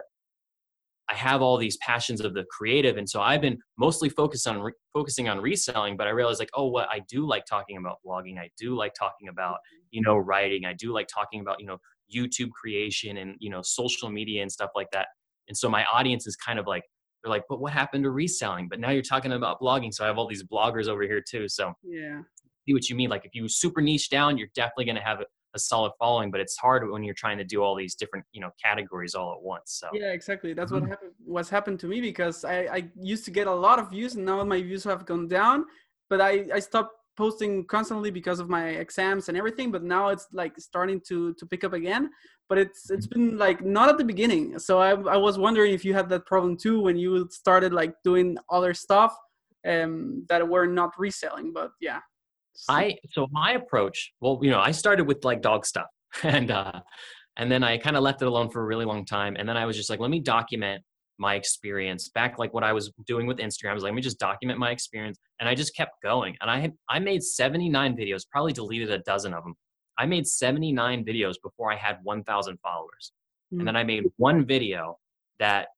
I 1.10 1.16
have 1.16 1.42
all 1.42 1.58
these 1.58 1.76
passions 1.78 2.22
of 2.22 2.34
the 2.34 2.46
creative, 2.50 2.96
and 2.96 3.10
so 3.10 3.22
I've 3.22 3.42
been 3.42 3.60
mostly 3.78 4.08
focused 4.08 4.48
on 4.48 4.62
re- 4.62 4.72
focusing 4.94 5.28
on 5.28 5.42
reselling. 5.42 5.98
But 5.98 6.08
I 6.08 6.12
realized 6.12 6.40
like, 6.40 6.50
oh, 6.54 6.68
what 6.68 6.88
I 6.90 7.02
do 7.10 7.28
like 7.28 7.46
talking 7.46 7.76
about 7.76 7.98
blogging, 8.06 8.40
I 8.40 8.50
do 8.58 8.74
like 8.76 8.94
talking 8.94 9.28
about 9.28 9.58
you 9.92 10.02
know 10.02 10.18
writing, 10.18 10.64
I 10.66 10.74
do 10.74 10.94
like 10.94 11.10
talking 11.14 11.42
about 11.42 11.60
you 11.60 11.66
know 11.66 11.78
YouTube 12.14 12.52
creation 12.52 13.18
and 13.18 13.36
you 13.40 13.50
know 13.50 13.62
social 13.62 14.10
media 14.10 14.44
and 14.44 14.52
stuff 14.52 14.70
like 14.76 14.92
that. 14.92 15.08
And 15.48 15.58
so 15.58 15.70
my 15.70 15.86
audience 15.86 16.28
is 16.28 16.36
kind 16.36 16.60
of 16.60 16.68
like, 16.68 16.84
they're 17.24 17.30
like, 17.30 17.44
but 17.48 17.60
what 17.60 17.72
happened 17.72 18.04
to 18.04 18.12
reselling? 18.12 18.68
But 18.68 18.80
now 18.80 18.90
you're 18.90 19.02
talking 19.02 19.32
about 19.32 19.62
blogging. 19.62 19.94
So 19.94 20.04
I 20.04 20.08
have 20.08 20.18
all 20.18 20.28
these 20.28 20.44
bloggers 20.44 20.88
over 20.88 21.04
here 21.04 21.22
too. 21.22 21.48
So 21.48 21.74
yeah, 21.84 22.22
see 22.66 22.74
what 22.74 22.90
you 22.90 22.96
mean. 22.96 23.10
Like 23.10 23.26
if 23.26 23.34
you 23.34 23.48
super 23.48 23.82
niche 23.82 24.10
down, 24.10 24.38
you're 24.38 24.50
definitely 24.56 24.86
going 24.86 24.98
to 24.98 25.02
have 25.02 25.22
a, 25.22 25.26
a, 25.54 25.60
solid 25.60 25.92
following, 26.00 26.32
but 26.32 26.42
it's 26.42 26.58
hard 26.58 26.90
when 26.90 27.04
you're 27.04 27.14
trying 27.14 27.38
to 27.38 27.44
do 27.44 27.62
all 27.62 27.76
these 27.76 27.96
different, 27.96 28.26
you 28.34 28.42
know, 28.42 28.50
categories 28.62 29.16
all 29.16 29.34
at 29.34 29.42
once. 29.42 29.80
So 29.80 29.88
yeah, 29.94 30.12
exactly. 30.12 30.54
That's 30.54 30.72
mm-hmm. 30.72 30.82
what 30.82 30.90
happened. 30.90 31.12
What's 31.26 31.50
happened 31.50 31.80
to 31.82 31.88
me 31.88 32.02
because 32.02 32.44
I, 32.44 32.58
I 32.66 32.90
used 33.00 33.26
to 33.26 33.32
get 33.32 33.48
a 33.48 33.54
lot 33.54 33.80
of 33.80 33.90
views 33.90 34.16
and 34.16 34.26
now 34.26 34.44
my 34.44 34.62
views 34.62 34.84
have 34.84 35.06
gone 35.06 35.28
down, 35.28 35.66
but 36.10 36.20
I, 36.20 36.46
I 36.54 36.60
stopped 36.60 36.96
posting 37.16 37.66
constantly 37.66 38.12
because 38.12 38.40
of 38.40 38.50
my 38.50 38.70
exams 38.70 39.30
and 39.30 39.38
everything 39.38 39.72
but 39.72 39.84
now 39.84 40.10
it's 40.10 40.28
like 40.34 40.60
starting 40.60 41.00
to 41.08 41.34
to 41.36 41.46
pick 41.46 41.64
up 41.64 41.74
again. 41.74 42.10
But 42.50 42.58
it's 42.58 42.90
it's 42.92 43.08
been 43.08 43.38
like 43.38 43.64
not 43.64 43.90
at 43.90 43.98
the 43.98 44.04
beginning. 44.04 44.60
So 44.60 44.80
i, 44.80 44.92
I 44.92 45.18
was 45.18 45.38
wondering 45.38 45.74
if 45.74 45.86
you 45.86 45.94
had 45.94 46.10
that 46.10 46.26
problem 46.26 46.58
too 46.58 46.82
when 46.82 46.98
you 46.98 47.28
started 47.32 47.74
like 47.74 47.94
doing 48.04 48.38
other 48.50 48.74
stuff 48.74 49.16
um 49.68 50.26
that 50.28 50.48
were 50.48 50.68
not 50.68 50.92
reselling 50.98 51.54
but 51.54 51.72
yeah. 51.80 52.00
I 52.70 52.98
so 53.12 53.28
my 53.32 53.54
approach 53.54 54.14
well 54.22 54.40
you 54.42 54.52
know 54.52 54.60
i 54.60 54.72
started 54.72 55.06
with 55.08 55.24
like 55.24 55.42
dog 55.42 55.66
stuff. 55.66 55.88
And 56.24 56.52
uh 56.52 56.82
and 57.38 57.52
then 57.52 57.64
i 57.64 57.78
kind 57.78 57.96
of 57.98 58.04
left 58.04 58.22
it 58.22 58.28
alone 58.28 58.50
for 58.50 58.62
a 58.62 58.66
really 58.66 58.86
long 58.86 59.06
time 59.06 59.36
and 59.38 59.48
then 59.48 59.58
i 59.58 59.66
was 59.66 59.76
just 59.76 59.90
like 59.90 60.00
let 60.00 60.12
me 60.12 60.20
document 60.20 60.84
my 61.24 61.36
experience 61.36 62.10
back 62.10 62.38
like 62.38 62.54
what 62.54 62.66
I 62.66 62.74
was 62.74 62.92
doing 63.08 63.26
with 63.26 63.38
Instagram. 63.38 63.72
I 63.72 63.74
was 63.74 63.84
like, 63.84 63.92
let 63.92 63.96
me 63.96 64.02
just 64.02 64.20
document 64.20 64.60
my 64.60 64.72
experience. 64.72 65.18
And 65.40 65.48
I 65.48 65.56
just 65.56 65.74
kept 65.74 65.94
going. 66.04 66.36
And 66.42 66.52
I 66.52 66.60
had 66.60 66.74
I 66.90 67.00
made 67.00 67.24
79 67.24 67.96
videos, 67.96 68.24
probably 68.30 68.52
deleted 68.52 68.92
a 68.92 69.00
dozen 69.00 69.34
of 69.34 69.44
them. 69.44 69.56
I 69.98 70.06
made 70.06 70.28
79 70.28 71.06
videos 71.06 71.36
before 71.42 71.72
I 71.72 71.78
had 71.78 72.00
1,000 72.04 72.60
followers. 72.62 73.14
Mm-hmm. 73.54 73.60
And 73.60 73.62
mm. 73.62 73.66
then 73.70 73.76
I 73.78 73.84
made 73.84 74.04
one 74.18 74.46
video 74.46 74.98
that 75.40 75.70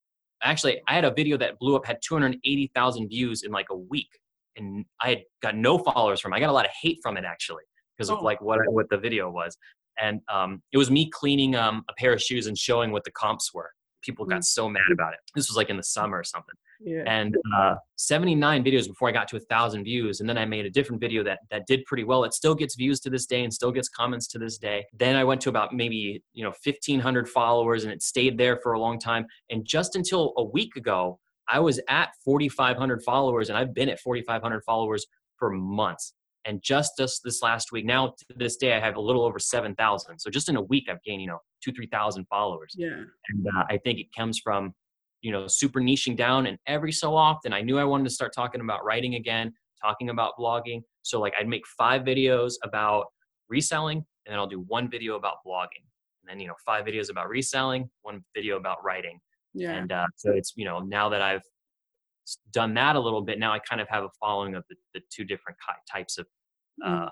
actually 0.41 0.81
I 0.87 0.95
had 0.95 1.05
a 1.05 1.11
video 1.11 1.37
that 1.37 1.59
blew 1.59 1.75
up, 1.75 1.85
had 1.85 1.99
280,000 2.01 3.07
views 3.07 3.43
in 3.43 3.51
like 3.51 3.67
a 3.69 3.77
week. 3.77 4.09
And 4.57 4.85
I 4.99 5.09
had 5.09 5.23
got 5.43 5.55
no 5.55 5.77
followers 5.77 6.19
from 6.21 6.33
it. 6.33 6.37
I 6.37 6.39
got 6.39 6.49
a 6.49 6.57
lot 6.59 6.65
of 6.65 6.71
hate 6.81 6.99
from 7.03 7.17
it 7.17 7.23
actually 7.23 7.65
because 7.95 8.09
oh. 8.09 8.15
of 8.15 8.23
like 8.23 8.41
what 8.41 8.59
what 8.71 8.89
the 8.89 8.97
video 8.97 9.29
was. 9.29 9.55
And 10.01 10.21
um, 10.27 10.61
it 10.73 10.77
was 10.77 10.89
me 10.89 11.09
cleaning 11.09 11.55
um, 11.55 11.83
a 11.89 11.93
pair 11.93 12.13
of 12.13 12.21
shoes 12.21 12.47
and 12.47 12.57
showing 12.57 12.91
what 12.91 13.03
the 13.03 13.11
comps 13.11 13.53
were 13.53 13.71
people 14.05 14.25
got 14.25 14.41
mm. 14.41 14.45
so 14.45 14.69
mad 14.69 14.91
about 14.91 15.13
it. 15.13 15.19
This 15.33 15.49
was 15.49 15.57
like 15.57 15.69
in 15.69 15.77
the 15.77 15.83
summer 15.83 16.19
or 16.19 16.23
something. 16.23 16.55
Yeah. 16.79 17.03
And 17.07 17.35
uh, 17.55 17.75
79 17.95 18.63
videos 18.63 18.87
before 18.87 19.09
I 19.09 19.11
got 19.11 19.27
to 19.29 19.37
a 19.37 19.39
thousand 19.39 19.85
views. 19.85 20.19
And 20.19 20.29
then 20.29 20.37
I 20.37 20.45
made 20.45 20.65
a 20.65 20.69
different 20.69 21.01
video 21.01 21.23
that 21.23 21.39
that 21.49 21.65
did 21.67 21.85
pretty 21.85 22.03
well. 22.03 22.23
It 22.23 22.33
still 22.33 22.55
gets 22.55 22.75
views 22.75 22.99
to 23.01 23.09
this 23.09 23.25
day 23.25 23.43
and 23.43 23.53
still 23.53 23.71
gets 23.71 23.89
comments 23.89 24.27
to 24.27 24.39
this 24.39 24.57
day. 24.57 24.85
Then 24.93 25.15
I 25.15 25.23
went 25.23 25.41
to 25.41 25.49
about 25.49 25.73
maybe 25.73 26.23
you 26.33 26.43
know 26.43 26.53
1,500 26.63 27.29
followers 27.29 27.83
and 27.83 27.93
it 27.93 28.01
stayed 28.01 28.37
there 28.37 28.59
for 28.61 28.73
a 28.73 28.79
long 28.79 28.99
time. 28.99 29.25
And 29.49 29.65
just 29.65 29.95
until 29.95 30.33
a 30.37 30.43
week 30.43 30.75
ago, 30.75 31.19
I 31.47 31.59
was 31.59 31.79
at 31.87 32.09
4,500 32.23 33.03
followers, 33.03 33.49
and 33.49 33.57
I've 33.57 33.73
been 33.73 33.89
at 33.89 33.99
4,500 33.99 34.63
followers 34.63 35.05
for 35.37 35.51
months. 35.51 36.13
And 36.45 36.61
just 36.61 36.93
this, 36.97 37.19
this 37.19 37.41
last 37.41 37.71
week, 37.71 37.85
now 37.85 38.07
to 38.07 38.25
this 38.35 38.55
day, 38.55 38.73
I 38.73 38.79
have 38.79 38.95
a 38.95 39.01
little 39.01 39.23
over 39.23 39.39
7,000. 39.39 40.19
So 40.19 40.29
just 40.29 40.47
in 40.47 40.55
a 40.55 40.61
week, 40.61 40.85
I've 40.89 41.01
gained, 41.03 41.21
you 41.21 41.27
know, 41.27 41.39
two, 41.63 41.71
3,000 41.71 42.25
followers. 42.25 42.73
Yeah. 42.77 43.01
And 43.29 43.47
uh, 43.47 43.63
I 43.69 43.77
think 43.77 43.99
it 43.99 44.07
comes 44.15 44.39
from, 44.39 44.73
you 45.21 45.31
know, 45.31 45.47
super 45.47 45.81
niching 45.81 46.15
down. 46.15 46.45
And 46.45 46.57
every 46.67 46.91
so 46.91 47.15
often, 47.15 47.51
I 47.51 47.61
knew 47.61 47.79
I 47.79 47.83
wanted 47.83 48.03
to 48.03 48.11
start 48.11 48.31
talking 48.33 48.61
about 48.61 48.85
writing 48.85 49.15
again, 49.15 49.53
talking 49.81 50.09
about 50.09 50.33
blogging. 50.39 50.83
So 51.01 51.19
like 51.19 51.33
I'd 51.39 51.47
make 51.47 51.65
five 51.65 52.03
videos 52.03 52.53
about 52.63 53.07
reselling, 53.49 53.97
and 53.97 54.33
then 54.33 54.39
I'll 54.39 54.47
do 54.47 54.61
one 54.67 54.89
video 54.89 55.15
about 55.15 55.37
blogging. 55.45 55.85
And 56.21 56.29
then, 56.29 56.39
you 56.39 56.47
know, 56.47 56.55
five 56.65 56.85
videos 56.85 57.09
about 57.09 57.29
reselling, 57.29 57.89
one 58.01 58.23
video 58.35 58.57
about 58.57 58.83
writing. 58.83 59.19
Yeah. 59.53 59.71
And 59.71 59.91
uh, 59.91 60.05
so 60.15 60.31
it's, 60.31 60.53
you 60.55 60.65
know, 60.65 60.79
now 60.79 61.09
that 61.09 61.21
I've 61.21 61.43
done 62.51 62.73
that 62.73 62.95
a 62.95 62.99
little 62.99 63.21
bit, 63.21 63.39
now 63.39 63.53
I 63.53 63.59
kind 63.59 63.81
of 63.81 63.87
have 63.89 64.03
a 64.03 64.09
following 64.19 64.55
of 64.55 64.63
the, 64.69 64.75
the 64.93 65.01
two 65.11 65.23
different 65.23 65.57
types 65.91 66.17
of. 66.17 66.25
Uh, 66.83 67.09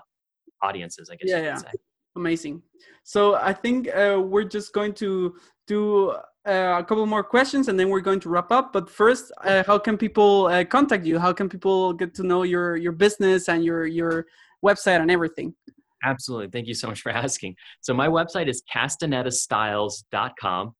audiences, 0.62 1.10
I 1.10 1.16
guess 1.16 1.30
yeah, 1.30 1.40
yeah. 1.40 1.56
Say. 1.56 1.70
Amazing. 2.16 2.62
So 3.02 3.34
I 3.34 3.52
think 3.52 3.88
uh, 3.88 4.20
we're 4.22 4.44
just 4.44 4.72
going 4.72 4.94
to 4.94 5.34
do 5.66 6.10
uh, 6.46 6.76
a 6.78 6.84
couple 6.84 7.04
more 7.06 7.24
questions 7.24 7.68
and 7.68 7.78
then 7.78 7.88
we're 7.88 8.00
going 8.00 8.20
to 8.20 8.28
wrap 8.28 8.52
up. 8.52 8.72
But 8.72 8.88
first, 8.88 9.32
uh, 9.42 9.64
how 9.66 9.78
can 9.78 9.96
people 9.96 10.46
uh, 10.46 10.64
contact 10.64 11.04
you? 11.04 11.18
How 11.18 11.32
can 11.32 11.48
people 11.48 11.92
get 11.92 12.14
to 12.14 12.22
know 12.22 12.42
your 12.42 12.76
your 12.76 12.92
business 12.92 13.48
and 13.48 13.64
your 13.64 13.86
your 13.86 14.26
website 14.64 15.00
and 15.00 15.10
everything? 15.10 15.54
Absolutely. 16.04 16.48
Thank 16.48 16.68
you 16.68 16.74
so 16.74 16.88
much 16.88 17.00
for 17.00 17.10
asking. 17.12 17.56
So 17.80 17.94
my 17.94 18.08
website 18.08 18.48
is 18.48 18.62
castanettastyles.com. 18.72 20.74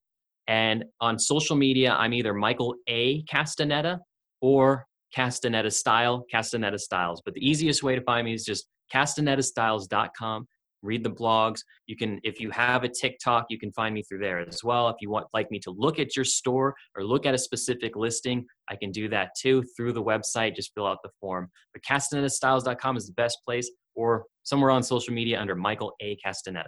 And 0.46 0.84
on 1.00 1.18
social 1.18 1.56
media, 1.56 1.94
I'm 1.94 2.12
either 2.12 2.34
Michael 2.34 2.74
A. 2.86 3.22
Castanetta 3.24 3.98
or 4.42 4.86
Castanetta 5.16 5.72
Style, 5.72 6.26
Castanetta 6.32 6.78
Styles. 6.78 7.22
But 7.24 7.32
the 7.32 7.48
easiest 7.48 7.82
way 7.82 7.94
to 7.94 8.02
find 8.02 8.26
me 8.26 8.34
is 8.34 8.44
just 8.44 8.66
castanettastyles.com. 8.94 10.46
Read 10.82 11.02
the 11.02 11.10
blogs. 11.10 11.60
You 11.86 11.96
can, 11.96 12.20
if 12.24 12.40
you 12.40 12.50
have 12.50 12.84
a 12.84 12.88
TikTok, 12.88 13.46
you 13.48 13.58
can 13.58 13.72
find 13.72 13.94
me 13.94 14.02
through 14.02 14.18
there 14.18 14.46
as 14.46 14.62
well. 14.62 14.88
If 14.90 14.96
you 15.00 15.08
want 15.08 15.26
like 15.32 15.50
me 15.50 15.58
to 15.60 15.70
look 15.70 15.98
at 15.98 16.14
your 16.14 16.26
store 16.26 16.74
or 16.94 17.04
look 17.04 17.24
at 17.24 17.32
a 17.34 17.38
specific 17.38 17.96
listing, 17.96 18.44
I 18.68 18.76
can 18.76 18.90
do 18.90 19.08
that 19.08 19.30
too 19.40 19.64
through 19.76 19.94
the 19.94 20.02
website. 20.02 20.54
Just 20.54 20.74
fill 20.74 20.86
out 20.86 20.98
the 21.02 21.08
form. 21.20 21.50
But 21.72 21.82
castanettastyles.com 21.82 22.96
is 22.98 23.06
the 23.06 23.14
best 23.14 23.38
place, 23.46 23.70
or 23.94 24.26
somewhere 24.42 24.70
on 24.70 24.82
social 24.82 25.14
media 25.14 25.40
under 25.40 25.54
Michael 25.54 25.94
A. 26.00 26.18
Castanetta. 26.24 26.64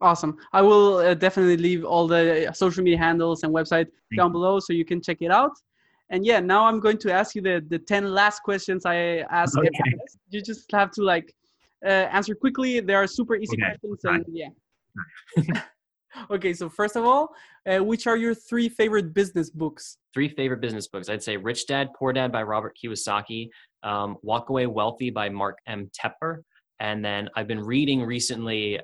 Awesome. 0.00 0.36
I 0.52 0.62
will 0.62 0.98
uh, 0.98 1.14
definitely 1.14 1.56
leave 1.56 1.84
all 1.84 2.06
the 2.06 2.50
social 2.54 2.84
media 2.84 2.98
handles 2.98 3.42
and 3.42 3.52
website 3.52 3.86
Thank 3.86 4.18
down 4.18 4.32
below 4.32 4.60
so 4.60 4.72
you 4.72 4.84
can 4.84 5.02
check 5.02 5.18
it 5.20 5.30
out. 5.30 5.52
And 6.10 6.24
yeah, 6.24 6.40
now 6.40 6.66
I'm 6.66 6.80
going 6.80 6.98
to 6.98 7.12
ask 7.12 7.34
you 7.34 7.42
the 7.42 7.64
the 7.68 7.78
ten 7.78 8.14
last 8.14 8.42
questions 8.42 8.86
I 8.86 9.26
ask. 9.30 9.58
Okay. 9.58 9.68
You 10.30 10.40
just 10.40 10.70
have 10.72 10.90
to 10.92 11.02
like 11.02 11.26
uh, 11.26 11.37
answer 11.84 12.34
quickly. 12.34 12.80
They 12.80 12.94
are 12.94 13.06
super 13.06 13.36
easy 13.36 13.56
okay. 13.56 13.76
questions, 13.78 14.24
and 14.26 14.36
yeah. 14.36 15.62
okay, 16.30 16.52
so 16.52 16.68
first 16.68 16.96
of 16.96 17.04
all, 17.04 17.34
uh, 17.66 17.82
which 17.84 18.06
are 18.06 18.16
your 18.16 18.34
three 18.34 18.68
favorite 18.68 19.14
business 19.14 19.50
books? 19.50 19.98
Three 20.14 20.28
favorite 20.28 20.60
business 20.60 20.88
books. 20.88 21.08
I'd 21.08 21.22
say 21.22 21.36
Rich 21.36 21.66
Dad 21.66 21.90
Poor 21.98 22.12
Dad 22.12 22.32
by 22.32 22.42
Robert 22.42 22.76
Kiyosaki, 22.82 23.48
um, 23.82 24.16
Walk 24.22 24.50
Away 24.50 24.66
Wealthy 24.66 25.10
by 25.10 25.28
Mark 25.28 25.58
M. 25.66 25.90
Tepper, 25.98 26.38
and 26.80 27.04
then 27.04 27.28
I've 27.36 27.46
been 27.46 27.60
reading 27.60 28.02
recently 28.02 28.80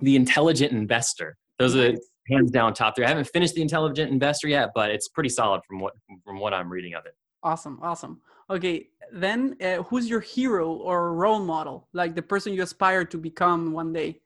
The 0.00 0.16
Intelligent 0.16 0.72
Investor. 0.72 1.36
Those 1.58 1.76
are 1.76 1.92
hands 2.30 2.50
down 2.50 2.74
top 2.74 2.96
three. 2.96 3.04
I 3.04 3.08
haven't 3.08 3.28
finished 3.28 3.54
The 3.54 3.62
Intelligent 3.62 4.10
Investor 4.10 4.48
yet, 4.48 4.70
but 4.74 4.90
it's 4.90 5.08
pretty 5.08 5.28
solid 5.28 5.62
from 5.66 5.80
what 5.80 5.94
from 6.24 6.38
what 6.38 6.54
I'm 6.54 6.70
reading 6.70 6.94
of 6.94 7.06
it. 7.06 7.14
Awesome, 7.42 7.78
awesome. 7.82 8.20
Okay, 8.48 8.88
then 9.12 9.56
uh, 9.62 9.82
who's 9.84 10.08
your 10.08 10.20
hero 10.20 10.72
or 10.72 11.14
role 11.14 11.40
model? 11.40 11.88
Like 11.92 12.14
the 12.14 12.22
person 12.22 12.52
you 12.52 12.62
aspire 12.62 13.04
to 13.06 13.18
become 13.18 13.72
one 13.72 13.92
day, 13.92 14.20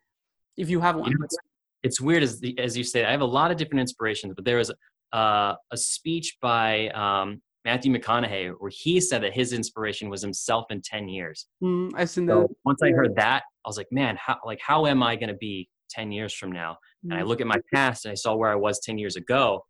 if 0.57 0.71
you 0.71 0.81
have 0.81 0.97
one. 0.97 1.11
You 1.11 1.19
know, 1.19 1.25
it's, 1.25 1.37
it's, 1.83 2.01
weird 2.01 2.23
as 2.23 2.41
the, 2.41 2.59
as 2.59 2.77
you 2.77 2.85
say. 2.85 3.05
I 3.05 3.11
have 3.11 3.21
a 3.21 3.27
lot 3.27 3.51
of 3.51 3.57
different 3.57 3.81
inspirations, 3.81 4.35
but 4.35 4.45
there 4.45 4.59
was 4.59 4.71
uh, 5.13 5.55
a 5.71 5.77
speech 5.77 6.37
by 6.41 6.89
um, 6.89 7.41
Matthew 7.65 7.93
McConaughey 7.93 8.55
where 8.59 8.71
he 8.73 9.01
said 9.01 9.23
that 9.23 9.33
his 9.33 9.53
inspiration 9.53 10.09
was 10.09 10.23
himself 10.23 10.67
in 10.71 10.81
ten 10.81 11.09
years. 11.09 11.47
Mm, 11.63 11.93
I've 11.97 12.11
seen 12.11 12.27
so 12.27 12.43
that. 12.43 12.57
Once 12.65 12.83
I 12.83 12.91
heard 12.91 13.15
that, 13.17 13.43
I 13.65 13.69
was 13.69 13.77
like, 13.77 13.89
man, 13.91 14.17
how 14.19 14.39
like 14.45 14.61
how 14.61 14.87
am 14.87 15.03
I 15.03 15.17
going 15.17 15.29
to 15.29 15.37
be 15.37 15.69
10 15.95 16.13
years 16.13 16.35
from 16.35 16.53
now. 16.53 16.79
And 17.05 17.15
I 17.15 17.23
mm. 17.23 17.27
look 17.27 17.41
at 17.41 17.47
my 17.47 17.61
past 17.73 18.05
and 18.05 18.13
I 18.13 18.15
saw 18.15 18.35
where 18.35 18.51
I 18.51 18.57
was 18.57 18.81
10 18.81 18.99
years 18.99 19.17
ago. 19.17 19.65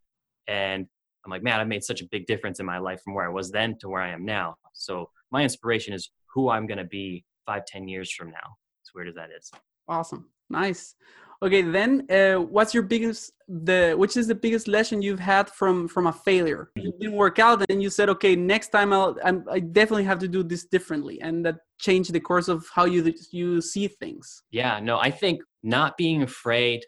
And 0.46 0.86
I'm 1.24 1.30
like, 1.30 1.42
man, 1.42 1.60
I've 1.60 1.68
made 1.68 1.84
such 1.84 2.00
a 2.00 2.06
big 2.06 2.26
difference 2.26 2.60
in 2.60 2.66
my 2.66 2.78
life 2.78 3.00
from 3.02 3.14
where 3.14 3.26
I 3.26 3.32
was 3.32 3.50
then 3.50 3.76
to 3.80 3.88
where 3.88 4.02
I 4.02 4.10
am 4.10 4.24
now. 4.24 4.56
So 4.72 5.10
my 5.30 5.42
inspiration 5.42 5.94
is 5.94 6.10
who 6.32 6.50
I'm 6.50 6.66
going 6.66 6.78
to 6.78 6.84
be 6.84 7.24
five, 7.46 7.64
10 7.66 7.88
years 7.88 8.10
from 8.12 8.30
now. 8.30 8.56
As 8.82 8.94
weird 8.94 9.08
as 9.08 9.14
that 9.14 9.30
is. 9.36 9.50
Awesome. 9.88 10.28
Nice. 10.50 10.94
Okay. 11.42 11.62
Then 11.62 12.06
uh, 12.10 12.40
what's 12.40 12.74
your 12.74 12.82
biggest, 12.82 13.32
the, 13.48 13.94
which 13.96 14.16
is 14.16 14.26
the 14.26 14.34
biggest 14.34 14.68
lesson 14.68 15.02
you've 15.02 15.20
had 15.20 15.48
from, 15.48 15.88
from 15.88 16.06
a 16.06 16.12
failure? 16.12 16.70
It 16.76 16.98
didn't 17.00 17.16
work 17.16 17.38
out 17.38 17.64
and 17.70 17.82
you 17.82 17.90
said, 17.90 18.08
okay, 18.10 18.36
next 18.36 18.68
time 18.68 18.92
I'll, 18.92 19.16
I'm, 19.24 19.44
I 19.50 19.60
definitely 19.60 20.04
have 20.04 20.18
to 20.20 20.28
do 20.28 20.42
this 20.42 20.64
differently. 20.64 21.20
And 21.20 21.44
that 21.46 21.56
changed 21.78 22.12
the 22.12 22.20
course 22.20 22.48
of 22.48 22.66
how 22.74 22.84
you, 22.84 23.14
you 23.30 23.60
see 23.60 23.88
things. 23.88 24.42
Yeah, 24.50 24.80
no, 24.80 24.98
I 24.98 25.10
think 25.10 25.40
not 25.62 25.96
being 25.96 26.22
afraid 26.22 26.84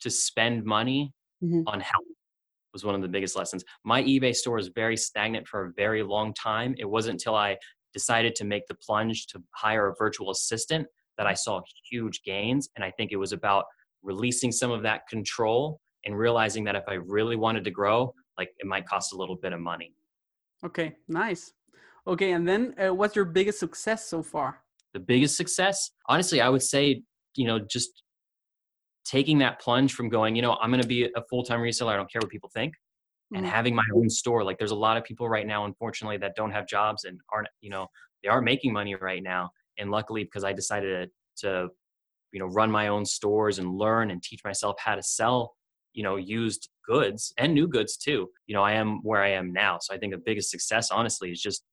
to 0.00 0.10
spend 0.10 0.64
money 0.64 1.12
mm-hmm. 1.42 1.62
on 1.66 1.80
health 1.80 2.04
was 2.76 2.84
one 2.84 2.94
of 2.94 3.00
the 3.00 3.08
biggest 3.08 3.36
lessons. 3.36 3.64
My 3.84 4.02
eBay 4.02 4.34
store 4.34 4.56
was 4.56 4.68
very 4.68 4.98
stagnant 4.98 5.48
for 5.48 5.64
a 5.64 5.72
very 5.72 6.02
long 6.02 6.34
time. 6.34 6.74
It 6.76 6.84
wasn't 6.84 7.14
until 7.14 7.34
I 7.34 7.56
decided 7.94 8.34
to 8.34 8.44
make 8.44 8.66
the 8.66 8.74
plunge 8.74 9.26
to 9.28 9.42
hire 9.54 9.88
a 9.88 9.94
virtual 9.98 10.30
assistant 10.30 10.86
that 11.16 11.26
I 11.26 11.32
saw 11.32 11.62
huge 11.90 12.20
gains. 12.22 12.68
And 12.76 12.84
I 12.84 12.90
think 12.90 13.12
it 13.12 13.16
was 13.16 13.32
about 13.32 13.64
releasing 14.02 14.52
some 14.52 14.70
of 14.70 14.82
that 14.82 15.08
control 15.08 15.80
and 16.04 16.18
realizing 16.18 16.64
that 16.64 16.76
if 16.76 16.84
I 16.86 16.94
really 16.94 17.36
wanted 17.36 17.64
to 17.64 17.70
grow, 17.70 18.12
like 18.36 18.50
it 18.58 18.66
might 18.66 18.86
cost 18.86 19.14
a 19.14 19.16
little 19.16 19.36
bit 19.36 19.54
of 19.54 19.60
money. 19.60 19.94
Okay, 20.62 20.96
nice. 21.08 21.52
Okay, 22.06 22.32
and 22.32 22.46
then 22.46 22.74
uh, 22.78 22.94
what's 22.94 23.16
your 23.16 23.24
biggest 23.24 23.58
success 23.58 24.06
so 24.06 24.22
far? 24.22 24.60
The 24.92 25.00
biggest 25.00 25.34
success, 25.36 25.90
honestly, 26.08 26.42
I 26.42 26.50
would 26.50 26.62
say, 26.62 27.02
you 27.36 27.46
know, 27.46 27.58
just 27.58 28.02
taking 29.06 29.38
that 29.38 29.60
plunge 29.60 29.94
from 29.94 30.08
going, 30.08 30.36
you 30.36 30.42
know, 30.42 30.56
I'm 30.60 30.70
going 30.70 30.82
to 30.82 30.88
be 30.88 31.04
a 31.04 31.22
full 31.30 31.44
time 31.44 31.60
reseller. 31.60 31.92
I 31.92 31.96
don't 31.96 32.10
care 32.10 32.20
what 32.20 32.30
people 32.30 32.50
think. 32.52 32.74
Mm-hmm. 32.74 33.36
And 33.36 33.46
having 33.46 33.74
my 33.74 33.84
own 33.94 34.08
store. 34.08 34.44
Like 34.44 34.58
there's 34.58 34.70
a 34.70 34.76
lot 34.76 34.96
of 34.96 35.04
people 35.04 35.28
right 35.28 35.46
now, 35.46 35.64
unfortunately, 35.64 36.16
that 36.18 36.36
don't 36.36 36.52
have 36.52 36.66
jobs 36.68 37.04
and 37.04 37.18
aren't, 37.32 37.48
you 37.60 37.70
know, 37.70 37.88
they 38.22 38.28
aren't 38.28 38.44
making 38.44 38.72
money 38.72 38.94
right 38.94 39.22
now. 39.22 39.50
And 39.78 39.90
luckily, 39.90 40.22
because 40.24 40.44
I 40.44 40.52
decided 40.52 41.10
to, 41.36 41.46
to 41.48 41.68
you 42.32 42.40
know, 42.40 42.46
run 42.46 42.70
my 42.70 42.88
own 42.88 43.04
stores 43.04 43.58
and 43.58 43.76
learn 43.76 44.10
and 44.10 44.22
teach 44.22 44.42
myself 44.44 44.76
how 44.78 44.94
to 44.94 45.02
sell, 45.02 45.56
you 45.92 46.02
know, 46.02 46.16
used 46.16 46.68
goods 46.86 47.32
and 47.38 47.52
new 47.52 47.66
goods 47.66 47.96
too. 47.96 48.28
You 48.46 48.54
know, 48.54 48.62
I 48.62 48.72
am 48.72 49.00
where 49.02 49.22
I 49.22 49.30
am 49.30 49.52
now. 49.52 49.78
So 49.80 49.94
I 49.94 49.98
think 49.98 50.12
the 50.12 50.22
biggest 50.24 50.50
success, 50.50 50.90
honestly, 50.90 51.32
is 51.32 51.40
just 51.40 51.64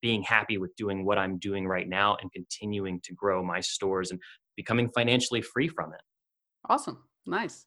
being 0.00 0.22
happy 0.22 0.56
with 0.56 0.74
doing 0.76 1.04
what 1.04 1.18
I'm 1.18 1.38
doing 1.38 1.66
right 1.66 1.88
now 1.88 2.16
and 2.20 2.32
continuing 2.32 3.00
to 3.02 3.12
grow 3.12 3.42
my 3.44 3.60
stores 3.60 4.10
and 4.10 4.20
becoming 4.56 4.88
financially 4.94 5.42
free 5.42 5.68
from 5.68 5.92
it. 5.92 6.00
Awesome. 6.68 6.98
Nice. 7.26 7.66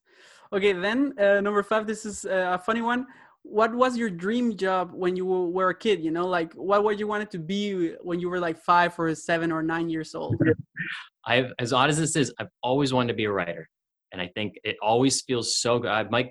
Okay, 0.51 0.73
then 0.73 1.13
uh, 1.19 1.41
number 1.41 1.63
five, 1.63 1.87
this 1.87 2.05
is 2.05 2.25
uh, 2.25 2.51
a 2.53 2.59
funny 2.59 2.81
one. 2.81 3.07
What 3.41 3.73
was 3.75 3.97
your 3.97 4.09
dream 4.09 4.55
job 4.55 4.91
when 4.93 5.15
you 5.15 5.25
were 5.25 5.69
a 5.69 5.75
kid? 5.75 6.01
You 6.01 6.11
know, 6.11 6.27
like 6.27 6.53
what 6.53 6.83
would 6.83 6.99
you 6.99 7.07
wanted 7.07 7.29
to 7.31 7.39
be 7.39 7.89
when 8.01 8.19
you 8.19 8.29
were 8.29 8.39
like 8.39 8.57
five 8.57 8.97
or 8.97 9.13
seven 9.15 9.51
or 9.51 9.61
nine 9.61 9.89
years 9.89 10.15
old? 10.15 10.35
I've, 11.25 11.51
as 11.59 11.73
odd 11.73 11.89
as 11.89 11.97
this 11.97 12.15
is, 12.15 12.33
I've 12.39 12.47
always 12.61 12.93
wanted 12.93 13.09
to 13.09 13.13
be 13.15 13.25
a 13.25 13.31
writer. 13.31 13.67
and 14.13 14.21
I 14.21 14.27
think 14.35 14.53
it 14.63 14.75
always 14.81 15.21
feels 15.23 15.57
so 15.57 15.79
good. 15.79 15.89
I, 15.89 16.03
my 16.03 16.29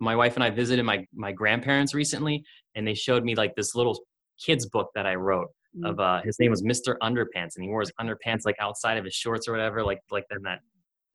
my 0.00 0.16
wife 0.16 0.36
and 0.36 0.44
I 0.44 0.50
visited 0.50 0.84
my 0.84 1.04
my 1.12 1.32
grandparents 1.32 1.92
recently, 1.92 2.44
and 2.74 2.86
they 2.86 2.94
showed 2.94 3.24
me 3.24 3.34
like 3.34 3.54
this 3.56 3.74
little 3.74 3.98
kids 4.44 4.66
book 4.66 4.90
that 4.94 5.06
I 5.06 5.16
wrote 5.16 5.48
mm. 5.76 5.90
of 5.90 6.00
uh, 6.00 6.22
his 6.22 6.38
name 6.38 6.50
was 6.50 6.62
Mr. 6.62 6.96
Underpants, 7.02 7.56
and 7.56 7.64
he 7.64 7.68
wore 7.68 7.80
his 7.80 7.92
underpants 8.00 8.44
like 8.44 8.56
outside 8.60 8.96
of 8.98 9.04
his 9.04 9.14
shorts 9.14 9.48
or 9.48 9.52
whatever, 9.52 9.82
like 9.84 10.00
like 10.10 10.24
in 10.30 10.42
that 10.42 10.60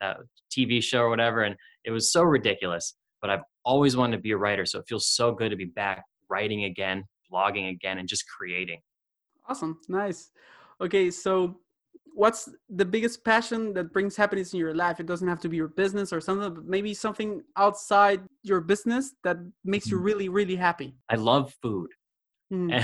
that 0.01 0.17
TV 0.51 0.81
show 0.83 1.01
or 1.01 1.09
whatever, 1.09 1.43
and 1.43 1.55
it 1.85 1.91
was 1.91 2.11
so 2.11 2.23
ridiculous. 2.23 2.95
But 3.21 3.29
I've 3.29 3.43
always 3.63 3.97
wanted 3.97 4.17
to 4.17 4.21
be 4.21 4.31
a 4.31 4.37
writer, 4.37 4.65
so 4.65 4.79
it 4.79 4.85
feels 4.87 5.07
so 5.07 5.31
good 5.33 5.49
to 5.49 5.55
be 5.55 5.65
back 5.65 6.03
writing 6.29 6.65
again, 6.65 7.03
blogging 7.31 7.69
again, 7.69 7.97
and 7.97 8.07
just 8.07 8.25
creating. 8.27 8.79
Awesome, 9.47 9.79
nice. 9.87 10.31
Okay, 10.79 11.11
so 11.11 11.59
what's 12.13 12.49
the 12.69 12.85
biggest 12.85 13.23
passion 13.23 13.73
that 13.73 13.91
brings 13.93 14.15
happiness 14.15 14.53
in 14.53 14.59
your 14.59 14.75
life? 14.75 14.99
It 14.99 15.05
doesn't 15.05 15.27
have 15.27 15.39
to 15.41 15.49
be 15.49 15.57
your 15.57 15.67
business 15.67 16.13
or 16.13 16.21
something, 16.21 16.53
but 16.53 16.65
maybe 16.65 16.93
something 16.93 17.41
outside 17.55 18.21
your 18.43 18.61
business 18.61 19.13
that 19.23 19.37
makes 19.63 19.89
you 19.89 19.97
mm-hmm. 19.97 20.05
really, 20.05 20.29
really 20.29 20.55
happy. 20.55 20.95
I 21.09 21.15
love 21.15 21.53
food. 21.61 21.89
Mm. 22.51 22.83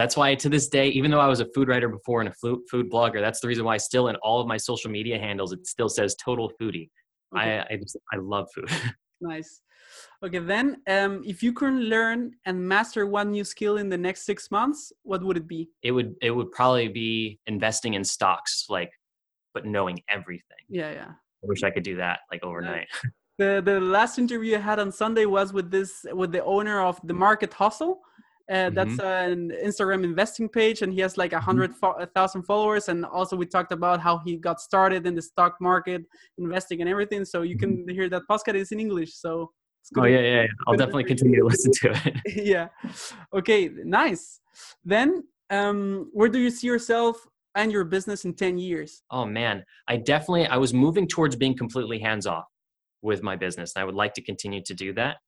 That's 0.00 0.16
why 0.16 0.34
to 0.34 0.48
this 0.48 0.68
day, 0.68 0.88
even 0.88 1.10
though 1.10 1.20
I 1.20 1.26
was 1.26 1.40
a 1.40 1.46
food 1.54 1.68
writer 1.68 1.88
before 1.88 2.22
and 2.22 2.30
a 2.30 2.34
food 2.70 2.90
blogger, 2.90 3.20
that's 3.20 3.40
the 3.40 3.48
reason 3.48 3.64
why 3.66 3.76
still 3.76 4.08
in 4.08 4.16
all 4.16 4.40
of 4.40 4.46
my 4.46 4.56
social 4.56 4.90
media 4.90 5.18
handles, 5.18 5.52
it 5.52 5.66
still 5.66 5.90
says 5.90 6.14
total 6.14 6.50
foodie. 6.58 6.88
Okay. 7.36 7.58
I, 7.58 7.74
I, 7.74 7.76
just, 7.76 7.98
I 8.10 8.16
love 8.16 8.48
food. 8.54 8.70
nice. 9.20 9.60
Okay, 10.24 10.38
then 10.38 10.78
um, 10.88 11.22
if 11.26 11.42
you 11.42 11.52
could 11.52 11.74
learn 11.74 12.32
and 12.46 12.66
master 12.66 13.06
one 13.06 13.30
new 13.32 13.44
skill 13.44 13.76
in 13.76 13.90
the 13.90 13.98
next 13.98 14.24
six 14.24 14.50
months, 14.50 14.90
what 15.02 15.22
would 15.22 15.36
it 15.36 15.46
be? 15.46 15.68
It 15.82 15.92
would 15.92 16.14
it 16.22 16.30
would 16.30 16.50
probably 16.52 16.88
be 16.88 17.38
investing 17.46 17.94
in 17.94 18.04
stocks, 18.04 18.66
like, 18.70 18.90
but 19.52 19.66
knowing 19.66 20.00
everything. 20.08 20.62
Yeah, 20.68 20.92
yeah. 20.92 21.10
I 21.42 21.44
wish 21.44 21.62
I 21.62 21.70
could 21.70 21.82
do 21.82 21.96
that 21.96 22.20
like 22.30 22.42
overnight. 22.42 22.88
Yeah. 23.04 23.10
The 23.38 23.62
the 23.62 23.80
last 23.80 24.18
interview 24.18 24.56
I 24.56 24.60
had 24.60 24.78
on 24.78 24.92
Sunday 24.92 25.26
was 25.26 25.52
with 25.52 25.70
this 25.70 26.06
with 26.12 26.32
the 26.32 26.44
owner 26.44 26.80
of 26.80 27.00
the 27.04 27.14
Market 27.14 27.52
Hustle. 27.52 28.00
Uh, 28.50 28.68
that's 28.70 28.94
mm-hmm. 28.94 29.32
an 29.32 29.52
Instagram 29.64 30.02
investing 30.02 30.48
page, 30.48 30.82
and 30.82 30.92
he 30.92 31.00
has 31.00 31.16
like 31.16 31.32
a 31.32 31.36
mm-hmm. 31.36 31.44
hundred 31.44 31.74
thousand 32.14 32.42
followers. 32.42 32.88
And 32.88 33.04
also, 33.04 33.36
we 33.36 33.46
talked 33.46 33.70
about 33.70 34.00
how 34.00 34.18
he 34.18 34.36
got 34.36 34.60
started 34.60 35.06
in 35.06 35.14
the 35.14 35.22
stock 35.22 35.56
market, 35.60 36.02
investing 36.36 36.80
and 36.80 36.90
everything. 36.90 37.24
So 37.24 37.42
you 37.42 37.56
can 37.56 37.78
mm-hmm. 37.78 37.90
hear 37.90 38.08
that 38.08 38.22
podcast 38.28 38.56
is 38.56 38.72
in 38.72 38.80
English. 38.80 39.14
So 39.14 39.52
oh 39.96 40.04
yeah, 40.04 40.18
yeah, 40.18 40.42
yeah. 40.42 40.46
I'll 40.66 40.76
definitely 40.76 41.04
continue 41.04 41.40
to 41.40 41.46
listen 41.46 41.70
to 41.82 41.92
it. 42.04 42.16
yeah. 42.44 42.68
Okay. 43.32 43.70
Nice. 43.84 44.40
Then, 44.84 45.22
um, 45.50 46.10
where 46.12 46.28
do 46.28 46.40
you 46.40 46.50
see 46.50 46.66
yourself 46.66 47.24
and 47.54 47.70
your 47.70 47.84
business 47.84 48.24
in 48.24 48.34
ten 48.34 48.58
years? 48.58 49.02
Oh 49.12 49.26
man, 49.26 49.64
I 49.86 49.96
definitely 49.96 50.46
I 50.46 50.56
was 50.56 50.74
moving 50.74 51.06
towards 51.06 51.36
being 51.36 51.56
completely 51.56 52.00
hands 52.00 52.26
off 52.26 52.46
with 53.00 53.22
my 53.22 53.36
business, 53.36 53.74
and 53.76 53.82
I 53.82 53.84
would 53.84 53.94
like 53.94 54.14
to 54.14 54.22
continue 54.22 54.62
to 54.64 54.74
do 54.74 54.92
that. 54.94 55.18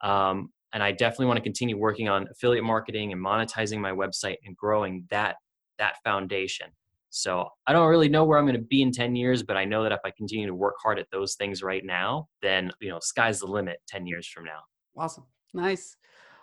Um, 0.00 0.50
and 0.72 0.82
I 0.82 0.92
definitely 0.92 1.26
want 1.26 1.38
to 1.38 1.42
continue 1.42 1.78
working 1.78 2.08
on 2.08 2.26
affiliate 2.30 2.64
marketing 2.64 3.12
and 3.12 3.24
monetizing 3.24 3.78
my 3.78 3.92
website 3.92 4.36
and 4.44 4.56
growing 4.56 5.04
that 5.10 5.36
that 5.78 5.96
foundation. 6.04 6.68
So 7.10 7.48
I 7.66 7.72
don't 7.72 7.88
really 7.88 8.08
know 8.08 8.24
where 8.24 8.38
I'm 8.38 8.44
going 8.44 8.56
to 8.56 8.62
be 8.62 8.82
in 8.82 8.92
10 8.92 9.16
years, 9.16 9.42
but 9.42 9.56
I 9.56 9.64
know 9.64 9.82
that 9.82 9.92
if 9.92 10.00
I 10.04 10.10
continue 10.10 10.46
to 10.46 10.54
work 10.54 10.74
hard 10.82 10.98
at 10.98 11.06
those 11.10 11.36
things 11.36 11.62
right 11.62 11.84
now, 11.84 12.28
then 12.42 12.70
you 12.80 12.90
know, 12.90 12.98
sky's 13.00 13.40
the 13.40 13.46
limit 13.46 13.78
10 13.88 14.06
years 14.06 14.26
from 14.26 14.44
now. 14.44 14.60
Awesome. 14.96 15.24
Nice. 15.54 15.96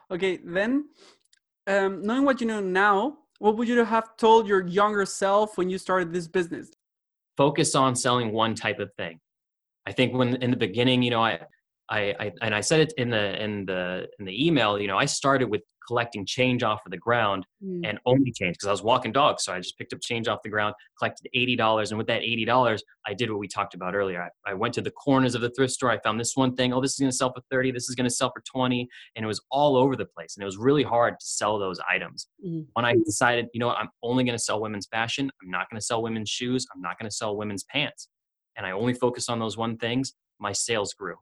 Okay, 0.10 0.40
then 0.44 0.90
um, 1.68 2.02
knowing 2.02 2.26
what 2.26 2.42
you 2.42 2.48
know 2.48 2.62
now, 2.62 3.18
what 3.40 3.58
would 3.58 3.68
you 3.68 3.84
have 3.84 4.18
told 4.18 4.48
your 4.48 4.66
younger 4.66 5.06
self 5.06 5.58
when 5.58 5.70
you 5.70 5.78
started 5.78 6.14
this 6.14 6.28
business? 6.28 6.72
Focus 7.38 7.76
on 7.76 7.96
selling 7.96 8.32
one 8.32 8.56
type 8.56 8.80
of 8.80 8.94
thing. 8.96 9.20
I 9.86 9.92
think 9.92 10.14
when 10.14 10.36
in 10.38 10.52
the 10.52 10.58
beginning, 10.58 11.04
you 11.04 11.12
know, 11.12 11.24
I 11.24 11.40
I, 11.90 12.16
I, 12.20 12.32
and 12.42 12.56
I 12.56 12.62
said 12.62 12.80
it 12.80 12.94
in 12.98 13.10
the 13.10 13.42
in 13.42 13.66
the 13.66 14.08
in 14.20 14.26
the 14.26 14.48
email. 14.48 14.80
You 14.80 14.88
know, 14.88 14.98
I 14.98 15.06
started 15.06 15.50
with 15.50 15.62
collecting 15.88 16.26
change 16.26 16.64
off 16.64 16.82
of 16.86 16.92
the 16.92 16.98
ground 16.98 17.46
mm. 17.64 17.82
and 17.88 18.00
only 18.06 18.32
change 18.32 18.56
because 18.56 18.68
I 18.68 18.72
was 18.72 18.82
walking 18.82 19.12
dogs. 19.12 19.44
So 19.44 19.54
I 19.54 19.60
just 19.60 19.78
picked 19.78 19.94
up 19.94 20.02
change 20.02 20.28
off 20.28 20.40
the 20.44 20.50
ground, 20.50 20.76
collected 20.98 21.30
eighty 21.34 21.56
dollars, 21.56 21.92
and 21.92 21.98
with 21.98 22.08
that 22.08 22.22
eighty 22.22 22.46
dollars, 22.46 22.84
I 23.06 23.14
did 23.14 23.30
what 23.30 23.40
we 23.40 23.48
talked 23.48 23.76
about 23.76 23.96
earlier. 23.96 24.22
I, 24.24 24.52
I, 24.52 24.54
went 24.54 24.74
to 24.76 24.82
the 24.82 24.92
corners 24.92 25.36
of 25.36 25.42
the 25.42 25.52
thrift 25.52 25.74
store. 25.74 25.92
I 25.92 26.00
found 26.00 26.20
this 26.20 26.36
one 26.36 26.56
thing. 26.56 26.74
Oh, 26.74 26.82
this 26.82 26.94
is 26.94 27.00
going 27.00 27.12
to 27.12 27.16
sell 27.16 27.32
for 27.32 27.42
thirty. 27.52 27.72
This 27.72 27.90
is 27.90 27.96
going 27.96 28.10
to 28.10 28.16
sell 28.16 28.32
for 28.32 28.42
twenty, 28.42 28.88
and 29.16 29.24
it 29.24 29.28
was 29.28 29.42
all 29.52 29.78
over 29.78 29.96
the 29.96 30.06
place. 30.06 30.36
And 30.36 30.42
it 30.42 30.46
was 30.46 30.58
really 30.58 30.84
hard 30.84 31.20
to 31.20 31.26
sell 31.26 31.60
those 31.60 31.80
items. 31.90 32.28
Mm. 32.46 32.66
When 32.74 32.86
I 32.86 32.96
decided, 33.06 33.48
you 33.54 33.60
know 33.60 33.68
what, 33.68 33.78
I'm 33.78 33.90
only 34.02 34.24
going 34.24 34.38
to 34.38 34.44
sell 34.44 34.60
women's 34.60 34.88
fashion. 34.88 35.30
I'm 35.44 35.52
not 35.52 35.70
going 35.70 35.80
to 35.80 35.86
sell 35.86 36.02
women's 36.02 36.30
shoes. 36.30 36.66
I'm 36.74 36.82
not 36.82 36.98
going 37.00 37.10
to 37.10 37.16
sell 37.16 37.38
women's 37.38 37.64
pants. 37.64 38.10
And 38.58 38.66
I 38.66 38.72
only 38.72 38.94
focus 38.94 39.30
on 39.30 39.40
those 39.40 39.58
one 39.58 39.78
things. 39.78 40.14
My 40.40 40.52
sales 40.52 40.94
grew 40.94 41.16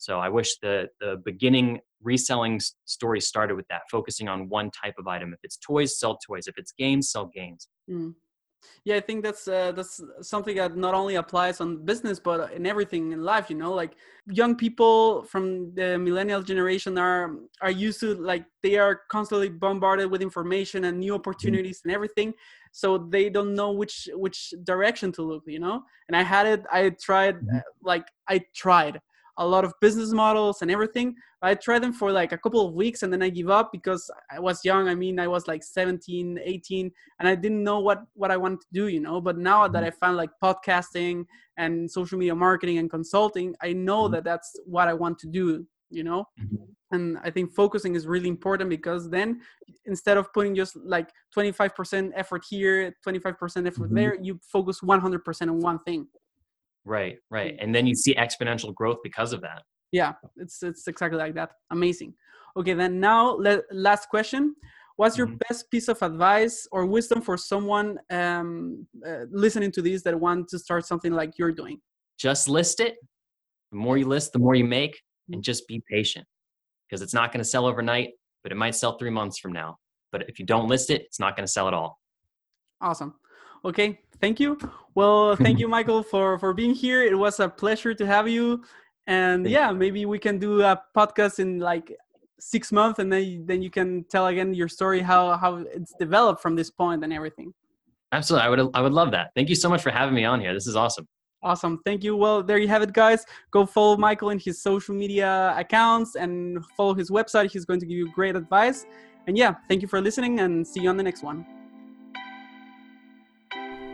so 0.00 0.18
I 0.18 0.30
wish 0.30 0.58
the 0.60 0.88
the 0.98 1.20
beginning 1.24 1.80
reselling 2.02 2.58
story 2.86 3.20
started 3.20 3.54
with 3.54 3.68
that, 3.68 3.82
focusing 3.90 4.28
on 4.28 4.48
one 4.48 4.70
type 4.70 4.94
of 4.98 5.06
item. 5.06 5.34
If 5.34 5.40
it's 5.42 5.58
toys, 5.58 5.98
sell 5.98 6.18
toys. 6.26 6.46
If 6.46 6.56
it's 6.56 6.72
games, 6.72 7.10
sell 7.10 7.26
games. 7.26 7.68
Mm. 7.88 8.14
Yeah, 8.84 8.96
I 8.96 9.00
think 9.00 9.22
that's 9.22 9.46
uh, 9.46 9.72
that's 9.72 10.00
something 10.22 10.56
that 10.56 10.74
not 10.74 10.94
only 10.94 11.16
applies 11.16 11.60
on 11.60 11.84
business 11.84 12.18
but 12.18 12.52
in 12.52 12.66
everything 12.66 13.12
in 13.12 13.22
life. 13.22 13.50
You 13.50 13.56
know, 13.56 13.74
like 13.74 13.92
young 14.26 14.56
people 14.56 15.22
from 15.24 15.74
the 15.74 15.98
millennial 15.98 16.42
generation 16.42 16.96
are 16.96 17.36
are 17.60 17.70
used 17.70 18.00
to 18.00 18.14
like 18.14 18.46
they 18.62 18.76
are 18.78 19.02
constantly 19.10 19.50
bombarded 19.50 20.10
with 20.10 20.22
information 20.22 20.84
and 20.84 20.98
new 20.98 21.12
mm-hmm. 21.12 21.20
opportunities 21.20 21.78
mm. 21.80 21.84
and 21.84 21.92
everything 21.92 22.32
so 22.72 22.98
they 22.98 23.28
don't 23.28 23.54
know 23.54 23.72
which 23.72 24.08
which 24.14 24.54
direction 24.62 25.10
to 25.10 25.22
look 25.22 25.42
you 25.46 25.58
know 25.58 25.82
and 26.06 26.16
i 26.16 26.22
had 26.22 26.46
it 26.46 26.64
i 26.70 26.88
tried 26.90 27.34
mm-hmm. 27.34 27.56
uh, 27.56 27.60
like 27.82 28.06
i 28.28 28.40
tried 28.54 29.00
a 29.40 29.46
lot 29.46 29.64
of 29.64 29.72
business 29.80 30.12
models 30.12 30.60
and 30.62 30.70
everything. 30.70 31.16
I 31.42 31.54
tried 31.54 31.82
them 31.82 31.94
for 31.94 32.12
like 32.12 32.32
a 32.32 32.38
couple 32.38 32.64
of 32.66 32.74
weeks 32.74 33.02
and 33.02 33.12
then 33.12 33.22
I 33.22 33.30
give 33.30 33.48
up 33.48 33.72
because 33.72 34.08
I 34.30 34.38
was 34.38 34.64
young. 34.64 34.86
I 34.86 34.94
mean, 34.94 35.18
I 35.18 35.26
was 35.26 35.48
like 35.48 35.64
17, 35.64 36.38
18, 36.44 36.90
and 37.18 37.28
I 37.28 37.34
didn't 37.34 37.64
know 37.64 37.80
what 37.80 38.02
what 38.14 38.30
I 38.30 38.36
wanted 38.36 38.60
to 38.60 38.66
do, 38.72 38.88
you 38.88 39.00
know. 39.00 39.20
But 39.20 39.38
now 39.38 39.66
that 39.66 39.82
mm-hmm. 39.82 39.86
I 39.86 40.06
found 40.06 40.18
like 40.18 40.30
podcasting 40.44 41.24
and 41.56 41.90
social 41.90 42.18
media 42.18 42.34
marketing 42.34 42.78
and 42.78 42.90
consulting, 42.90 43.54
I 43.62 43.72
know 43.72 44.04
mm-hmm. 44.04 44.14
that 44.14 44.24
that's 44.24 44.54
what 44.66 44.88
I 44.88 44.94
want 44.94 45.18
to 45.20 45.26
do, 45.26 45.66
you 45.90 46.04
know. 46.04 46.26
Mm-hmm. 46.38 46.64
And 46.92 47.18
I 47.22 47.30
think 47.30 47.54
focusing 47.54 47.94
is 47.94 48.06
really 48.06 48.28
important 48.28 48.68
because 48.68 49.08
then 49.08 49.40
instead 49.86 50.18
of 50.18 50.32
putting 50.34 50.54
just 50.54 50.76
like 50.76 51.08
25% 51.36 52.10
effort 52.14 52.44
here, 52.48 52.94
25% 53.06 53.66
effort 53.66 53.94
there, 53.94 54.18
you 54.20 54.40
focus 54.52 54.80
100% 54.80 55.42
on 55.42 55.60
one 55.60 55.78
thing. 55.86 56.08
Right, 56.84 57.16
right. 57.30 57.56
And 57.60 57.74
then 57.74 57.86
you 57.86 57.94
see 57.94 58.14
exponential 58.14 58.74
growth 58.74 58.98
because 59.02 59.32
of 59.32 59.40
that. 59.42 59.62
Yeah, 59.92 60.14
it's 60.36 60.62
it's 60.62 60.86
exactly 60.86 61.18
like 61.18 61.34
that. 61.34 61.50
Amazing. 61.70 62.14
Okay, 62.56 62.74
then 62.74 63.00
now 63.00 63.34
let, 63.34 63.62
last 63.72 64.08
question. 64.08 64.54
What's 64.96 65.16
your 65.16 65.28
mm-hmm. 65.28 65.38
best 65.48 65.70
piece 65.70 65.88
of 65.88 66.02
advice 66.02 66.68
or 66.72 66.84
wisdom 66.84 67.22
for 67.22 67.36
someone 67.36 67.98
um, 68.10 68.86
uh, 69.06 69.24
listening 69.30 69.72
to 69.72 69.82
this 69.82 70.02
that 70.02 70.18
want 70.18 70.48
to 70.48 70.58
start 70.58 70.86
something 70.86 71.12
like 71.12 71.38
you're 71.38 71.52
doing? 71.52 71.80
Just 72.18 72.48
list 72.48 72.80
it. 72.80 72.96
The 73.72 73.78
more 73.78 73.96
you 73.96 74.06
list, 74.06 74.32
the 74.32 74.38
more 74.38 74.54
you 74.54 74.64
make, 74.64 74.96
mm-hmm. 74.96 75.34
and 75.34 75.42
just 75.42 75.66
be 75.66 75.82
patient 75.90 76.26
because 76.88 77.02
it's 77.02 77.14
not 77.14 77.32
going 77.32 77.42
to 77.42 77.48
sell 77.48 77.66
overnight, 77.66 78.10
but 78.42 78.52
it 78.52 78.56
might 78.56 78.74
sell 78.74 78.98
three 78.98 79.10
months 79.10 79.38
from 79.38 79.52
now. 79.52 79.78
But 80.12 80.28
if 80.28 80.38
you 80.38 80.44
don't 80.44 80.68
list 80.68 80.90
it, 80.90 81.02
it's 81.02 81.20
not 81.20 81.36
going 81.36 81.46
to 81.46 81.52
sell 81.52 81.68
at 81.68 81.74
all. 81.74 81.98
Awesome. 82.80 83.14
Okay, 83.64 84.00
thank 84.20 84.40
you. 84.40 84.58
Well, 84.94 85.36
thank 85.36 85.58
you, 85.58 85.68
Michael, 85.76 86.02
for 86.02 86.38
for 86.38 86.54
being 86.54 86.74
here. 86.74 87.02
It 87.02 87.16
was 87.16 87.40
a 87.40 87.48
pleasure 87.48 87.94
to 87.94 88.06
have 88.06 88.28
you. 88.28 88.62
And 89.06 89.44
thank 89.44 89.54
yeah, 89.54 89.72
maybe 89.72 90.06
we 90.06 90.18
can 90.18 90.38
do 90.38 90.62
a 90.62 90.80
podcast 90.96 91.38
in 91.38 91.58
like 91.58 91.96
six 92.38 92.72
months, 92.72 92.98
and 92.98 93.12
then 93.12 93.44
then 93.46 93.62
you 93.62 93.70
can 93.70 94.04
tell 94.04 94.26
again 94.28 94.54
your 94.54 94.68
story, 94.68 95.00
how 95.00 95.36
how 95.36 95.56
it's 95.56 95.94
developed 95.98 96.42
from 96.42 96.56
this 96.56 96.70
point 96.70 97.04
and 97.04 97.12
everything. 97.12 97.52
Absolutely, 98.12 98.46
I 98.46 98.50
would 98.50 98.70
I 98.74 98.80
would 98.80 98.92
love 98.92 99.10
that. 99.12 99.30
Thank 99.34 99.48
you 99.48 99.54
so 99.54 99.68
much 99.68 99.82
for 99.82 99.90
having 99.90 100.14
me 100.14 100.24
on 100.24 100.40
here. 100.40 100.54
This 100.54 100.66
is 100.66 100.76
awesome. 100.76 101.06
Awesome. 101.42 101.80
Thank 101.86 102.04
you. 102.04 102.16
Well, 102.16 102.42
there 102.42 102.58
you 102.58 102.68
have 102.68 102.82
it, 102.82 102.92
guys. 102.92 103.24
Go 103.50 103.64
follow 103.64 103.96
Michael 103.96 104.28
in 104.28 104.38
his 104.38 104.60
social 104.60 104.94
media 104.94 105.54
accounts 105.56 106.14
and 106.14 106.62
follow 106.76 106.92
his 106.92 107.10
website. 107.10 107.50
He's 107.50 107.64
going 107.64 107.80
to 107.80 107.86
give 107.86 107.96
you 107.96 108.12
great 108.12 108.36
advice. 108.36 108.84
And 109.26 109.38
yeah, 109.38 109.54
thank 109.66 109.80
you 109.80 109.88
for 109.88 110.02
listening 110.02 110.40
and 110.40 110.66
see 110.66 110.82
you 110.82 110.90
on 110.90 110.98
the 110.98 111.02
next 111.02 111.22
one. 111.22 111.46